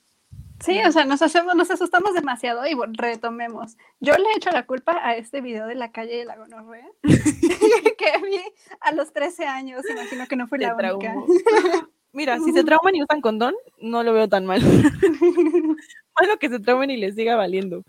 Sí, 0.59 0.79
o 0.85 0.91
sea, 0.91 1.05
nos 1.05 1.21
hacemos, 1.21 1.55
nos 1.55 1.71
asustamos 1.71 2.13
demasiado 2.13 2.65
y 2.65 2.75
retomemos. 2.93 3.77
Yo 3.99 4.13
le 4.13 4.23
he 4.29 4.37
hecho 4.37 4.51
la 4.51 4.65
culpa 4.65 4.97
a 5.03 5.15
este 5.15 5.41
video 5.41 5.67
de 5.67 5.75
la 5.75 5.91
calle 5.91 6.17
de 6.17 6.25
la 6.25 6.37
gonorrea 6.37 6.87
que 7.03 8.25
vi 8.25 8.39
a 8.79 8.91
los 8.93 9.11
13 9.11 9.45
años. 9.45 9.83
Imagino 9.89 10.27
que 10.27 10.35
no 10.35 10.47
fui 10.47 10.59
Te 10.59 10.67
la 10.67 10.75
única. 10.75 11.15
Mira, 12.13 12.39
si 12.39 12.53
se 12.53 12.63
trauman 12.63 12.95
y 12.95 13.01
usan 13.01 13.21
condón, 13.21 13.55
no 13.79 14.03
lo 14.03 14.13
veo 14.13 14.29
tan 14.29 14.45
mal. 14.45 14.61
Malo 16.21 16.37
que 16.39 16.49
se 16.49 16.59
traumen 16.59 16.91
y 16.91 16.97
les 16.97 17.15
siga 17.15 17.35
valiendo. 17.35 17.83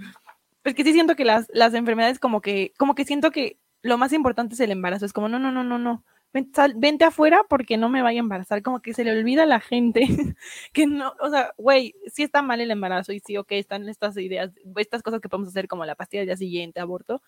Es 0.64 0.74
que 0.74 0.82
sí 0.82 0.94
siento 0.94 1.14
que 1.14 1.26
las, 1.26 1.46
las 1.52 1.74
enfermedades 1.74 2.18
como 2.18 2.40
que, 2.40 2.72
como 2.78 2.94
que 2.94 3.04
siento 3.04 3.30
que 3.30 3.58
lo 3.82 3.98
más 3.98 4.14
importante 4.14 4.54
es 4.54 4.60
el 4.60 4.70
embarazo. 4.70 5.04
Es 5.04 5.12
como, 5.12 5.28
no, 5.28 5.38
no, 5.38 5.52
no, 5.52 5.62
no, 5.62 5.78
no. 5.78 6.04
Vente 6.76 7.04
afuera 7.04 7.42
porque 7.48 7.76
no 7.76 7.88
me 7.88 8.02
vaya 8.02 8.18
a 8.18 8.24
embarazar. 8.24 8.62
Como 8.62 8.82
que 8.82 8.92
se 8.92 9.04
le 9.04 9.12
olvida 9.12 9.44
a 9.44 9.46
la 9.46 9.60
gente 9.60 10.00
que 10.72 10.86
no, 10.86 11.14
o 11.20 11.30
sea, 11.30 11.52
güey, 11.56 11.94
sí 12.12 12.24
está 12.24 12.42
mal 12.42 12.60
el 12.60 12.70
embarazo 12.70 13.12
y 13.12 13.20
sí, 13.20 13.36
ok, 13.36 13.52
están 13.52 13.88
estas 13.88 14.16
ideas, 14.16 14.50
estas 14.76 15.02
cosas 15.02 15.20
que 15.20 15.28
podemos 15.28 15.48
hacer 15.48 15.68
como 15.68 15.84
la 15.84 15.94
pastilla 15.94 16.20
del 16.22 16.28
día 16.28 16.36
siguiente, 16.36 16.80
aborto. 16.80 17.22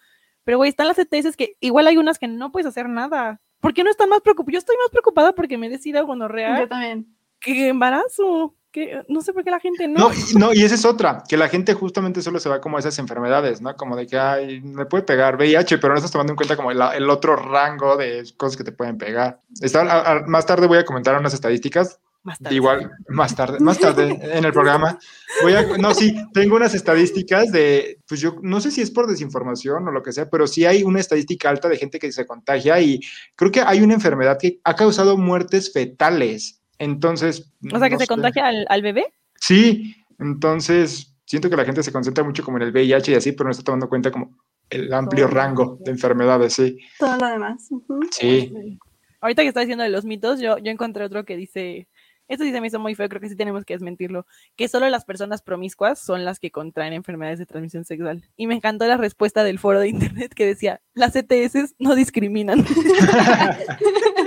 Pero, 0.44 0.58
güey, 0.58 0.70
están 0.70 0.88
las 0.88 0.98
ETS 0.98 1.36
que 1.36 1.56
igual 1.60 1.86
hay 1.86 1.96
unas 1.96 2.18
que 2.18 2.28
no 2.28 2.52
puedes 2.52 2.66
hacer 2.66 2.88
nada. 2.88 3.40
¿Por 3.60 3.74
qué 3.74 3.84
no 3.84 3.90
están 3.90 4.08
más 4.08 4.20
preocupadas? 4.20 4.52
Yo 4.52 4.58
estoy 4.58 4.76
más 4.76 4.90
preocupada 4.90 5.34
porque 5.34 5.58
me 5.58 5.68
decida 5.68 6.02
gonorrea 6.02 6.60
Yo 6.60 6.68
también. 6.68 7.16
que 7.40 7.68
embarazo. 7.68 8.54
Que 8.76 9.00
no 9.08 9.22
sé 9.22 9.32
por 9.32 9.42
qué 9.42 9.50
la 9.50 9.58
gente 9.58 9.88
no. 9.88 10.10
No, 10.10 10.12
y- 10.12 10.34
no, 10.34 10.52
y 10.52 10.62
esa 10.62 10.74
es 10.74 10.84
otra, 10.84 11.22
que 11.26 11.38
la 11.38 11.48
gente 11.48 11.72
justamente 11.72 12.20
solo 12.20 12.38
se 12.38 12.50
va 12.50 12.60
como 12.60 12.76
a 12.76 12.80
esas 12.80 12.98
enfermedades, 12.98 13.62
¿no? 13.62 13.74
Como 13.74 13.96
de 13.96 14.06
que, 14.06 14.18
ay, 14.18 14.60
me 14.60 14.84
puede 14.84 15.02
pegar 15.02 15.36
VIH, 15.36 15.78
pero 15.78 15.94
no 15.94 15.96
estás 15.96 16.12
tomando 16.12 16.34
en 16.34 16.36
cuenta 16.36 16.56
como 16.56 16.70
el, 16.70 16.78
el 16.94 17.08
otro 17.08 17.36
rango 17.36 17.96
de 17.96 18.22
cosas 18.36 18.58
que 18.58 18.64
te 18.64 18.72
pueden 18.72 18.98
pegar. 18.98 19.40
Está, 19.62 19.80
a- 19.80 20.12
a- 20.18 20.26
más 20.26 20.44
tarde 20.44 20.66
voy 20.66 20.76
a 20.76 20.84
comentar 20.84 21.18
unas 21.18 21.32
estadísticas 21.32 21.98
Más 22.22 22.38
tarde. 22.38 22.54
Igual, 22.54 22.90
más 23.08 23.34
tarde, 23.34 23.60
más 23.60 23.78
tarde 23.78 24.18
en 24.20 24.44
el 24.44 24.52
programa. 24.52 24.98
Voy 25.42 25.54
a, 25.54 25.62
no, 25.78 25.94
sí, 25.94 26.14
tengo 26.34 26.56
unas 26.56 26.74
estadísticas 26.74 27.50
de, 27.52 28.00
pues 28.06 28.20
yo 28.20 28.36
no 28.42 28.60
sé 28.60 28.72
si 28.72 28.82
es 28.82 28.90
por 28.90 29.06
desinformación 29.06 29.88
o 29.88 29.90
lo 29.90 30.02
que 30.02 30.12
sea, 30.12 30.28
pero 30.28 30.46
sí 30.46 30.66
hay 30.66 30.82
una 30.82 31.00
estadística 31.00 31.48
alta 31.48 31.70
de 31.70 31.78
gente 31.78 31.98
que 31.98 32.12
se 32.12 32.26
contagia 32.26 32.78
y 32.80 33.00
creo 33.36 33.50
que 33.50 33.62
hay 33.62 33.80
una 33.80 33.94
enfermedad 33.94 34.36
que 34.38 34.60
ha 34.64 34.76
causado 34.76 35.16
muertes 35.16 35.72
fetales. 35.72 36.60
Entonces. 36.78 37.52
O 37.72 37.78
sea, 37.78 37.88
que 37.88 37.94
no 37.94 37.98
se 37.98 38.04
sé. 38.04 38.08
contagia 38.08 38.46
al, 38.46 38.66
al 38.68 38.82
bebé. 38.82 39.12
Sí, 39.40 39.96
entonces 40.18 41.16
siento 41.26 41.50
que 41.50 41.56
la 41.56 41.64
gente 41.64 41.82
se 41.82 41.92
concentra 41.92 42.24
mucho 42.24 42.42
como 42.42 42.56
en 42.56 42.62
el 42.62 42.72
VIH 42.72 43.12
y 43.12 43.14
así, 43.16 43.32
pero 43.32 43.44
no 43.44 43.50
está 43.50 43.64
tomando 43.64 43.86
en 43.86 43.90
cuenta 43.90 44.10
como 44.10 44.38
el 44.70 44.92
amplio 44.92 45.26
Todo. 45.26 45.34
rango 45.34 45.78
de 45.84 45.90
enfermedades, 45.90 46.54
sí. 46.54 46.78
Todo 46.98 47.16
lo 47.16 47.26
demás. 47.26 47.68
Sí. 48.10 48.78
Ahorita 49.20 49.42
que 49.42 49.48
está 49.48 49.60
diciendo 49.60 49.84
de 49.84 49.90
los 49.90 50.04
mitos, 50.04 50.40
yo, 50.40 50.58
yo 50.58 50.70
encontré 50.70 51.04
otro 51.04 51.24
que 51.24 51.36
dice, 51.36 51.88
esto 52.28 52.44
sí 52.44 52.52
se 52.52 52.60
me 52.60 52.66
hizo 52.68 52.78
muy 52.78 52.94
feo, 52.94 53.08
creo 53.08 53.20
que 53.20 53.28
sí 53.28 53.36
tenemos 53.36 53.64
que 53.64 53.74
desmentirlo, 53.74 54.26
que 54.56 54.68
solo 54.68 54.88
las 54.88 55.04
personas 55.04 55.42
promiscuas 55.42 55.98
son 55.98 56.24
las 56.24 56.38
que 56.38 56.50
contraen 56.50 56.92
enfermedades 56.92 57.38
de 57.38 57.46
transmisión 57.46 57.84
sexual. 57.84 58.24
Y 58.36 58.46
me 58.46 58.54
encantó 58.54 58.86
la 58.86 58.96
respuesta 58.96 59.44
del 59.44 59.58
foro 59.58 59.80
de 59.80 59.88
internet 59.88 60.32
que 60.34 60.46
decía, 60.46 60.80
las 60.94 61.14
ETS 61.16 61.74
no 61.78 61.94
discriminan. 61.94 62.64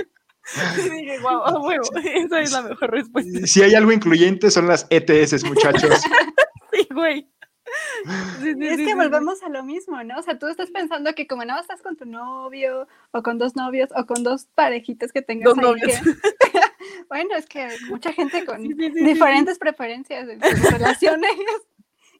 y 0.78 0.90
dije, 0.90 1.18
wow, 1.20 1.42
a 1.44 1.58
huevo, 1.60 1.82
esa 2.04 2.40
es 2.40 2.52
la 2.52 2.62
mejor 2.62 2.90
respuesta. 2.90 3.46
Si 3.46 3.62
hay 3.62 3.74
algo 3.74 3.92
incluyente 3.92 4.50
son 4.50 4.66
las 4.66 4.86
ETS, 4.90 5.44
muchachos. 5.44 6.00
Sí, 6.72 6.86
güey. 6.94 7.28
Sí, 8.40 8.54
sí, 8.54 8.66
Es 8.66 8.76
sí, 8.76 8.84
que 8.84 8.90
sí, 8.90 8.94
volvemos 8.94 9.42
a 9.42 9.48
lo 9.48 9.62
mismo, 9.64 10.02
¿no? 10.04 10.18
O 10.18 10.22
sea, 10.22 10.38
tú 10.38 10.46
estás 10.48 10.70
pensando 10.70 11.12
que 11.14 11.26
como 11.26 11.44
no 11.44 11.58
estás 11.58 11.82
con 11.82 11.96
tu 11.96 12.04
novio 12.04 12.86
o 13.10 13.22
con 13.24 13.38
dos 13.38 13.54
novios 13.56 13.90
o 13.96 14.06
con 14.06 14.22
dos 14.22 14.46
parejitas 14.54 15.12
que 15.12 15.20
tengas 15.22 15.46
Dos 15.46 15.58
ahí 15.58 15.64
novios. 15.64 15.98
que- 16.00 16.60
bueno, 17.08 17.34
es 17.36 17.46
que 17.46 17.68
mucha 17.88 18.12
gente 18.12 18.44
con 18.44 18.62
Sí, 18.62 18.68
sí, 18.68 18.74
sí, 18.76 18.92
sí, 18.94 19.04
diferentes 19.04 19.58
preferencias 19.58 20.28
en 20.28 20.40
sus 20.40 20.70
relaciones 20.72 21.32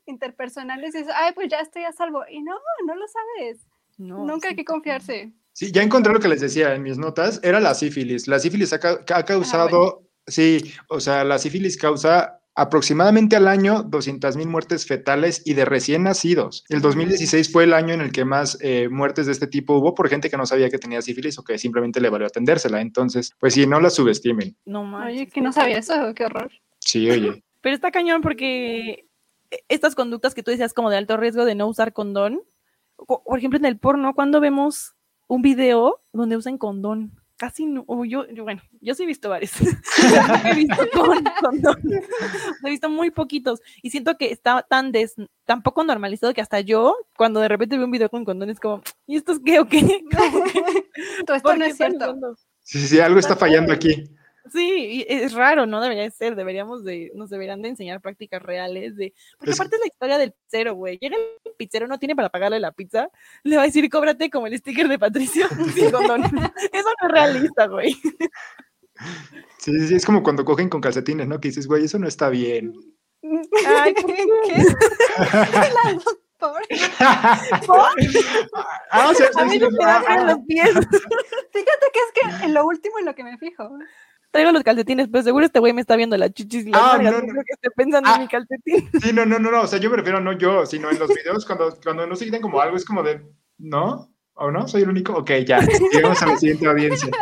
interpersonales 0.06 0.92
dice, 0.92 1.10
ay, 1.14 1.32
pues 1.34 1.48
ya 1.48 1.58
estoy 1.60 1.84
a 1.84 1.92
salvo. 1.92 2.22
Y 2.28 2.42
no, 2.42 2.56
no 2.86 2.94
lo 2.94 3.06
sabes. 3.08 3.66
No, 3.98 4.24
Nunca 4.24 4.48
hay 4.48 4.56
que 4.56 4.64
confiarse. 4.64 5.32
Sí, 5.52 5.72
ya 5.72 5.82
encontré 5.82 6.12
lo 6.12 6.20
que 6.20 6.28
les 6.28 6.40
decía 6.40 6.74
en 6.74 6.82
mis 6.82 6.98
notas, 6.98 7.40
era 7.42 7.60
la 7.60 7.74
sífilis. 7.74 8.28
La 8.28 8.38
sífilis 8.38 8.72
ha, 8.72 8.78
ha 8.78 9.24
causado, 9.24 10.06
sí, 10.26 10.72
o 10.88 11.00
sea, 11.00 11.24
la 11.24 11.38
sífilis 11.38 11.76
causa 11.76 12.40
aproximadamente 12.54 13.36
al 13.36 13.48
año 13.48 13.84
200.000 13.84 14.46
muertes 14.46 14.86
fetales 14.86 15.42
y 15.44 15.54
de 15.54 15.64
recién 15.64 16.02
nacidos. 16.02 16.64
El 16.68 16.80
2016 16.80 17.50
fue 17.50 17.64
el 17.64 17.72
año 17.72 17.94
en 17.94 18.00
el 18.00 18.12
que 18.12 18.24
más 18.24 18.58
eh, 18.60 18.88
muertes 18.90 19.26
de 19.26 19.32
este 19.32 19.46
tipo 19.46 19.78
hubo 19.78 19.94
por 19.94 20.08
gente 20.08 20.28
que 20.28 20.36
no 20.36 20.46
sabía 20.46 20.68
que 20.68 20.78
tenía 20.78 21.00
sífilis 21.00 21.38
o 21.38 21.44
que 21.44 21.58
simplemente 21.58 22.00
le 22.00 22.10
valió 22.10 22.26
atendérsela. 22.26 22.80
Entonces, 22.80 23.32
pues 23.38 23.54
sí, 23.54 23.66
no 23.66 23.80
la 23.80 23.90
subestimen. 23.90 24.56
No 24.64 24.84
mames. 24.84 25.14
Oye, 25.14 25.28
que 25.28 25.40
no 25.40 25.52
sabía 25.52 25.78
eso, 25.78 25.94
qué 26.14 26.26
horror. 26.26 26.50
Sí, 26.80 27.10
oye. 27.10 27.42
Pero 27.62 27.74
está 27.74 27.90
cañón 27.90 28.20
porque 28.22 29.06
estas 29.68 29.94
conductas 29.94 30.34
que 30.34 30.42
tú 30.42 30.50
decías 30.50 30.74
como 30.74 30.90
de 30.90 30.96
alto 30.96 31.16
riesgo 31.16 31.44
de 31.44 31.54
no 31.54 31.66
usar 31.66 31.92
condón, 31.92 32.42
por 32.96 33.38
ejemplo 33.38 33.58
en 33.58 33.64
el 33.64 33.78
porno, 33.78 34.14
cuando 34.14 34.40
vemos 34.40 34.94
un 35.30 35.42
video 35.42 36.02
donde 36.12 36.36
usan 36.36 36.58
condón, 36.58 37.12
casi 37.36 37.64
no, 37.64 37.84
o 37.86 38.04
yo, 38.04 38.28
yo, 38.30 38.42
bueno, 38.42 38.60
yo 38.80 38.96
sí 38.96 39.04
he 39.04 39.06
visto 39.06 39.28
varios, 39.28 39.52
he 40.44 40.54
visto 40.56 40.76
con 40.92 41.22
condón, 41.40 41.80
he 42.64 42.70
visto 42.70 42.90
muy 42.90 43.12
poquitos 43.12 43.60
y 43.80 43.90
siento 43.90 44.18
que 44.18 44.32
está 44.32 44.66
tan 44.68 44.90
des, 44.90 45.14
tan 45.44 45.62
poco 45.62 45.84
normalizado 45.84 46.34
que 46.34 46.40
hasta 46.40 46.58
yo, 46.58 46.96
cuando 47.16 47.38
de 47.38 47.46
repente 47.46 47.76
veo 47.76 47.86
un 47.86 47.92
video 47.92 48.10
con 48.10 48.24
condón 48.24 48.50
es 48.50 48.58
como, 48.58 48.82
¿y 49.06 49.16
esto 49.16 49.30
es 49.30 49.38
qué 49.44 49.60
o 49.60 49.68
qué? 49.68 49.78
Esto 51.20 51.34
¿Por 51.42 51.58
no 51.58 51.64
es 51.64 51.76
cierto. 51.76 52.36
sí, 52.62 52.80
sí, 52.80 52.98
algo 52.98 53.20
está 53.20 53.36
fallando 53.36 53.72
aquí. 53.72 54.10
Sí, 54.52 55.04
es 55.08 55.32
raro, 55.32 55.66
¿no? 55.66 55.80
Debería 55.80 56.02
de 56.04 56.10
ser, 56.10 56.34
deberíamos 56.34 56.84
de, 56.84 57.12
nos 57.14 57.30
deberían 57.30 57.62
de 57.62 57.68
enseñar 57.68 58.00
prácticas 58.00 58.42
reales 58.42 58.96
de, 58.96 59.14
porque 59.38 59.52
Es- 59.52 59.60
aparte 59.60 59.76
es 59.76 59.80
la 59.80 59.86
historia 59.86 60.18
del 60.18 60.32
pizzero, 60.32 60.74
güey. 60.74 60.98
Llega 60.98 61.16
el 61.16 61.52
pizzero, 61.56 61.86
no 61.86 61.98
tiene 61.98 62.16
para 62.16 62.28
pagarle 62.30 62.58
la 62.60 62.72
pizza, 62.72 63.08
le 63.44 63.56
va 63.56 63.62
a 63.62 63.66
decir, 63.66 63.88
cóbrate 63.90 64.30
como 64.30 64.46
el 64.46 64.58
sticker 64.58 64.88
de 64.88 64.98
Patricio 64.98 65.46
sin 65.74 65.90
condón. 65.90 66.24
Eso 66.24 66.32
no 67.00 67.08
es 67.08 67.12
realista, 67.12 67.66
güey. 67.66 67.96
Sí, 69.58 69.88
sí, 69.88 69.94
es 69.94 70.04
como 70.04 70.22
cuando 70.22 70.44
cogen 70.44 70.68
con 70.68 70.80
calcetines, 70.80 71.26
¿no? 71.26 71.40
Que 71.40 71.48
dices, 71.48 71.66
güey, 71.66 71.84
eso 71.84 71.98
no 71.98 72.08
está 72.08 72.28
bien. 72.28 72.74
Ay, 73.66 73.94
¿por 73.94 74.06
qué? 74.06 74.24
¿Qué? 74.46 74.64
La 75.84 75.92
doctora. 76.40 76.64
ah, 78.90 79.08
o 79.10 79.14
sea, 79.14 79.28
A 79.36 79.44
mí 79.44 79.58
me 79.58 79.66
ah, 79.84 80.02
dan 80.08 80.18
ah. 80.20 80.24
los 80.32 80.38
pies. 80.46 80.70
Fíjate 80.70 81.86
que 81.92 82.00
es 82.00 82.12
que 82.40 82.44
en 82.46 82.54
lo 82.54 82.64
último 82.66 82.98
en 82.98 83.04
lo 83.06 83.14
que 83.14 83.24
me 83.24 83.36
fijo. 83.38 83.68
Traigo 84.30 84.52
los 84.52 84.62
calcetines, 84.62 85.08
pero 85.10 85.24
seguro 85.24 85.44
este 85.46 85.58
güey 85.58 85.72
me 85.72 85.80
está 85.80 85.96
viendo 85.96 86.16
las 86.16 86.32
chichis 86.32 86.66
y 86.66 86.70
las 86.70 86.80
Ah, 86.82 86.98
no, 87.02 87.10
no 87.10 87.18
creo 87.20 87.42
que 87.44 87.52
esté 87.52 87.68
pensando 87.76 88.08
Ah. 88.10 88.14
en 88.16 88.22
mi 88.22 88.28
calcetín. 88.28 88.90
Sí, 89.02 89.12
no, 89.12 89.26
no, 89.26 89.38
no, 89.38 89.50
no, 89.50 89.62
o 89.62 89.66
sea, 89.66 89.78
yo 89.80 89.90
me 89.90 89.96
refiero 89.96 90.20
no 90.20 90.32
yo, 90.38 90.64
sino 90.66 90.90
en 90.90 90.98
los 90.98 91.08
videos 91.08 91.44
cuando, 91.44 91.76
cuando 91.82 92.06
no 92.06 92.14
se 92.16 92.26
quitan 92.26 92.40
como 92.40 92.60
algo, 92.60 92.76
es 92.76 92.84
como 92.84 93.02
de, 93.02 93.22
¿no? 93.58 94.12
¿O 94.34 94.50
no? 94.50 94.66
¿Soy 94.68 94.82
el 94.82 94.88
único? 94.88 95.12
Ok, 95.14 95.30
ya, 95.46 95.60
llegamos 95.92 96.22
a 96.22 96.26
la 96.26 96.36
siguiente 96.38 96.66
audiencia. 96.66 97.08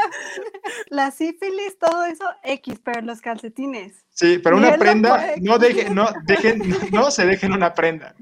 La 0.90 1.10
sífilis, 1.10 1.78
todo 1.78 2.04
eso, 2.04 2.24
X, 2.42 2.80
pero 2.82 3.02
los 3.02 3.20
calcetines. 3.20 4.04
Sí, 4.10 4.38
pero 4.42 4.56
una 4.56 4.76
prenda, 4.78 5.34
no 5.40 5.58
dejen, 5.58 5.94
no 5.94 6.08
dejen, 6.24 6.62
no 6.92 7.10
se 7.10 7.26
dejen 7.26 7.52
una 7.52 7.74
prenda. 7.74 8.14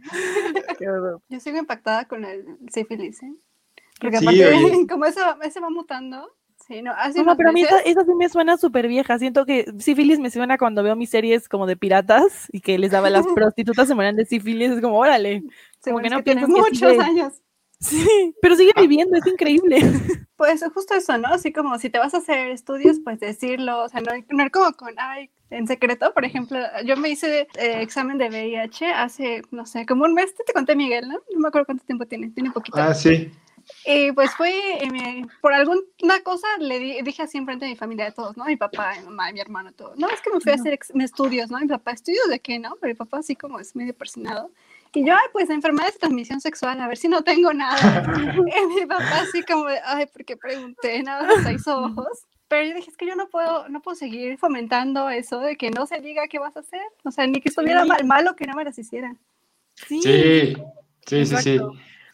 Yo 1.28 1.40
sigo 1.40 1.58
impactada 1.58 2.06
con 2.06 2.24
el 2.24 2.44
sífilis, 2.72 3.22
¿eh? 3.22 3.32
Porque 4.00 4.18
Sí, 4.18 4.24
aparte, 4.24 4.54
oye. 4.54 4.86
como 4.88 5.04
eso, 5.06 5.20
ese 5.42 5.60
va 5.60 5.70
mutando, 5.70 6.35
sí, 6.66 6.82
no, 6.82 6.92
hace 6.92 7.22
No, 7.22 7.36
pero 7.36 7.50
a 7.50 7.52
mí 7.52 7.62
esa, 7.62 7.80
esa 7.80 8.04
sí 8.04 8.14
me 8.16 8.28
suena 8.28 8.56
súper 8.56 8.88
vieja. 8.88 9.18
Siento 9.18 9.44
que 9.46 9.66
sífilis 9.78 10.18
me 10.18 10.30
suena 10.30 10.58
cuando 10.58 10.82
veo 10.82 10.96
mis 10.96 11.10
series 11.10 11.48
como 11.48 11.66
de 11.66 11.76
piratas 11.76 12.48
y 12.52 12.60
que 12.60 12.78
les 12.78 12.90
daba 12.90 13.10
las 13.10 13.26
prostitutas 13.34 13.88
se 13.88 13.94
morían 13.94 14.16
de 14.16 14.24
sífilis. 14.26 14.70
Es 14.72 14.80
como, 14.80 14.98
órale. 14.98 15.42
según 15.80 16.02
que 16.02 16.06
es 16.08 16.12
no 16.12 16.22
que 16.22 16.34
que 16.34 16.46
muchos 16.46 16.78
sigue- 16.92 17.00
años. 17.02 17.32
Sí, 17.78 18.34
pero 18.40 18.56
sigue 18.56 18.72
viviendo, 18.78 19.16
es 19.16 19.26
increíble. 19.26 19.78
Pues 20.36 20.62
justo 20.74 20.94
eso, 20.94 21.16
¿no? 21.16 21.28
Así 21.28 21.50
como 21.50 21.78
si 21.78 21.88
te 21.88 21.98
vas 21.98 22.12
a 22.12 22.18
hacer 22.18 22.50
estudios, 22.50 22.98
pues 23.02 23.18
decirlo, 23.20 23.84
o 23.84 23.88
sea, 23.88 24.02
no, 24.02 24.12
no 24.28 24.44
es 24.44 24.50
como 24.50 24.70
con, 24.72 24.94
ay, 24.98 25.30
en 25.48 25.66
secreto, 25.66 26.12
por 26.12 26.26
ejemplo, 26.26 26.58
yo 26.84 26.94
me 26.98 27.08
hice 27.08 27.48
eh, 27.58 27.80
examen 27.80 28.18
de 28.18 28.28
VIH 28.28 28.92
hace, 28.92 29.40
no 29.50 29.64
sé, 29.64 29.86
como 29.86 30.04
un 30.04 30.12
mes, 30.12 30.34
te, 30.34 30.44
te 30.44 30.52
conté 30.52 30.76
Miguel, 30.76 31.08
¿no? 31.08 31.14
No 31.32 31.40
me 31.40 31.48
acuerdo 31.48 31.64
cuánto 31.64 31.86
tiempo 31.86 32.04
tiene, 32.04 32.28
tiene 32.32 32.50
poquito. 32.50 32.76
Ah, 32.78 32.92
sí. 32.92 33.30
Y 33.84 34.12
pues 34.12 34.30
fue, 34.36 34.52
eh, 34.82 34.90
me- 34.90 35.26
por 35.40 35.52
alguna 35.52 36.20
cosa 36.22 36.46
le 36.58 36.78
di- 36.78 37.02
dije 37.02 37.22
así 37.22 37.38
enfrente 37.38 37.64
de 37.64 37.72
mi 37.72 37.76
familia, 37.76 38.04
de 38.06 38.12
todos, 38.12 38.36
¿no? 38.36 38.44
Mi 38.44 38.56
papá, 38.56 38.94
mi 38.98 39.04
mamá, 39.06 39.32
mi 39.32 39.40
hermano, 39.40 39.72
todo. 39.72 39.94
No, 39.96 40.08
es 40.08 40.20
que 40.20 40.30
me 40.30 40.40
fui 40.40 40.52
a 40.52 40.54
hacer 40.56 40.72
ex- 40.72 40.90
estudios, 40.94 41.50
¿no? 41.50 41.58
Mi 41.58 41.66
papá, 41.66 41.92
¿estudios 41.92 42.28
de 42.28 42.38
qué, 42.40 42.58
no? 42.58 42.76
Pero 42.80 42.92
mi 42.92 42.96
papá 42.96 43.18
así 43.18 43.34
como 43.36 43.58
es 43.60 43.74
medio 43.76 43.94
persinado. 43.94 44.50
Y 44.94 45.04
yo, 45.04 45.14
ay, 45.14 45.26
pues 45.32 45.50
enfermedades 45.50 45.94
de 45.94 46.00
transmisión 46.00 46.40
sexual, 46.40 46.80
a 46.80 46.88
ver 46.88 46.96
si 46.96 47.08
no 47.08 47.22
tengo 47.22 47.52
nada. 47.52 47.76
y 48.56 48.66
mi 48.80 48.86
papá 48.86 49.20
así 49.22 49.42
como, 49.42 49.66
ay, 49.84 50.06
porque 50.12 50.36
pregunté, 50.36 51.02
nada 51.02 51.24
más 51.24 51.42
seis 51.44 51.66
ojos. 51.66 52.24
Pero 52.48 52.64
yo 52.68 52.74
dije, 52.76 52.90
es 52.90 52.96
que 52.96 53.06
yo 53.06 53.16
no 53.16 53.28
puedo, 53.28 53.68
no 53.68 53.82
puedo 53.82 53.96
seguir 53.96 54.38
fomentando 54.38 55.08
eso 55.10 55.40
de 55.40 55.56
que 55.56 55.70
no 55.70 55.84
se 55.86 56.00
diga 56.00 56.28
qué 56.28 56.38
vas 56.38 56.56
a 56.56 56.60
hacer. 56.60 56.80
O 57.04 57.10
sea, 57.10 57.26
ni 57.26 57.40
que 57.40 57.48
estuviera 57.48 57.82
Sí. 57.82 57.88
mal, 57.88 58.04
malo 58.04 58.36
que 58.36 58.46
no 58.46 58.54
me 58.54 58.62
las 58.64 58.78
hicieran. 58.78 59.18
Sí. 59.74 60.00
Sí, 60.00 60.56
sí, 61.06 61.26
sí, 61.26 61.36
sí. 61.42 61.60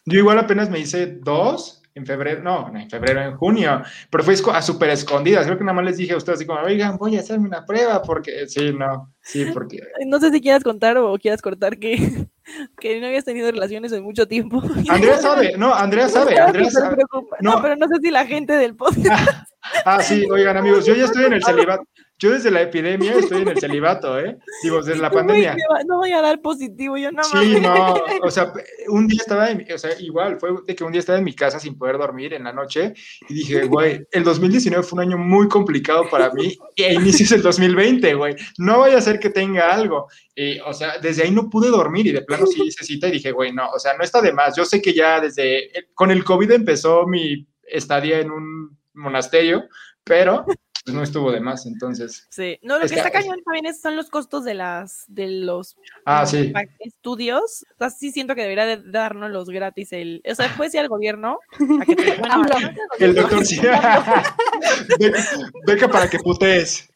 Yo 0.05 0.19
igual 0.19 0.39
apenas 0.39 0.69
me 0.69 0.79
hice 0.79 1.07
dos 1.21 1.83
en 1.95 2.05
febrero, 2.05 2.41
no, 2.41 2.71
en 2.75 2.89
febrero, 2.89 3.21
en 3.21 3.37
junio, 3.37 3.83
pero 4.09 4.23
fue 4.23 4.33
a 4.53 4.61
súper 4.61 4.89
escondidas. 4.89 5.45
Creo 5.45 5.57
que 5.57 5.63
nada 5.63 5.75
más 5.75 5.85
les 5.85 5.97
dije 5.97 6.13
a 6.13 6.17
ustedes 6.17 6.39
así 6.39 6.45
como, 6.47 6.59
oigan, 6.61 6.97
voy 6.97 7.15
a 7.17 7.19
hacerme 7.19 7.47
una 7.47 7.65
prueba 7.65 8.01
porque, 8.01 8.47
sí, 8.47 8.73
no, 8.73 9.13
sí, 9.21 9.45
porque, 9.53 9.79
No 10.07 10.19
sé 10.19 10.31
si 10.31 10.41
quieras 10.41 10.63
contar 10.63 10.97
o 10.97 11.17
quieras 11.19 11.41
cortar 11.41 11.77
que, 11.77 12.27
que 12.79 12.99
no 12.99 13.07
habías 13.07 13.25
tenido 13.25 13.51
relaciones 13.51 13.91
en 13.91 14.03
mucho 14.03 14.27
tiempo. 14.27 14.61
Andrea 14.89 15.17
sabe, 15.19 15.55
no, 15.57 15.73
Andrea 15.73 16.09
sabe, 16.09 16.39
Andrea 16.39 16.69
sabe. 16.71 17.03
No. 17.39 17.55
No, 17.55 17.61
pero 17.61 17.75
no 17.75 17.87
sé 17.87 17.95
si 18.01 18.09
la 18.09 18.25
gente 18.25 18.53
del 18.53 18.75
podcast. 18.75 19.47
Ah, 19.85 20.01
sí, 20.01 20.25
oigan, 20.29 20.57
amigos, 20.57 20.85
yo 20.85 20.95
ya 20.95 21.05
estoy 21.05 21.25
en 21.25 21.33
el 21.33 21.43
celibato. 21.43 21.83
Yo 22.23 22.31
desde 22.31 22.51
la 22.51 22.61
epidemia 22.61 23.15
estoy 23.15 23.41
en 23.41 23.49
el 23.49 23.59
celibato, 23.59 24.17
¿eh? 24.17 24.37
Digo, 24.63 24.81
desde 24.81 24.97
la 24.97 25.11
pandemia. 25.11 25.57
no 25.85 25.97
voy 25.97 26.13
a 26.13 26.21
dar 26.21 26.41
positivo, 26.41 26.95
yo 26.95 27.11
no 27.11 27.21
Sí, 27.21 27.35
mames. 27.35 27.61
no, 27.61 27.95
o 28.23 28.31
sea, 28.31 28.53
un 28.87 29.07
día 29.07 29.19
estaba, 29.19 29.51
en, 29.51 29.67
o 29.69 29.77
sea, 29.77 29.91
igual, 29.99 30.39
fue 30.39 30.51
de 30.65 30.73
que 30.73 30.85
un 30.85 30.93
día 30.93 30.99
estaba 30.99 31.17
en 31.19 31.25
mi 31.25 31.35
casa 31.35 31.59
sin 31.59 31.77
poder 31.77 31.97
dormir 31.97 32.33
en 32.33 32.45
la 32.45 32.53
noche 32.53 32.93
y 33.27 33.33
dije, 33.33 33.65
güey, 33.65 34.07
el 34.09 34.23
2019 34.23 34.83
fue 34.85 34.99
un 35.03 35.09
año 35.11 35.17
muy 35.17 35.49
complicado 35.49 36.09
para 36.09 36.31
mí 36.31 36.57
e 36.77 36.93
inicios 36.93 37.29
del 37.31 37.41
2020, 37.41 38.13
güey, 38.13 38.35
no 38.57 38.79
vaya 38.79 38.99
a 38.99 39.01
ser 39.01 39.19
que 39.19 39.29
tenga 39.29 39.73
algo. 39.73 40.07
Y, 40.33 40.59
o 40.61 40.71
sea, 40.71 40.99
desde 40.99 41.23
ahí 41.23 41.31
no 41.31 41.49
pude 41.49 41.67
dormir 41.67 42.07
y 42.07 42.13
de 42.13 42.21
plano 42.21 42.45
sí 42.45 42.61
hice 42.63 42.85
cita 42.85 43.09
y 43.09 43.11
dije, 43.11 43.33
güey, 43.33 43.51
no, 43.51 43.69
o 43.69 43.79
sea, 43.79 43.97
no 43.97 44.03
está 44.05 44.21
de 44.21 44.31
más. 44.31 44.55
Yo 44.55 44.63
sé 44.63 44.81
que 44.81 44.93
ya 44.93 45.19
desde, 45.19 45.69
con 45.93 46.09
el 46.09 46.23
COVID 46.23 46.51
empezó 46.51 47.05
mi 47.05 47.45
estadía 47.63 48.21
en 48.21 48.31
un 48.31 48.77
monasterio, 48.93 49.65
pero 50.05 50.45
pues 50.85 50.95
no 50.95 51.01
estuvo 51.03 51.31
de 51.31 51.39
más, 51.39 51.65
entonces. 51.65 52.27
Sí, 52.29 52.59
no, 52.61 52.77
lo 52.77 52.85
Es 52.85 52.91
que 52.91 52.95
que- 52.95 53.01
está 53.07 53.11
cañón 53.11 53.41
también 53.45 53.65
es- 53.67 53.79
son 53.81 53.95
los 53.95 54.09
costos 54.09 54.43
de 54.43 54.53
las 54.53 55.05
de 55.07 55.27
los 55.27 55.77
Ah, 56.05 56.21
los 56.21 56.31
sí. 56.31 56.49
pa- 56.49 56.63
estudios. 56.79 57.65
O 57.71 57.77
sea, 57.77 57.89
sí 57.89 58.11
siento 58.11 58.35
que 58.35 58.41
debería 58.41 58.65
de 58.65 58.77
darnos 58.91 59.31
los 59.31 59.49
gratis 59.49 59.93
el, 59.93 60.21
o 60.29 60.35
sea, 60.35 60.53
puede 60.57 60.71
ser 60.71 60.81
al 60.81 60.89
gobierno 60.89 61.39
a 61.81 61.85
que 61.85 61.95
te- 61.95 62.03
bueno, 62.19 62.33
AMLO. 62.33 62.59
no 62.59 62.67
sé 62.97 63.05
El 63.05 63.15
doctor 63.15 63.45
sí. 63.45 63.61
Beca, 64.99 65.23
beca 65.65 65.87
para 65.89 66.09
que 66.09 66.19
putees. 66.19 66.89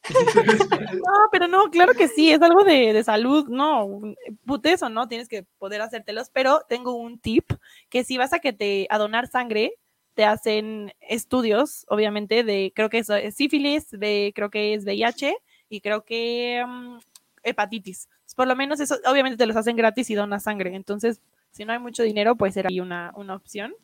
No, 0.93 1.29
pero 1.31 1.47
no, 1.47 1.69
claro 1.69 1.93
que 1.93 2.07
sí, 2.07 2.31
es 2.31 2.41
algo 2.41 2.63
de, 2.63 2.93
de 2.93 3.03
salud, 3.03 3.47
no, 3.47 4.01
putes 4.45 4.81
o 4.83 4.89
no, 4.89 5.07
tienes 5.07 5.27
que 5.27 5.43
poder 5.57 5.81
hacértelos, 5.81 6.29
pero 6.31 6.61
tengo 6.67 6.93
un 6.93 7.19
tip, 7.19 7.51
que 7.89 8.03
si 8.03 8.17
vas 8.17 8.33
a 8.33 8.39
que 8.39 8.53
te, 8.53 8.87
a 8.89 8.97
donar 8.97 9.27
sangre, 9.27 9.73
te 10.17 10.25
hacen 10.25 10.91
estudios, 10.99 11.85
obviamente, 11.89 12.43
de, 12.43 12.73
creo 12.75 12.89
que 12.89 12.97
es 12.97 13.09
eh, 13.11 13.31
sífilis, 13.31 13.91
de, 13.91 14.33
creo 14.35 14.49
que 14.49 14.73
es 14.73 14.83
VIH, 14.83 15.37
y 15.69 15.79
creo 15.79 16.05
que 16.05 16.65
mm, 16.67 16.97
hepatitis. 17.43 18.09
Por 18.35 18.47
lo 18.47 18.55
menos 18.55 18.79
eso, 18.79 18.97
obviamente 19.05 19.37
te 19.37 19.45
los 19.45 19.55
hacen 19.55 19.75
gratis 19.75 20.09
y 20.09 20.15
donas 20.15 20.41
sangre, 20.41 20.75
entonces, 20.75 21.21
si 21.51 21.65
no 21.65 21.73
hay 21.73 21.77
mucho 21.77 22.01
dinero, 22.01 22.35
pues 22.35 22.55
será 22.55 22.69
ahí 22.69 22.79
una, 22.79 23.13
una 23.15 23.35
opción. 23.35 23.75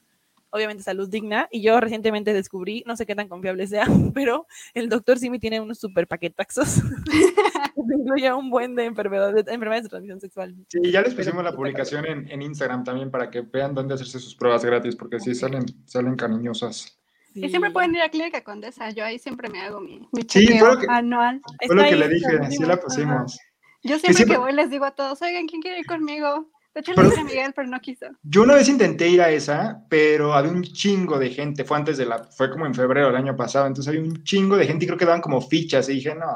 Obviamente 0.56 0.84
salud 0.84 1.10
digna, 1.10 1.48
y 1.52 1.64
yo 1.64 1.80
recientemente 1.80 2.32
descubrí, 2.32 2.84
no 2.86 2.96
sé 2.96 3.08
qué 3.08 3.16
tan 3.16 3.28
confiable 3.28 3.66
sea, 3.66 3.86
pero 4.14 4.46
el 4.76 4.88
doctor 4.88 5.18
Simi 5.18 5.40
tiene 5.40 5.60
unos 5.60 5.80
super 5.80 6.08
paquetaxos 6.08 6.76
que 7.12 7.96
incluye 8.00 8.32
un 8.32 8.52
buen 8.52 8.76
de 8.76 8.86
enfermedades, 8.86 9.46
de 9.46 9.52
enfermedades 9.52 9.84
de 9.84 9.90
transmisión 9.90 10.22
sexual. 10.22 10.56
Sí, 10.70 10.92
ya 10.92 11.02
les 11.02 11.16
pusimos 11.16 11.44
la 11.44 11.54
publicación 11.56 12.06
en, 12.06 12.30
en 12.32 12.42
Instagram 12.44 12.84
también 12.84 13.10
para 13.10 13.32
que 13.32 13.42
vean 13.42 13.74
dónde 13.74 13.96
hacerse 13.96 14.20
sus 14.20 14.36
pruebas 14.36 14.64
gratis, 14.64 14.96
porque 14.96 15.20
sí 15.20 15.34
salen, 15.34 15.66
salen 15.86 16.16
cariñosas. 16.16 17.00
Y 17.34 17.50
siempre 17.50 17.72
pueden 17.72 17.96
ir 17.96 18.02
a 18.04 18.10
Clínica 18.10 18.44
Condesa, 18.44 18.92
yo 18.92 19.04
ahí 19.04 19.18
siempre 19.18 19.50
me 19.50 19.60
hago 19.60 19.82
mi, 19.82 20.02
mi 20.12 20.22
Sí, 20.22 20.46
chequeo 20.46 20.78
que- 20.78 20.86
anual. 20.88 21.42
Fue 21.66 21.76
lo 21.76 21.82
que 21.82 21.90
ahí, 21.90 21.96
le 22.00 22.10
dije, 22.10 22.32
lo 22.32 22.44
sí 22.44 22.50
pusimos, 22.50 22.68
la 22.68 22.74
ajá. 22.76 22.84
pusimos. 22.84 23.40
Yo 23.82 23.90
siempre 23.98 24.08
que 24.10 24.14
siempre- 24.14 24.38
voy 24.38 24.54
les 24.54 24.70
digo 24.70 24.86
a 24.86 24.92
todos, 24.92 25.20
oigan, 25.24 25.48
¿quién 25.48 25.64
quiere 25.64 25.80
ir 25.80 25.88
conmigo? 25.88 26.48
De 26.74 26.82
hecho, 26.82 26.94
dije 26.94 27.20
a 27.20 27.24
Miguel, 27.24 27.54
pero 27.56 27.68
no 27.68 27.80
quiso. 27.80 28.08
Yo 28.24 28.42
una 28.44 28.56
vez 28.56 28.68
intenté 28.68 29.08
ir 29.08 29.22
a 29.22 29.30
esa, 29.30 29.84
pero 29.90 30.34
había 30.34 30.52
un 30.52 30.64
chingo 30.64 31.20
de 31.20 31.30
gente, 31.30 31.64
fue 31.66 31.78
antes 31.78 31.98
de 31.98 32.06
la, 32.08 32.24
fue 32.24 32.50
como 32.50 32.66
en 32.66 32.74
febrero 32.74 33.08
del 33.08 33.16
año 33.16 33.36
pasado, 33.36 33.68
entonces 33.68 33.90
había 33.90 34.02
un 34.02 34.24
chingo 34.24 34.58
de 34.58 34.66
gente 34.66 34.86
y 34.86 34.88
creo 34.88 34.98
que 34.98 35.06
daban 35.06 35.22
como 35.22 35.40
fichas 35.42 35.88
y 35.90 35.94
dije, 35.94 36.16
no, 36.16 36.34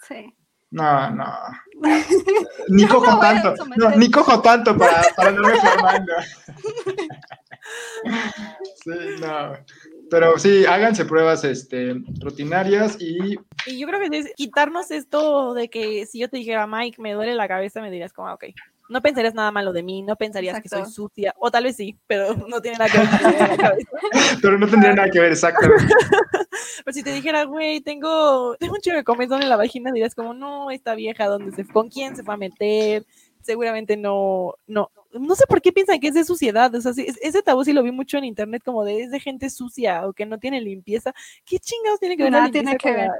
Sí. 0.00 0.34
no, 0.70 1.10
no, 1.10 1.26
ni 2.68 2.86
cojo 2.86 3.10
No 3.10 3.18
tanto, 3.18 3.54
no, 3.76 3.90
ni 3.90 4.10
cojo 4.10 4.40
tanto 4.40 4.76
para, 4.76 5.02
para 5.16 5.28
andarme 5.28 5.60
formando. 5.60 6.12
Sí, 8.84 8.90
no. 9.20 9.52
Pero 10.10 10.38
sí, 10.38 10.66
háganse 10.66 11.06
pruebas 11.06 11.44
este, 11.44 11.94
rutinarias 12.20 12.96
y... 13.00 13.38
Y 13.66 13.78
yo 13.78 13.86
creo 13.86 13.98
que 13.98 14.18
es 14.18 14.32
quitarnos 14.36 14.90
esto 14.90 15.54
de 15.54 15.70
que 15.70 16.04
si 16.06 16.20
yo 16.20 16.28
te 16.28 16.36
dijera, 16.36 16.66
Mike, 16.66 17.00
me 17.00 17.14
duele 17.14 17.34
la 17.34 17.48
cabeza, 17.48 17.80
me 17.80 17.90
dirías 17.90 18.12
como, 18.12 18.32
ok, 18.32 18.44
no 18.88 19.00
pensarías 19.02 19.34
nada 19.34 19.50
malo 19.50 19.72
de 19.72 19.82
mí, 19.82 20.02
no 20.02 20.16
pensarías 20.16 20.60
que 20.60 20.68
soy 20.68 20.86
sucia, 20.86 21.34
o 21.38 21.50
tal 21.50 21.64
vez 21.64 21.76
sí, 21.76 21.98
pero 22.06 22.34
no 22.48 22.60
tiene 22.60 22.78
nada 22.78 22.90
que 22.90 22.98
ver 22.98 23.08
pero 24.42 24.58
no 24.58 24.68
tendría 24.68 24.94
nada 24.94 25.10
que 25.10 25.20
ver, 25.20 25.32
exactamente. 25.32 25.84
pero 26.84 26.94
si 26.94 27.02
te 27.02 27.12
dijera, 27.12 27.44
güey, 27.44 27.80
tengo, 27.80 28.56
tengo 28.56 28.74
un 28.74 28.80
chico 28.80 28.96
de 28.96 29.04
comezón 29.04 29.42
en 29.42 29.48
la 29.48 29.56
vagina, 29.56 29.92
dirías 29.92 30.14
como, 30.14 30.34
no, 30.34 30.70
esta 30.70 30.94
vieja, 30.94 31.26
¿dónde 31.26 31.52
se, 31.52 31.66
¿con 31.66 31.88
quién 31.88 32.16
se 32.16 32.22
fue 32.22 32.34
a 32.34 32.38
meter? 32.38 33.04
Seguramente 33.42 33.96
no, 33.98 34.54
no, 34.66 34.90
no 35.12 35.34
sé 35.34 35.44
por 35.46 35.60
qué 35.60 35.70
piensan 35.70 36.00
que 36.00 36.08
es 36.08 36.14
de 36.14 36.24
suciedad, 36.24 36.74
o 36.74 36.80
sea, 36.80 36.92
ese 36.96 37.42
tabú 37.42 37.62
sí 37.62 37.74
lo 37.74 37.82
vi 37.82 37.92
mucho 37.92 38.16
en 38.16 38.24
internet, 38.24 38.62
como 38.64 38.84
de 38.84 39.02
es 39.02 39.10
de 39.10 39.20
gente 39.20 39.50
sucia 39.50 40.06
o 40.06 40.14
que 40.14 40.24
no 40.24 40.38
tiene 40.38 40.62
limpieza. 40.62 41.12
¿Qué 41.44 41.58
chingados 41.58 42.00
tiene 42.00 42.16
que 42.16 42.22
ver? 42.22 42.32
Nada 42.32 42.50
tiene 42.50 42.76
que 42.78 42.90
ver. 42.90 43.10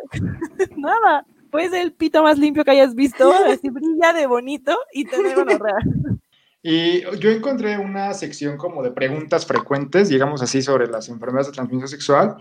Nada 0.76 1.26
puede 1.54 1.70
ser 1.70 1.82
el 1.82 1.92
pito 1.92 2.20
más 2.20 2.36
limpio 2.36 2.64
que 2.64 2.72
hayas 2.72 2.96
visto, 2.96 3.32
así 3.46 3.70
brilla 3.70 4.12
de 4.12 4.26
bonito 4.26 4.76
y 4.92 5.04
tener 5.04 5.36
gonorrea. 5.36 5.78
Y 6.60 7.02
yo 7.20 7.30
encontré 7.30 7.78
una 7.78 8.12
sección 8.12 8.56
como 8.56 8.82
de 8.82 8.90
preguntas 8.90 9.46
frecuentes, 9.46 10.08
digamos 10.08 10.42
así, 10.42 10.62
sobre 10.62 10.88
las 10.88 11.08
enfermedades 11.08 11.46
de 11.46 11.52
transmisión 11.52 11.86
sexual. 11.86 12.34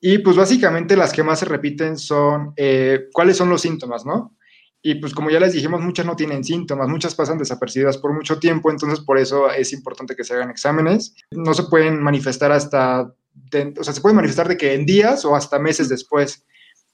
Y 0.00 0.16
pues 0.16 0.36
básicamente 0.36 0.96
las 0.96 1.12
que 1.12 1.22
más 1.22 1.40
se 1.40 1.44
repiten 1.44 1.98
son 1.98 2.54
eh, 2.56 3.08
cuáles 3.12 3.36
son 3.36 3.50
los 3.50 3.60
síntomas, 3.60 4.06
¿no? 4.06 4.34
Y 4.80 4.94
pues 4.94 5.12
como 5.12 5.28
ya 5.28 5.40
les 5.40 5.52
dijimos, 5.52 5.82
muchas 5.82 6.06
no 6.06 6.16
tienen 6.16 6.42
síntomas, 6.42 6.88
muchas 6.88 7.14
pasan 7.14 7.36
desapercibidas 7.36 7.98
por 7.98 8.14
mucho 8.14 8.38
tiempo, 8.38 8.70
entonces 8.70 9.00
por 9.00 9.18
eso 9.18 9.50
es 9.50 9.74
importante 9.74 10.16
que 10.16 10.24
se 10.24 10.32
hagan 10.32 10.48
exámenes. 10.48 11.14
No 11.32 11.52
se 11.52 11.64
pueden 11.64 12.02
manifestar 12.02 12.50
hasta, 12.50 13.02
o 13.02 13.84
sea, 13.84 13.92
se 13.92 14.00
pueden 14.00 14.16
manifestar 14.16 14.48
de 14.48 14.56
que 14.56 14.72
en 14.72 14.86
días 14.86 15.26
o 15.26 15.36
hasta 15.36 15.58
meses 15.58 15.90
después. 15.90 16.46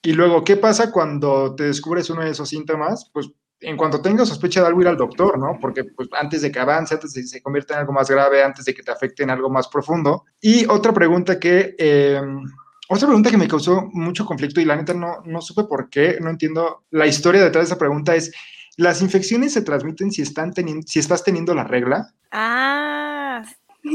Y 0.02 0.12
luego, 0.12 0.44
¿qué 0.44 0.56
pasa 0.56 0.90
cuando 0.90 1.54
te 1.54 1.64
descubres 1.64 2.08
uno 2.10 2.22
de 2.22 2.30
esos 2.30 2.48
síntomas? 2.48 3.10
Pues 3.12 3.30
en 3.60 3.76
cuanto 3.76 4.00
tengas 4.00 4.28
sospecha 4.28 4.60
de 4.60 4.66
algo, 4.66 4.80
ir 4.80 4.88
al 4.88 4.96
doctor, 4.96 5.38
¿no? 5.38 5.58
Porque 5.60 5.84
pues, 5.84 6.08
antes 6.18 6.40
de 6.42 6.50
que 6.50 6.58
avance, 6.58 6.94
antes 6.94 7.12
de 7.12 7.20
que 7.20 7.26
se 7.26 7.42
convierta 7.42 7.74
en 7.74 7.80
algo 7.80 7.92
más 7.92 8.08
grave, 8.10 8.42
antes 8.42 8.64
de 8.64 8.74
que 8.74 8.82
te 8.82 8.90
afecte 8.90 9.22
en 9.22 9.30
algo 9.30 9.50
más 9.50 9.68
profundo. 9.68 10.24
Y 10.40 10.66
otra 10.66 10.94
pregunta 10.94 11.38
que, 11.38 11.74
em, 11.78 12.42
otra 12.88 13.06
pregunta 13.06 13.30
que 13.30 13.36
me 13.36 13.48
causó 13.48 13.88
mucho 13.92 14.24
conflicto 14.24 14.60
y 14.60 14.64
la 14.64 14.76
neta 14.76 14.94
no, 14.94 15.18
no 15.24 15.40
supe 15.42 15.64
por 15.64 15.90
qué, 15.90 16.18
no 16.20 16.30
entiendo 16.30 16.84
la 16.90 17.06
historia 17.06 17.42
detrás 17.42 17.64
de 17.64 17.74
esa 17.74 17.78
pregunta 17.78 18.16
es, 18.16 18.32
¿las 18.76 19.02
infecciones 19.02 19.52
se 19.52 19.62
transmiten 19.62 20.10
si, 20.10 20.22
están 20.22 20.52
teniendo, 20.52 20.86
si 20.86 20.98
estás 20.98 21.22
teniendo 21.22 21.54
la 21.54 21.64
regla? 21.64 22.14
Ah. 22.32 23.44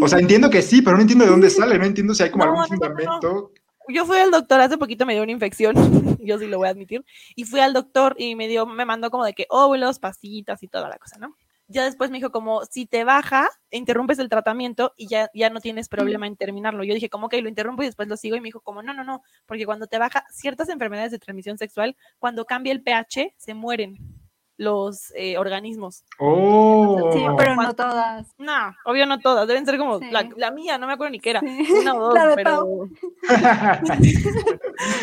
O 0.01 0.07
sea, 0.07 0.19
entiendo 0.19 0.49
que 0.49 0.61
sí, 0.61 0.81
pero 0.81 0.95
no 0.95 1.01
entiendo 1.01 1.25
de 1.25 1.31
dónde 1.31 1.49
sale, 1.49 1.79
no 1.79 1.85
entiendo 1.85 2.13
si 2.13 2.23
hay 2.23 2.29
como 2.29 2.43
algún 2.43 2.67
fundamento 2.67 3.51
yo 3.87 4.05
fui 4.05 4.17
al 4.17 4.31
doctor 4.31 4.61
hace 4.61 4.77
poquito, 4.77 5.05
me 5.05 5.13
dio 5.13 5.23
una 5.23 5.31
infección, 5.31 5.75
yo 6.19 6.39
sí 6.39 6.47
lo 6.47 6.57
voy 6.57 6.67
a 6.67 6.71
admitir, 6.71 7.05
y 7.35 7.45
fui 7.45 7.59
al 7.59 7.73
doctor 7.73 8.15
y 8.17 8.35
me 8.35 8.47
dio, 8.47 8.65
me 8.65 8.85
mandó 8.85 9.11
como 9.11 9.25
de 9.25 9.33
que 9.33 9.47
óvulos, 9.49 9.99
pastillitas 9.99 10.63
y 10.63 10.67
toda 10.67 10.89
la 10.89 10.97
cosa, 10.97 11.17
¿no? 11.19 11.35
Ya 11.67 11.83
después 11.83 12.11
me 12.11 12.19
dijo 12.19 12.31
como, 12.31 12.63
si 12.65 12.85
te 12.85 13.03
baja, 13.03 13.49
interrumpes 13.71 14.19
el 14.19 14.29
tratamiento 14.29 14.93
y 14.95 15.07
ya, 15.07 15.31
ya 15.33 15.49
no 15.49 15.61
tienes 15.61 15.89
problema 15.89 16.27
en 16.27 16.35
terminarlo. 16.35 16.83
Yo 16.83 16.93
dije, 16.93 17.09
como 17.09 17.27
que 17.27 17.41
lo 17.41 17.49
interrumpo 17.49 17.81
y 17.81 17.87
después 17.87 18.07
lo 18.07 18.17
sigo 18.17 18.35
y 18.35 18.39
me 18.39 18.49
dijo 18.49 18.61
como, 18.61 18.83
no, 18.83 18.93
no, 18.93 19.03
no, 19.03 19.23
porque 19.47 19.65
cuando 19.65 19.87
te 19.87 19.97
baja 19.97 20.25
ciertas 20.29 20.69
enfermedades 20.69 21.11
de 21.11 21.17
transmisión 21.17 21.57
sexual, 21.57 21.97
cuando 22.19 22.45
cambia 22.45 22.71
el 22.71 22.83
pH, 22.83 23.33
se 23.35 23.53
mueren 23.55 23.97
los 24.57 25.11
eh, 25.15 25.37
organismos. 25.37 26.03
Oh. 26.19 27.11
Sí, 27.13 27.19
pero 27.37 27.55
no 27.55 27.73
todas. 27.73 28.27
No, 28.37 28.73
obvio 28.85 29.05
no 29.05 29.19
todas. 29.19 29.47
Deben 29.47 29.65
ser 29.65 29.77
como 29.77 29.99
la, 29.99 30.51
mía, 30.51 30.77
no 30.77 30.87
me 30.87 30.93
acuerdo 30.93 31.11
ni 31.11 31.19
qué 31.19 31.31
era. 31.31 31.41
Una 31.41 31.93
o 31.95 31.99
dos, 32.13 32.19
pero. 32.35 32.89
sí, 34.03 34.23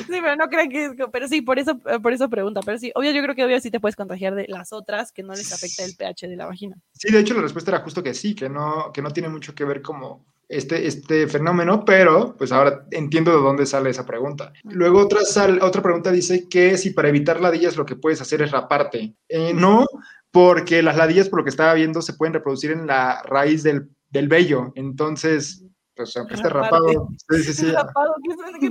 pero 0.06 0.36
no 0.36 0.48
creo 0.48 0.68
que 0.68 0.84
es. 0.86 0.92
Pero 1.12 1.28
sí, 1.28 1.42
por 1.42 1.58
eso, 1.58 1.78
por 1.78 2.12
eso 2.12 2.28
pregunta. 2.30 2.60
Pero 2.64 2.78
sí, 2.78 2.92
obvio, 2.94 3.12
yo 3.12 3.22
creo 3.22 3.34
que 3.34 3.44
obvio 3.44 3.60
sí 3.60 3.70
te 3.70 3.80
puedes 3.80 3.96
contagiar 3.96 4.34
de 4.34 4.46
las 4.48 4.72
otras 4.72 5.12
que 5.12 5.22
no 5.22 5.34
les 5.34 5.52
afecta 5.52 5.84
el 5.84 5.94
pH 5.96 6.28
de 6.28 6.36
la 6.36 6.46
vagina. 6.46 6.76
Sí, 6.92 7.12
de 7.12 7.20
hecho, 7.20 7.34
la 7.34 7.42
respuesta 7.42 7.70
era 7.70 7.80
justo 7.80 8.02
que 8.02 8.14
sí, 8.14 8.34
que 8.34 8.48
no, 8.48 8.90
que 8.92 9.02
no 9.02 9.10
tiene 9.10 9.28
mucho 9.28 9.54
que 9.54 9.64
ver 9.64 9.82
como 9.82 10.24
este, 10.52 10.86
este 10.86 11.26
fenómeno, 11.28 11.84
pero 11.84 12.36
pues 12.36 12.52
ahora 12.52 12.86
entiendo 12.90 13.30
de 13.30 13.42
dónde 13.42 13.64
sale 13.64 13.88
esa 13.88 14.04
pregunta. 14.04 14.52
Luego 14.64 15.00
otra, 15.00 15.20
otra 15.62 15.82
pregunta 15.82 16.12
dice 16.12 16.46
que 16.48 16.76
si 16.76 16.90
para 16.90 17.08
evitar 17.08 17.40
ladillas 17.40 17.78
lo 17.78 17.86
que 17.86 17.96
puedes 17.96 18.20
hacer 18.20 18.42
es 18.42 18.50
raparte. 18.50 19.16
Eh, 19.28 19.54
no, 19.54 19.86
porque 20.30 20.82
las 20.82 20.98
ladillas, 20.98 21.30
por 21.30 21.38
lo 21.38 21.44
que 21.44 21.50
estaba 21.50 21.72
viendo, 21.72 22.02
se 22.02 22.12
pueden 22.12 22.34
reproducir 22.34 22.70
en 22.70 22.86
la 22.86 23.22
raíz 23.22 23.62
del, 23.62 23.88
del 24.10 24.28
vello. 24.28 24.72
Entonces, 24.74 25.64
pues 25.96 26.14
aunque 26.18 26.34
esté 26.34 26.50
rapado. 26.50 27.08
Sí, 27.30 27.42
sí, 27.44 27.54
sí. 27.54 27.66
Rapado, 27.72 28.14
¿qué, 28.60 28.68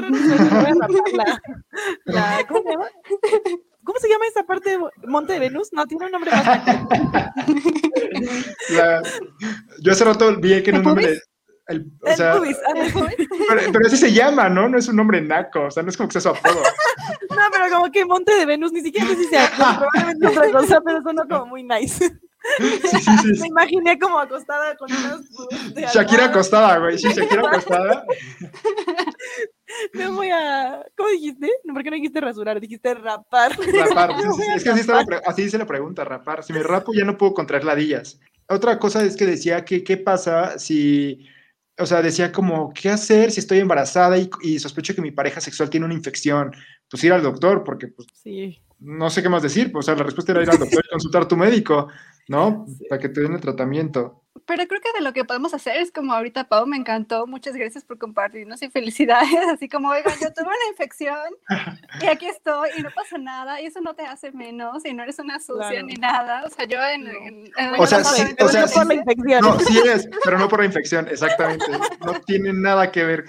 la, 2.06 2.46
¿Cómo 2.48 2.62
se 2.62 2.70
llama? 2.70 2.88
¿Cómo 3.84 4.00
se 4.00 4.08
llama 4.08 4.26
esa 4.28 4.44
parte 4.44 4.70
de 4.70 4.80
Monte 5.08 5.34
de 5.34 5.40
Venus? 5.40 5.70
No, 5.74 5.88
tiene 5.88 6.06
un 6.06 6.12
nombre 6.12 6.30
más. 6.30 6.46
yo 9.82 9.92
hace 9.92 10.06
rato 10.06 10.36
vi 10.38 10.62
que 10.62 10.70
en 10.70 10.78
un 10.78 10.84
nombre 10.84 11.20
o 11.70 12.16
sea, 12.16 12.36
pero, 13.72 13.88
así 13.88 13.98
se 13.98 14.12
llama, 14.12 14.50
¿no? 14.50 14.68
No 14.68 14.78
es 14.78 14.88
un 14.88 14.96
nombre 14.96 15.22
naco, 15.22 15.66
o 15.66 15.72
sea, 15.72 15.84
no 15.84 15.90
es 15.90 15.98
como 15.98 16.10
que 16.10 16.20
sea 16.20 16.22
su 16.22 16.30
apodo. 16.30 16.62
no, 17.30 17.42
pero 17.52 17.70
como 17.72 17.92
que 17.92 18.06
Monte 18.06 18.34
de 18.34 18.46
Venus, 18.46 18.72
ni 18.72 18.82
siquiera 18.82 19.08
sé 19.08 19.16
si 19.16 19.26
sea 19.26 19.52
probablemente 19.56 20.28
otra 20.28 20.52
cosa, 20.52 20.82
pero 20.84 21.02
suena 21.02 21.24
como 21.30 21.46
muy 21.48 21.64
nice. 21.64 22.12
Sí, 22.58 22.80
sí, 22.82 23.00
sí. 23.36 23.42
Me 23.42 23.48
imaginé 23.50 24.00
como 24.00 24.18
acostada 24.18 24.76
con 24.76 24.92
unas. 24.92 25.94
Shakira 25.94 26.26
acostada, 26.26 26.80
güey. 26.80 26.98
Sí, 26.98 27.08
Shakira 27.14 27.48
acostada. 27.48 28.04
Me 29.94 30.08
voy 30.08 30.32
a. 30.32 30.84
¿Cómo 30.98 31.10
dijiste? 31.10 31.48
¿Por 31.72 31.84
qué 31.84 31.92
no 31.92 31.96
dijiste 31.98 32.20
rasurar? 32.20 32.60
Dijiste 32.60 32.96
rapar. 32.96 33.52
Rapar. 33.52 34.16
es 34.56 34.64
que 34.64 34.70
así, 34.72 34.80
está 34.80 35.06
así 35.28 35.44
dice 35.44 35.60
la 35.60 35.68
pregunta, 35.68 36.04
rapar. 36.04 36.44
Si 36.44 36.52
me 36.52 36.64
rapo, 36.64 36.94
ya 36.94 37.06
no 37.06 37.16
puedo 37.16 37.36
contraer 37.36 37.64
ladillas. 37.64 38.20
Otra 38.50 38.80
cosa 38.80 39.04
es 39.04 39.16
que 39.16 39.28
decía 39.28 39.64
que 39.64 39.84
qué 39.84 39.98
pasa 39.98 40.58
si 40.58 41.28
o 41.82 41.86
sea, 41.86 42.02
decía 42.02 42.32
como, 42.32 42.74
¿qué 42.74 42.90
hacer 42.90 43.32
si 43.32 43.40
estoy 43.40 43.60
embarazada 43.60 44.18
y, 44.18 44.60
sospecho 44.60 44.96
que 44.96 45.02
mi 45.02 45.12
pareja 45.12 45.42
sexual 45.42 45.70
tiene 45.70 45.86
una 45.86 45.96
infección? 45.96 46.52
Pues 46.90 47.04
ir 47.04 47.14
al 47.14 47.24
doctor, 47.24 47.64
porque 47.64 47.88
pues, 47.88 48.08
sí. 48.14 48.62
no 48.80 49.10
sé 49.10 49.22
qué 49.24 49.30
más 49.30 49.44
decir. 49.44 49.72
Pues, 49.72 49.86
o 49.86 49.88
sea, 49.88 49.96
la 49.96 50.04
respuesta 50.04 50.32
era 50.32 50.44
ir 50.44 50.50
al 50.50 50.60
doctor 50.60 50.84
y 50.86 50.92
consultar 50.92 51.24
a 51.24 51.28
tu 51.28 51.38
médico, 51.38 51.88
¿no? 52.28 52.66
Para 52.90 53.02
que 53.02 53.10
te 53.10 53.22
den 53.22 53.34
el 53.34 53.42
tratamiento. 53.42 54.21
Pero 54.54 54.68
creo 54.68 54.82
que 54.82 54.92
de 54.92 55.00
lo 55.00 55.14
que 55.14 55.24
podemos 55.24 55.54
hacer 55.54 55.78
es 55.78 55.94
como 55.94 56.12
ahorita, 56.12 56.44
Pau, 56.44 56.68
me 56.68 56.76
encantó. 56.76 57.26
Muchas 57.26 57.56
gracias 57.56 57.86
por 57.86 57.98
compartirnos 57.98 58.62
y 58.62 58.70
felicidades. 58.70 59.48
Así 59.50 59.70
como, 59.70 59.88
oigan, 59.88 60.14
yo 60.22 60.34
tuve 60.34 60.48
una 60.48 60.70
infección 60.70 61.18
y 62.02 62.08
aquí 62.08 62.28
estoy 62.28 62.70
y 62.78 62.82
no 62.82 62.90
pasa 62.94 63.18
nada 63.18 63.62
y 63.62 63.68
eso 63.68 63.80
no 63.80 63.94
te 63.94 64.04
hace 64.04 64.34
menos 64.34 64.84
y 64.84 64.94
no 64.94 65.04
eres 65.04 65.20
una 65.20 65.40
sucia 65.40 65.82
ni 65.84 65.94
nada. 65.94 66.44
O 66.46 66.50
sea, 66.50 66.66
yo 66.66 66.84
en. 66.84 67.50
o 67.80 67.88
sea, 67.88 68.04
sí, 68.04 68.24
o 68.42 68.50
sea, 68.50 68.68
por 68.68 68.88
la 68.88 68.96
infección. 68.96 69.42
No, 69.42 69.58
sí 69.58 69.82
es, 69.88 70.10
pero 70.22 70.38
no 70.38 70.50
por 70.50 70.60
la 70.60 70.66
infección, 70.66 71.08
exactamente. 71.08 71.66
No 72.06 72.20
tiene 72.20 72.52
nada 72.52 72.92
que 72.92 73.06
ver. 73.06 73.26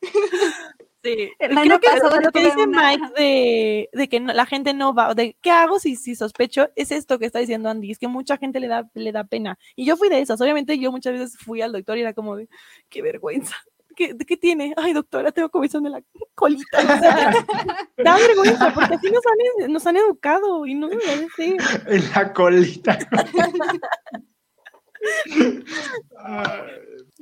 Sí, 1.02 1.32
creo 1.38 1.80
que 1.80 1.88
lo 2.22 2.30
que 2.30 2.44
dice 2.44 2.66
Mike 2.66 3.12
de, 3.16 3.90
de, 3.92 4.08
que 4.08 4.20
la 4.20 4.46
gente 4.46 4.72
no 4.72 4.94
va, 4.94 5.14
de 5.14 5.36
qué 5.40 5.50
hago 5.50 5.80
si, 5.80 5.96
si 5.96 6.14
sospecho, 6.14 6.70
es 6.76 6.92
esto 6.92 7.18
que 7.18 7.26
está 7.26 7.40
diciendo 7.40 7.68
Andy, 7.68 7.90
es 7.90 7.98
que 7.98 8.06
mucha 8.06 8.36
gente 8.36 8.60
le 8.60 8.68
da, 8.68 8.88
le 8.94 9.10
da 9.10 9.24
pena. 9.24 9.58
Y 9.74 9.84
yo 9.84 9.96
fui 9.96 10.08
de 10.08 10.20
esas, 10.20 10.40
obviamente 10.40 10.78
yo 10.78 10.92
muchas 10.92 11.12
veces 11.14 11.36
fui 11.38 11.60
al 11.60 11.72
doctor 11.72 11.98
y 11.98 12.02
era 12.02 12.14
como 12.14 12.36
de, 12.36 12.48
qué 12.88 13.02
vergüenza. 13.02 13.56
¿Qué, 13.96 14.16
¿Qué 14.16 14.36
tiene? 14.36 14.74
Ay, 14.76 14.92
doctora, 14.92 15.32
tengo 15.32 15.50
comezón 15.50 15.84
en 15.86 15.92
la 15.92 16.02
colita. 16.34 16.82
da 17.98 18.16
vergüenza, 18.16 18.72
porque 18.72 18.94
así 18.94 19.10
nos 19.10 19.24
han, 19.26 19.72
nos 19.72 19.86
han 19.86 19.96
educado 19.96 20.66
y 20.66 20.74
no 20.74 20.88
me 20.88 20.96
decir. 20.96 21.56
En 21.86 22.10
la 22.10 22.32
colita. 22.32 22.98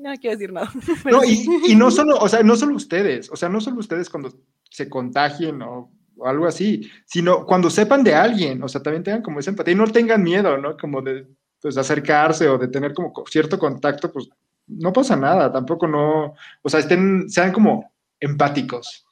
No 0.00 0.14
quiero 0.20 0.36
decir 0.36 0.52
nada. 0.52 0.70
No, 1.10 1.22
y, 1.24 1.74
no 1.76 1.90
solo, 1.90 2.16
o 2.18 2.28
sea, 2.28 2.42
no 2.42 2.56
solo 2.56 2.74
ustedes, 2.74 3.30
o 3.30 3.36
sea, 3.36 3.48
no 3.48 3.60
solo 3.60 3.78
ustedes 3.78 4.08
cuando 4.08 4.32
se 4.70 4.88
contagien 4.88 5.62
o, 5.62 5.90
algo 6.24 6.46
así, 6.46 6.90
sino 7.06 7.46
cuando 7.46 7.70
sepan 7.70 8.04
de 8.04 8.14
alguien, 8.14 8.62
o 8.62 8.68
sea, 8.68 8.82
también 8.82 9.02
tengan 9.02 9.22
como 9.22 9.40
esa 9.40 9.50
empatía 9.50 9.72
y 9.72 9.76
no 9.76 9.86
tengan 9.86 10.22
miedo, 10.22 10.58
¿no? 10.58 10.76
Como 10.76 11.00
de 11.00 11.26
pues, 11.62 11.78
acercarse 11.78 12.46
o 12.46 12.58
de 12.58 12.68
tener 12.68 12.92
como 12.92 13.12
cierto 13.26 13.58
contacto, 13.58 14.12
pues 14.12 14.28
no 14.66 14.92
pasa 14.92 15.16
nada, 15.16 15.50
tampoco 15.50 15.86
no, 15.86 16.34
o 16.62 16.68
sea, 16.68 16.80
estén, 16.80 17.30
sean 17.30 17.52
como 17.52 17.94
empáticos. 18.18 19.06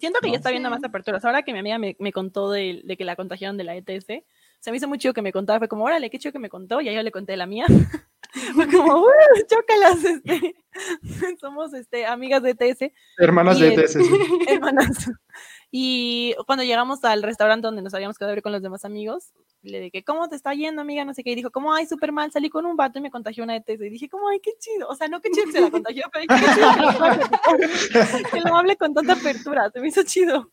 Siento 0.00 0.18
que 0.20 0.30
ya 0.30 0.36
está 0.36 0.50
viendo 0.50 0.70
más 0.70 0.82
aperturas. 0.82 1.24
Ahora 1.24 1.42
que 1.42 1.52
mi 1.52 1.60
amiga 1.60 1.78
me, 1.78 1.96
me 2.00 2.12
contó 2.12 2.50
de, 2.50 2.82
de, 2.84 2.96
que 2.96 3.04
la 3.04 3.14
contagiaron 3.14 3.56
de 3.56 3.64
la 3.64 3.76
ETS, 3.76 4.06
se 4.62 4.70
me 4.70 4.76
hizo 4.76 4.86
muy 4.86 4.98
chido 4.98 5.12
que 5.12 5.22
me 5.22 5.32
contaba, 5.32 5.58
fue 5.58 5.68
como, 5.68 5.84
órale, 5.84 6.08
qué 6.08 6.20
chido 6.20 6.30
que 6.30 6.38
me 6.38 6.48
contó, 6.48 6.80
y 6.80 6.88
ahí 6.88 6.94
yo 6.94 7.02
le 7.02 7.10
conté 7.10 7.36
la 7.36 7.46
mía. 7.46 7.66
fue 8.54 8.68
como, 8.68 9.04
chócalas, 9.48 10.04
este, 10.04 10.54
somos 11.40 11.74
este, 11.74 12.06
amigas 12.06 12.44
de 12.44 12.50
ETS. 12.56 12.92
Hermanas 13.18 13.58
de 13.58 13.74
ETS, 13.74 13.92
sí. 13.94 13.98
Hermanas. 14.46 15.10
Y 15.72 16.36
cuando 16.46 16.62
llegamos 16.62 17.02
al 17.02 17.24
restaurante 17.24 17.66
donde 17.66 17.82
nos 17.82 17.92
habíamos 17.92 18.16
quedado 18.16 18.30
a 18.30 18.34
ver 18.36 18.42
con 18.42 18.52
los 18.52 18.62
demás 18.62 18.84
amigos, 18.84 19.32
le 19.62 19.80
dije, 19.80 20.04
¿cómo 20.04 20.28
te 20.28 20.36
está 20.36 20.54
yendo, 20.54 20.82
amiga? 20.82 21.04
No 21.04 21.12
sé 21.12 21.24
qué. 21.24 21.32
Y 21.32 21.34
dijo, 21.34 21.50
¿cómo? 21.50 21.74
Ay, 21.74 21.86
súper 21.86 22.12
mal. 22.12 22.30
Salí 22.30 22.48
con 22.48 22.64
un 22.64 22.76
vato 22.76 23.00
y 23.00 23.02
me 23.02 23.10
contagió 23.10 23.42
una 23.42 23.56
ETS. 23.56 23.80
Y 23.80 23.88
dije, 23.88 24.08
¿cómo? 24.08 24.28
Ay, 24.28 24.38
qué 24.40 24.52
chido. 24.60 24.86
O 24.88 24.94
sea, 24.94 25.08
no 25.08 25.20
qué 25.20 25.30
chido 25.30 25.46
que 25.46 25.52
se 25.52 25.60
la 25.60 25.70
contagió, 25.70 26.04
pero 26.12 26.26
qué 26.28 26.36
chido 27.88 28.30
que 28.30 28.40
lo 28.40 28.54
hable 28.54 28.76
con 28.76 28.94
tanta 28.94 29.14
apertura. 29.14 29.70
Se 29.70 29.80
me 29.80 29.88
hizo 29.88 30.02
chido. 30.04 30.52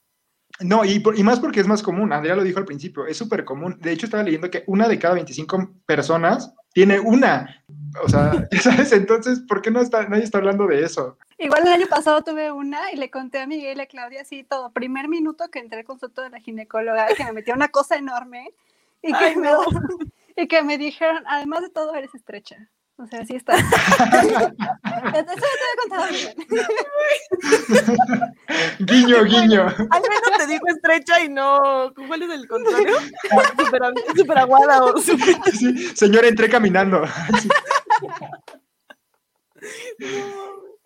No, 0.61 0.83
y, 0.83 1.01
y, 1.15 1.23
más 1.23 1.39
porque 1.39 1.61
es 1.61 1.67
más 1.67 1.81
común, 1.81 2.11
Andrea 2.11 2.35
lo 2.35 2.43
dijo 2.43 2.59
al 2.59 2.65
principio, 2.65 3.05
es 3.07 3.17
súper 3.17 3.45
común. 3.45 3.77
De 3.79 3.91
hecho, 3.91 4.05
estaba 4.05 4.23
leyendo 4.23 4.51
que 4.51 4.63
una 4.67 4.87
de 4.87 4.99
cada 4.99 5.13
25 5.13 5.71
personas 5.85 6.53
tiene 6.73 6.99
una. 6.99 7.63
O 8.03 8.09
sea, 8.09 8.31
¿sabes? 8.61 8.91
Entonces, 8.91 9.39
¿por 9.39 9.61
qué 9.61 9.71
no 9.71 9.81
está, 9.81 10.07
nadie 10.07 10.23
está 10.23 10.37
hablando 10.37 10.67
de 10.67 10.83
eso? 10.83 11.17
Igual 11.37 11.61
el 11.65 11.73
año 11.73 11.87
pasado 11.87 12.23
tuve 12.23 12.51
una 12.51 12.91
y 12.91 12.97
le 12.97 13.09
conté 13.09 13.39
a 13.39 13.47
Miguel 13.47 13.77
y 13.77 13.81
a 13.81 13.85
Claudia 13.85 14.21
así 14.21 14.43
todo. 14.43 14.71
Primer 14.71 15.07
minuto 15.07 15.49
que 15.49 15.59
entré 15.59 15.79
al 15.79 15.85
consulto 15.85 16.21
de 16.21 16.29
la 16.29 16.39
ginecóloga, 16.39 17.07
que 17.15 17.23
me 17.23 17.31
metió 17.31 17.53
una 17.53 17.69
cosa 17.69 17.95
enorme 17.95 18.53
y 19.01 19.13
que, 19.13 19.25
Ay, 19.25 19.35
me, 19.37 19.49
no. 19.49 19.61
y 20.35 20.47
que 20.47 20.61
me 20.63 20.77
dijeron, 20.77 21.23
además 21.27 21.61
de 21.61 21.69
todo, 21.69 21.95
eres 21.95 22.13
estrecha. 22.13 22.69
O 22.97 23.07
sea, 23.07 23.21
así 23.21 23.35
está. 23.35 23.55
Eso 24.99 25.25
te 25.25 25.31
había 25.31 25.75
contado 25.81 26.07
guiño, 28.79 29.23
guiño. 29.23 29.61
Al 29.61 30.01
menos 30.01 30.37
te 30.37 30.47
dijo 30.47 30.67
estrecha 30.67 31.21
y 31.21 31.29
no. 31.29 31.93
¿Cuál 32.07 32.23
es 32.23 32.29
el 32.29 32.47
contrario? 32.47 32.97
Super, 33.57 33.81
super 34.15 34.37
aguada. 34.37 34.83
O 34.83 34.97
super... 34.97 35.35
Sí, 35.53 35.95
señora, 35.95 36.27
entré 36.27 36.49
caminando. 36.49 37.03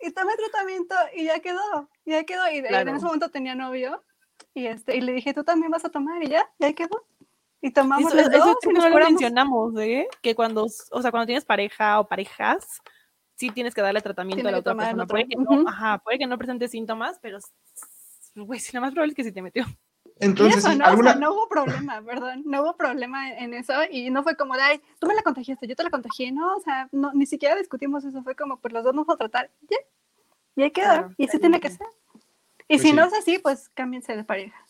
y 0.00 0.10
tomé 0.10 0.36
tratamiento 0.36 0.94
y 1.14 1.24
ya 1.24 1.40
quedó. 1.40 1.88
Ya 2.04 2.24
quedó. 2.24 2.50
Y 2.50 2.62
claro. 2.62 2.90
en 2.90 2.96
ese 2.96 3.06
momento 3.06 3.30
tenía 3.30 3.54
novio. 3.54 4.02
Y, 4.54 4.66
este, 4.66 4.96
y 4.96 5.00
le 5.00 5.12
dije, 5.12 5.32
¿tú 5.34 5.44
también 5.44 5.70
vas 5.70 5.84
a 5.84 5.88
tomar? 5.88 6.20
Y 6.22 6.28
ya, 6.28 6.48
ya 6.58 6.72
quedó. 6.72 7.06
Y 7.60 7.70
tomamos 7.70 8.12
eso, 8.12 8.16
los 8.16 8.30
dos. 8.30 8.56
Eso 8.62 8.72
no 8.72 8.88
lo 8.88 9.04
mencionamos, 9.04 9.80
¿eh? 9.80 10.08
Que 10.20 10.34
cuando, 10.34 10.64
o 10.64 11.02
sea, 11.02 11.10
cuando 11.10 11.26
tienes 11.26 11.46
pareja 11.46 11.98
o 11.98 12.06
parejas, 12.06 12.82
sí 13.36 13.50
tienes 13.50 13.74
que 13.74 13.82
darle 13.82 14.00
tratamiento 14.00 14.36
Tiene 14.42 14.48
a 14.50 14.52
la 14.52 14.58
otra 14.58 14.74
persona. 14.74 15.02
otro. 15.04 15.14
Puede 15.14 15.28
que, 15.28 15.36
Uh 15.36 15.42
-huh. 15.44 15.62
no, 15.64 15.68
ajá, 15.68 15.98
puede 15.98 16.18
que 16.18 16.26
no 16.26 16.38
presente 16.38 16.68
síntomas, 16.68 17.18
pero, 17.20 17.38
güey, 18.34 18.60
si 18.60 18.74
lo 18.76 18.80
más 18.80 18.92
probable 18.92 19.12
es 19.12 19.16
que 19.16 19.24
sí 19.24 19.32
te 19.32 19.42
metió. 19.42 19.64
Entonces, 20.20 20.58
eso, 20.58 20.74
¿no? 20.76 20.84
alguna... 20.84 21.10
O 21.10 21.12
sea, 21.14 21.20
no 21.20 21.32
hubo 21.32 21.48
problema, 21.48 22.00
perdón, 22.02 22.42
no 22.46 22.62
hubo 22.62 22.76
problema 22.76 23.32
en, 23.32 23.52
eso 23.54 23.72
y 23.90 24.10
no 24.10 24.22
fue 24.22 24.36
como 24.36 24.54
de, 24.54 24.62
ay, 24.62 24.80
tú 25.00 25.08
me 25.08 25.14
la 25.14 25.22
contagiaste, 25.22 25.66
yo 25.66 25.74
te 25.74 25.82
la 25.82 25.90
contagié, 25.90 26.30
no, 26.30 26.54
o 26.56 26.60
sea, 26.60 26.88
no, 26.92 27.12
ni 27.14 27.26
siquiera 27.26 27.56
discutimos 27.56 28.04
eso, 28.04 28.22
fue 28.22 28.36
como, 28.36 28.58
pues 28.60 28.72
los 28.72 28.84
dos 28.84 28.94
nos 28.94 29.06
vamos 29.06 29.16
a 29.16 29.18
tratar, 29.28 29.50
ya, 29.68 29.76
y 30.54 30.62
ahí 30.62 30.70
quedó, 30.70 30.84
Claro, 30.84 31.10
y 31.16 31.26
así 31.26 31.38
tiene 31.40 31.58
bien. 31.58 31.62
que 31.62 31.70
ser. 31.78 31.86
Y 32.68 32.74
Pues 32.76 32.82
si 32.82 32.88
sí. 32.90 32.92
no 32.94 33.04
es 33.04 33.12
así, 33.12 33.38
pues 33.40 33.68
cámbiense 33.70 34.14
de 34.16 34.22
pareja. 34.22 34.63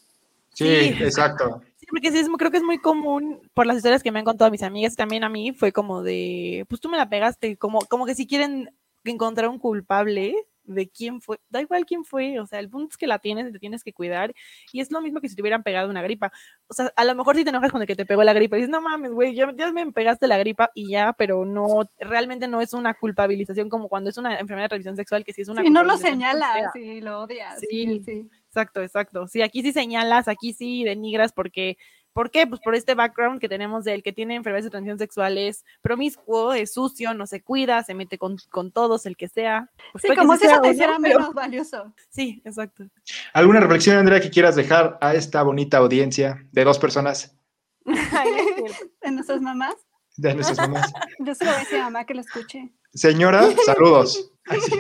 Sí, 0.54 0.64
Sí. 0.64 1.02
exacto. 1.02 1.60
Sí, 1.76 1.86
porque 1.90 2.10
sí, 2.12 2.18
es, 2.18 2.28
muy- 2.28 2.38
creo 2.38 2.50
que 2.50 2.56
es 2.56 2.62
muy 2.62 2.78
común 2.78 3.40
por 3.52 3.66
las 3.66 3.76
historias 3.76 4.02
que 4.02 4.10
me 4.12 4.20
han 4.20 4.24
contado 4.24 4.50
mis 4.50 4.62
amigas, 4.62 4.94
y 4.94 4.96
también 4.96 5.22
a 5.24 5.28
mí 5.28 5.52
fue 5.52 5.72
como 5.72 6.02
de, 6.02 6.64
pues 6.68 6.80
tú 6.80 6.88
me 6.88 6.96
la 6.96 7.08
pegaste, 7.10 7.56
como, 7.56 7.80
como 7.80 8.06
que 8.06 8.14
si 8.14 8.26
quieren 8.26 8.70
encontrar 9.04 9.48
un 9.50 9.58
culpable 9.58 10.34
de 10.66 10.88
quién 10.88 11.20
fue, 11.20 11.38
da 11.50 11.60
igual 11.60 11.84
quién 11.84 12.06
fue, 12.06 12.40
o 12.40 12.46
sea, 12.46 12.58
el 12.58 12.70
punto 12.70 12.92
es 12.92 12.96
que 12.96 13.06
la 13.06 13.18
tienes 13.18 13.50
y 13.50 13.52
te 13.52 13.58
tienes 13.58 13.84
que 13.84 13.92
cuidar, 13.92 14.32
y 14.72 14.80
es 14.80 14.90
lo 14.90 15.02
mismo 15.02 15.20
que 15.20 15.28
si 15.28 15.34
te 15.36 15.42
hubieran 15.42 15.62
pegado 15.62 15.90
una 15.90 16.00
gripa, 16.00 16.32
o 16.68 16.72
sea, 16.72 16.90
a 16.96 17.04
lo 17.04 17.14
mejor 17.14 17.36
si 17.36 17.44
te 17.44 17.50
enojas 17.50 17.70
con 17.70 17.82
el 17.82 17.86
que 17.86 17.96
te 17.96 18.06
pegó 18.06 18.24
la 18.24 18.32
gripa, 18.32 18.56
y 18.56 18.60
dices, 18.60 18.70
no 18.70 18.80
mames, 18.80 19.10
güey, 19.12 19.34
ya, 19.34 19.52
ya 19.54 19.70
me 19.72 19.92
pegaste 19.92 20.26
la 20.26 20.38
gripa 20.38 20.70
y 20.74 20.88
ya, 20.88 21.12
pero 21.12 21.44
no, 21.44 21.66
realmente 21.98 22.48
no 22.48 22.62
es 22.62 22.72
una 22.72 22.94
culpabilización 22.94 23.68
como 23.68 23.88
cuando 23.90 24.08
es 24.08 24.16
una 24.16 24.38
enfermedad 24.38 24.66
de 24.66 24.68
transmisión 24.70 24.96
sexual, 24.96 25.22
que 25.22 25.34
sí 25.34 25.42
es 25.42 25.48
una 25.48 25.62
Y 25.66 25.68
no 25.68 25.82
lo 25.82 25.98
señalas 25.98 26.74
y 26.76 27.02
lo 27.02 27.20
odias. 27.24 27.60
Sí. 27.60 27.66
Sí, 27.68 28.02
sí. 28.02 28.30
Exacto, 28.54 28.82
exacto. 28.82 29.26
Sí, 29.26 29.42
aquí 29.42 29.62
sí 29.62 29.72
señalas, 29.72 30.28
aquí 30.28 30.52
sí 30.52 30.84
denigras 30.84 31.32
porque, 31.32 31.76
¿por 32.12 32.30
qué? 32.30 32.46
Pues 32.46 32.60
por 32.60 32.76
este 32.76 32.94
background 32.94 33.40
que 33.40 33.48
tenemos 33.48 33.82
del 33.82 34.04
que 34.04 34.12
tiene 34.12 34.36
enfermedades 34.36 34.66
de 34.66 34.70
transmisión 34.70 34.98
sexual 35.00 35.36
es 35.38 35.64
promiscuo, 35.82 36.52
es 36.52 36.72
sucio, 36.72 37.14
no 37.14 37.26
se 37.26 37.42
cuida, 37.42 37.82
se 37.82 37.94
mete 37.94 38.16
con, 38.16 38.36
con 38.50 38.70
todos, 38.70 39.06
el 39.06 39.16
que 39.16 39.26
sea. 39.28 39.70
Pues 39.90 40.02
Sí, 40.06 40.14
como 40.14 40.36
si 40.36 40.46
eso 40.46 40.60
te 40.60 40.70
hiciera 40.70 40.96
pero- 41.02 41.18
menos 41.18 41.34
valioso. 41.34 41.92
Sí, 42.10 42.40
exacto. 42.44 42.84
¿Alguna 43.32 43.58
reflexión, 43.58 43.96
Andrea, 43.96 44.20
que 44.20 44.30
quieras 44.30 44.54
dejar 44.54 44.98
a 45.00 45.14
esta 45.14 45.42
bonita 45.42 45.78
audiencia 45.78 46.46
de 46.52 46.62
dos 46.62 46.78
personas. 46.78 47.36
En 49.02 49.14
nuestras 49.16 49.40
mamás, 49.40 49.74
de 50.16 50.32
nuestras 50.34 50.58
mamás? 50.58 50.92
yo 51.18 51.34
se 51.34 51.44
lo 51.44 51.50
voy 51.50 51.56
a 51.58 51.60
decir 51.64 51.78
a 51.80 51.84
mamá 51.84 52.06
que 52.06 52.14
lo 52.14 52.20
escuche. 52.20 52.72
Señora, 52.92 53.48
saludos. 53.66 54.30
Ay, 54.46 54.60
sí, 54.60 54.78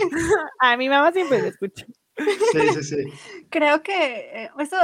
A 0.60 0.76
mi 0.76 0.88
mamá 0.88 1.10
siempre 1.10 1.42
le 1.42 1.48
escucha. 1.48 1.84
Sí, 2.16 2.82
sí, 2.82 2.82
sí. 2.82 3.12
Creo 3.50 3.82
que 3.82 3.94
eh, 4.44 4.50
eso 4.58 4.76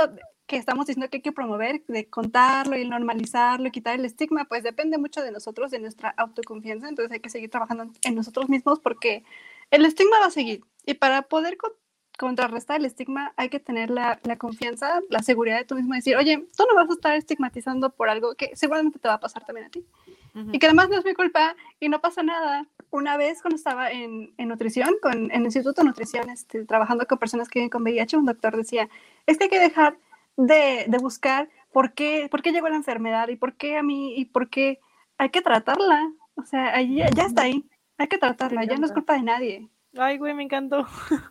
que 0.46 0.56
estamos 0.56 0.86
diciendo 0.86 1.08
que 1.08 1.18
hay 1.18 1.22
que 1.22 1.30
promover, 1.32 1.82
de 1.86 2.08
contarlo 2.10 2.76
y 2.76 2.88
normalizarlo 2.88 3.68
y 3.68 3.70
quitar 3.70 3.94
el 3.94 4.04
estigma, 4.04 4.46
pues 4.46 4.64
depende 4.64 4.98
mucho 4.98 5.22
de 5.22 5.30
nosotros, 5.30 5.70
de 5.70 5.78
nuestra 5.78 6.10
autoconfianza. 6.16 6.88
Entonces 6.88 7.12
hay 7.12 7.20
que 7.20 7.30
seguir 7.30 7.50
trabajando 7.50 7.86
en 8.02 8.14
nosotros 8.16 8.48
mismos 8.48 8.80
porque 8.80 9.22
el 9.70 9.84
estigma 9.84 10.18
va 10.18 10.26
a 10.26 10.30
seguir. 10.30 10.62
Y 10.84 10.94
para 10.94 11.22
poder 11.22 11.56
co- 11.56 11.76
contrarrestar 12.18 12.80
el 12.80 12.86
estigma 12.86 13.32
hay 13.36 13.48
que 13.48 13.60
tener 13.60 13.90
la, 13.90 14.18
la 14.24 14.36
confianza, 14.38 15.00
la 15.08 15.22
seguridad 15.22 15.58
de 15.58 15.64
tú 15.66 15.76
mismo, 15.76 15.94
decir, 15.94 16.16
oye, 16.16 16.44
tú 16.56 16.64
no 16.68 16.74
vas 16.74 16.90
a 16.90 16.94
estar 16.94 17.14
estigmatizando 17.14 17.90
por 17.90 18.08
algo 18.10 18.34
que 18.34 18.50
seguramente 18.56 18.98
te 18.98 19.06
va 19.06 19.14
a 19.14 19.20
pasar 19.20 19.44
también 19.46 19.68
a 19.68 19.70
ti. 19.70 19.86
Ujú. 20.34 20.50
Y 20.52 20.58
que 20.58 20.66
además 20.66 20.88
no 20.88 20.98
es 20.98 21.04
mi 21.04 21.14
culpa 21.14 21.54
y 21.78 21.88
no 21.88 22.00
pasa 22.00 22.24
nada. 22.24 22.66
Una 22.90 23.16
vez 23.16 23.40
cuando 23.40 23.56
estaba 23.56 23.90
en, 23.90 24.34
en 24.36 24.48
nutrición, 24.48 24.90
con, 25.00 25.30
en 25.30 25.32
el 25.32 25.44
Instituto 25.44 25.82
de 25.82 25.88
Nutrición, 25.88 26.28
este, 26.28 26.64
trabajando 26.64 27.06
con 27.06 27.18
personas 27.18 27.48
que 27.48 27.60
viven 27.60 27.70
con 27.70 27.82
VIH, 27.82 28.16
un 28.16 28.26
doctor 28.26 28.56
decía, 28.56 28.88
es 29.26 29.38
que 29.38 29.44
hay 29.44 29.50
que 29.50 29.60
dejar 29.60 29.96
de, 30.36 30.86
de 30.88 30.98
buscar 30.98 31.48
por 31.72 31.92
qué, 31.92 32.28
por 32.30 32.42
qué 32.42 32.52
llegó 32.52 32.68
la 32.68 32.76
enfermedad 32.76 33.28
y 33.28 33.36
por 33.36 33.54
qué 33.54 33.76
a 33.76 33.82
mí 33.82 34.16
y 34.16 34.24
por 34.26 34.48
qué 34.48 34.80
hay 35.18 35.30
que 35.30 35.42
tratarla. 35.42 36.12
O 36.34 36.44
sea, 36.44 36.74
ahí 36.74 36.96
ya, 36.96 37.24
está 37.24 37.42
ahí. 37.42 37.64
Hay 37.98 38.08
que 38.08 38.18
tratarla, 38.18 38.64
ya 38.64 38.76
no 38.76 38.86
es 38.86 38.92
culpa 38.92 39.14
de 39.14 39.22
nadie. 39.22 39.68
Ay, 39.98 40.18
güey, 40.18 40.34
me 40.34 40.44
encantó. 40.44 40.86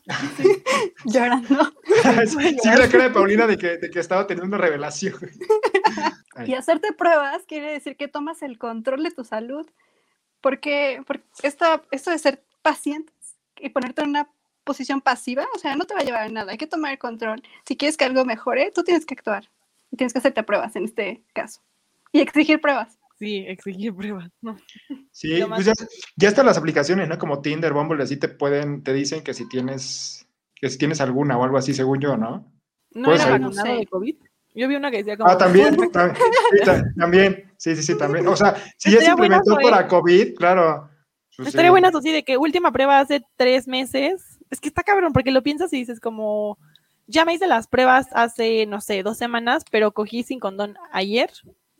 Llorando. 1.05 1.73
Sí, 2.27 2.57
sí, 2.61 2.69
la 2.69 2.87
cara 2.89 3.05
de 3.05 3.09
Paulina 3.09 3.45
de 3.45 3.57
que, 3.57 3.77
de 3.77 3.89
que 3.89 3.99
estaba 3.99 4.25
teniendo 4.25 4.55
una 4.55 4.63
revelación. 4.63 5.15
Ay. 6.35 6.51
Y 6.51 6.53
hacerte 6.53 6.93
pruebas 6.93 7.43
quiere 7.45 7.73
decir 7.73 7.97
que 7.97 8.07
tomas 8.07 8.41
el 8.41 8.57
control 8.57 9.03
de 9.03 9.11
tu 9.11 9.25
salud. 9.25 9.67
Porque, 10.41 11.02
porque 11.06 11.23
esto, 11.43 11.65
esto 11.91 12.12
de 12.12 12.19
ser 12.19 12.43
pacientes 12.62 13.15
y 13.60 13.69
ponerte 13.69 14.02
en 14.02 14.10
una 14.10 14.30
posición 14.63 15.02
pasiva, 15.02 15.47
o 15.56 15.60
sea, 15.60 15.75
no 15.75 15.86
te 15.86 15.93
va 15.93 16.02
a 16.02 16.04
llevar 16.04 16.21
a 16.23 16.30
nada. 16.30 16.52
Hay 16.52 16.58
que 16.58 16.67
tomar 16.67 16.91
el 16.91 16.99
control. 16.99 17.41
Si 17.65 17.75
quieres 17.75 17.97
que 17.97 18.06
algo 18.06 18.25
mejore, 18.25 18.71
tú 18.73 18.84
tienes 18.84 19.06
que 19.06 19.15
actuar. 19.15 19.49
Y 19.91 19.97
tienes 19.97 20.13
que 20.13 20.19
hacerte 20.19 20.43
pruebas 20.43 20.75
en 20.75 20.86
este 20.86 21.23
caso. 21.34 21.62
Y 22.12 22.21
exigir 22.21 22.62
pruebas. 22.62 22.99
Sí, 23.17 23.43
exigir 23.47 23.93
pruebas. 23.93 24.32
No. 24.41 24.58
Sí, 25.12 25.41
pues 25.49 25.65
ya, 25.65 25.73
ya 26.15 26.30
están 26.30 26.45
las 26.45 26.58
aplicaciones, 26.58 27.10
¿no? 27.10 27.17
Como 27.17 27.41
Tinder, 27.41 27.73
Bumble, 27.73 28.02
así 28.02 28.15
te 28.15 28.30
pueden, 28.30 28.84
te 28.84 28.93
dicen 28.93 29.21
que 29.21 29.34
si 29.34 29.49
tienes, 29.49 30.25
que 30.56 30.69
si 30.69 30.78
tienes 30.78 31.02
alguna 31.02 31.38
o 31.38 31.43
algo 31.43 31.58
así, 31.58 31.73
según 31.73 31.99
yo, 31.99 32.15
¿no? 32.15 32.49
¿No 32.91 33.13
era 33.13 33.30
vacunado 33.30 33.75
de 33.75 33.86
COVID? 33.86 34.15
Yo 34.56 34.67
vi 34.67 34.75
una 34.75 34.89
que 34.89 34.97
decía 34.97 35.17
como... 35.17 35.30
Ah, 35.30 35.38
también, 35.38 35.75
también, 36.97 37.48
sí, 37.59 37.75
sí, 37.75 37.83
sí, 37.83 37.97
también. 37.97 38.27
O 38.27 38.35
sea, 38.35 38.55
si 38.77 38.91
ya 38.91 38.99
se 38.99 39.09
implementó 39.11 39.51
eso, 39.51 39.59
¿eh? 39.59 39.63
para 39.63 39.87
COVID, 39.87 40.35
claro. 40.35 40.89
pues 41.37 41.49
Estaría 41.49 41.69
sí. 41.69 41.71
buena 41.71 41.89
eso 41.89 42.01
sí, 42.01 42.11
de 42.11 42.23
que 42.23 42.37
última 42.37 42.71
prueba 42.71 42.99
hace 42.99 43.21
tres 43.35 43.67
meses. 43.67 44.39
Es 44.49 44.59
que 44.59 44.69
está 44.69 44.81
cabrón, 44.81 45.13
porque 45.13 45.31
lo 45.31 45.43
piensas 45.43 45.71
y 45.73 45.77
dices 45.77 45.99
como, 45.99 46.57
ya 47.05 47.25
me 47.25 47.33
hice 47.35 47.45
las 47.47 47.67
pruebas 47.67 48.07
hace, 48.13 48.65
no 48.65 48.81
sé, 48.81 49.03
dos 49.03 49.17
semanas, 49.17 49.63
pero 49.69 49.91
cogí 49.91 50.23
sin 50.23 50.39
condón 50.39 50.75
ayer, 50.91 51.29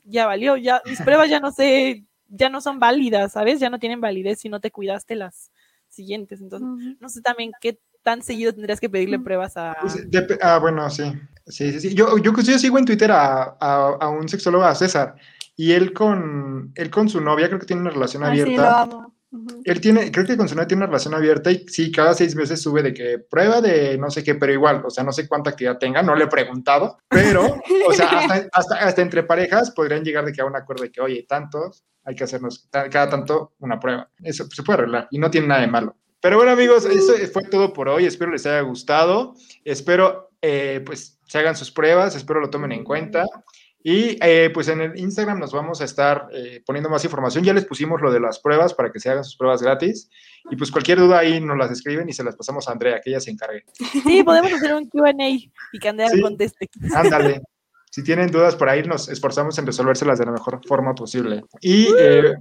ya 0.04 0.26
valió, 0.26 0.56
ya, 0.56 0.80
mis 0.86 1.00
pruebas 1.02 1.28
ya 1.28 1.40
no 1.40 1.50
sé, 1.50 2.04
ya 2.28 2.48
no 2.48 2.60
son 2.60 2.78
válidas, 2.78 3.32
¿sabes? 3.32 3.58
Ya 3.58 3.70
no 3.70 3.78
tienen 3.80 4.00
validez 4.00 4.38
si 4.40 4.48
no 4.48 4.60
te 4.60 4.70
cuidaste 4.70 5.16
las 5.16 5.50
siguientes. 5.88 6.40
Entonces, 6.40 6.96
no 7.00 7.08
sé 7.08 7.22
también 7.22 7.50
qué 7.60 7.78
tan 8.02 8.22
seguido 8.22 8.52
tendrías 8.52 8.80
que 8.80 8.88
pedirle 8.88 9.18
pruebas 9.18 9.56
a... 9.56 9.76
Pues, 9.80 10.06
ah, 10.42 10.58
bueno, 10.58 10.88
sí. 10.90 11.12
Sí, 11.46 11.72
sí, 11.72 11.80
sí. 11.80 11.94
Yo, 11.94 12.16
yo, 12.18 12.32
yo 12.32 12.58
sigo 12.58 12.78
en 12.78 12.84
Twitter 12.84 13.10
a, 13.10 13.56
a- 13.60 13.96
a 14.00 14.08
un 14.08 14.28
sexólogo, 14.28 14.64
a 14.64 14.74
César, 14.74 15.16
y 15.60 15.72
él 15.72 15.92
con, 15.92 16.72
él 16.74 16.90
con 16.90 17.10
su 17.10 17.20
novia, 17.20 17.48
creo 17.48 17.60
que 17.60 17.66
tiene 17.66 17.82
una 17.82 17.90
relación 17.90 18.24
Ay, 18.24 18.36
sí, 18.36 18.42
abierta. 18.42 18.62
lo 18.62 18.76
amo. 18.76 19.14
Ujú. 19.30 19.60
Él 19.62 19.78
tiene, 19.78 20.10
creo 20.10 20.24
que 20.24 20.38
con 20.38 20.48
su 20.48 20.54
novia 20.54 20.68
tiene 20.68 20.84
una 20.84 20.86
relación 20.86 21.12
abierta 21.12 21.50
y 21.52 21.68
sí, 21.68 21.92
cada 21.92 22.14
seis 22.14 22.34
meses 22.34 22.62
sube 22.62 22.82
de 22.82 22.94
que 22.94 23.18
prueba 23.18 23.60
de 23.60 23.98
no 23.98 24.10
sé 24.10 24.24
qué, 24.24 24.36
pero 24.36 24.54
igual, 24.54 24.82
o 24.86 24.88
sea, 24.88 25.04
no 25.04 25.12
sé 25.12 25.28
cuánta 25.28 25.50
actividad 25.50 25.76
tenga, 25.76 26.02
no 26.02 26.16
le 26.16 26.24
he 26.24 26.28
preguntado, 26.28 26.96
pero, 27.10 27.60
o 27.86 27.92
sea, 27.92 28.06
hasta, 28.06 28.48
hasta, 28.54 28.74
hasta 28.76 29.02
entre 29.02 29.22
parejas 29.22 29.70
podrían 29.72 30.02
llegar 30.02 30.24
de 30.24 30.32
que 30.32 30.40
a 30.40 30.46
un 30.46 30.56
acuerdo 30.56 30.84
de 30.84 30.92
que, 30.92 31.02
oye, 31.02 31.26
tantos, 31.28 31.84
hay 32.04 32.14
que 32.14 32.24
hacernos 32.24 32.66
cada 32.70 33.10
tanto 33.10 33.52
una 33.58 33.78
prueba. 33.78 34.08
Eso 34.22 34.46
se 34.50 34.62
puede 34.62 34.78
arreglar 34.78 35.08
y 35.10 35.18
no 35.18 35.30
tiene 35.30 35.48
nada 35.48 35.60
de 35.60 35.66
malo. 35.66 35.94
Pero 36.22 36.36
bueno, 36.36 36.52
amigos, 36.52 36.86
eso 36.86 37.12
fue 37.32 37.44
todo 37.44 37.74
por 37.74 37.90
hoy. 37.90 38.06
Espero 38.06 38.30
les 38.30 38.46
haya 38.46 38.62
gustado. 38.62 39.34
Espero, 39.64 40.30
eh, 40.40 40.82
pues, 40.86 41.18
se 41.26 41.38
hagan 41.38 41.56
sus 41.56 41.70
pruebas. 41.70 42.14
Espero 42.16 42.40
lo 42.40 42.50
tomen 42.50 42.72
en 42.72 42.84
cuenta. 42.84 43.24
Y 43.82 44.18
eh, 44.20 44.50
pues 44.52 44.68
en 44.68 44.80
el 44.82 44.98
Instagram 44.98 45.38
nos 45.38 45.52
vamos 45.52 45.80
a 45.80 45.84
estar 45.84 46.28
eh, 46.32 46.62
poniendo 46.66 46.90
más 46.90 47.02
información. 47.04 47.44
Ya 47.44 47.54
les 47.54 47.64
pusimos 47.64 48.02
lo 48.02 48.12
de 48.12 48.20
las 48.20 48.38
pruebas 48.38 48.74
para 48.74 48.92
que 48.92 49.00
se 49.00 49.08
hagan 49.08 49.24
sus 49.24 49.36
pruebas 49.36 49.62
gratis. 49.62 50.10
Y 50.50 50.56
pues 50.56 50.70
cualquier 50.70 50.98
duda 50.98 51.18
ahí 51.20 51.40
nos 51.40 51.56
las 51.56 51.70
escriben 51.70 52.08
y 52.08 52.12
se 52.12 52.22
las 52.22 52.36
pasamos 52.36 52.68
a 52.68 52.72
Andrea, 52.72 53.00
que 53.02 53.10
ella 53.10 53.20
se 53.20 53.30
encargue. 53.30 53.64
Sí, 53.74 54.22
podemos 54.22 54.52
hacer 54.52 54.74
un 54.74 54.88
QA 54.88 55.12
y 55.28 55.78
que 55.80 55.88
Andrea 55.88 56.08
Sí. 56.08 56.20
conteste. 56.20 56.68
Ándale. 56.94 57.42
Si 57.90 58.04
tienen 58.04 58.30
dudas 58.30 58.54
por 58.54 58.68
ahí, 58.68 58.82
nos 58.84 59.08
esforzamos 59.08 59.58
en 59.58 59.66
resolvérselas 59.66 60.18
de 60.18 60.26
la 60.26 60.32
mejor 60.32 60.60
forma 60.66 60.94
posible. 60.94 61.42
Y 61.60 61.88
eh, 61.98 62.34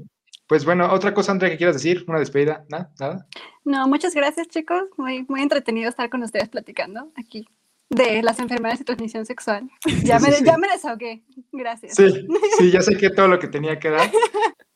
pues 0.45 0.65
bueno, 0.65 0.91
otra 0.93 1.13
cosa, 1.13 1.31
Andrea, 1.31 1.49
que 1.49 1.57
quieras 1.57 1.75
decir, 1.75 2.05
una 2.07 2.19
despedida, 2.19 2.65
¿nada? 2.69 2.91
¿Nada? 2.99 3.27
No, 3.63 3.87
muchas 3.87 4.13
gracias, 4.13 4.47
chicos. 4.49 4.83
Muy, 4.97 5.25
muy 5.27 5.41
entretenido 5.41 5.89
estar 5.89 6.09
con 6.09 6.21
ustedes 6.21 6.49
platicando 6.49 7.11
aquí 7.15 7.47
de 7.89 8.21
las 8.21 8.39
enfermedades 8.39 8.79
de 8.79 8.85
transmisión 8.85 9.25
sexual. 9.25 9.69
Ya, 10.03 10.19
Sí, 10.19 10.25
me, 10.25 10.31
sí, 10.33 10.45
ya 10.45 10.57
me 10.57 10.67
desahogué. 10.67 11.23
Gracias. 11.51 11.95
Sí, 11.95 12.27
sí, 12.57 12.71
ya 12.71 12.81
sé 12.81 12.95
que 12.95 13.09
todo 13.09 13.27
lo 13.27 13.39
que 13.39 13.47
tenía 13.47 13.79
que 13.79 13.89
dar. 13.89 14.09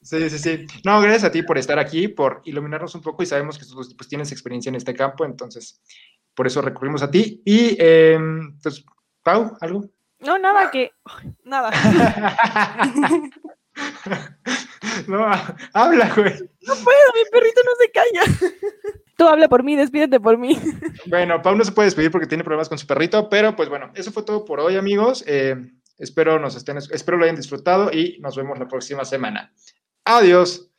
Sí, 0.01 0.29
sí, 0.29 0.37
sí. 0.37 0.65
No, 0.83 0.99
gracias 0.99 1.25
a 1.25 1.31
ti 1.31 1.43
por 1.43 1.57
estar 1.57 1.79
aquí, 1.79 2.07
por 2.07 2.41
iluminarnos 2.45 2.95
un 2.95 3.01
poco 3.01 3.23
y 3.23 3.25
sabemos 3.25 3.57
que 3.57 3.65
tú 3.65 3.75
pues, 3.75 4.09
tienes 4.09 4.31
experiencia 4.31 4.69
en 4.69 4.75
este 4.75 4.93
campo, 4.93 5.25
entonces 5.25 5.81
por 6.33 6.47
eso 6.47 6.61
recurrimos 6.61 7.03
a 7.03 7.11
ti. 7.11 7.41
Y 7.45 7.75
eh, 7.79 8.19
pues, 8.61 8.83
Pau, 9.23 9.55
¿algo? 9.61 9.85
No, 10.19 10.37
nada 10.37 10.71
que. 10.71 10.91
Nada. 11.43 11.71
no, 15.07 15.25
habla, 15.73 16.13
güey. 16.15 16.33
No 16.61 16.75
puedo, 16.75 17.07
mi 17.15 17.29
perrito 17.31 17.61
no 17.63 17.71
se 17.79 17.91
calla. 17.91 18.53
Tú 19.17 19.27
habla 19.27 19.47
por 19.47 19.63
mí, 19.63 19.75
despídete 19.75 20.19
por 20.19 20.37
mí. 20.37 20.57
Bueno, 21.05 21.41
Pau 21.41 21.55
no 21.55 21.63
se 21.63 21.71
puede 21.71 21.87
despedir 21.87 22.11
porque 22.11 22.27
tiene 22.27 22.43
problemas 22.43 22.69
con 22.69 22.77
su 22.77 22.87
perrito, 22.87 23.29
pero 23.29 23.55
pues 23.55 23.69
bueno, 23.69 23.91
eso 23.93 24.11
fue 24.11 24.23
todo 24.23 24.45
por 24.45 24.59
hoy, 24.59 24.77
amigos. 24.77 25.23
Eh, 25.27 25.55
espero 25.97 26.39
nos 26.39 26.55
estén, 26.55 26.77
espero 26.77 27.17
lo 27.17 27.25
hayan 27.25 27.35
disfrutado 27.35 27.91
y 27.91 28.17
nos 28.19 28.35
vemos 28.35 28.57
la 28.57 28.67
próxima 28.67 29.05
semana. 29.05 29.53
Adiós. 30.05 30.72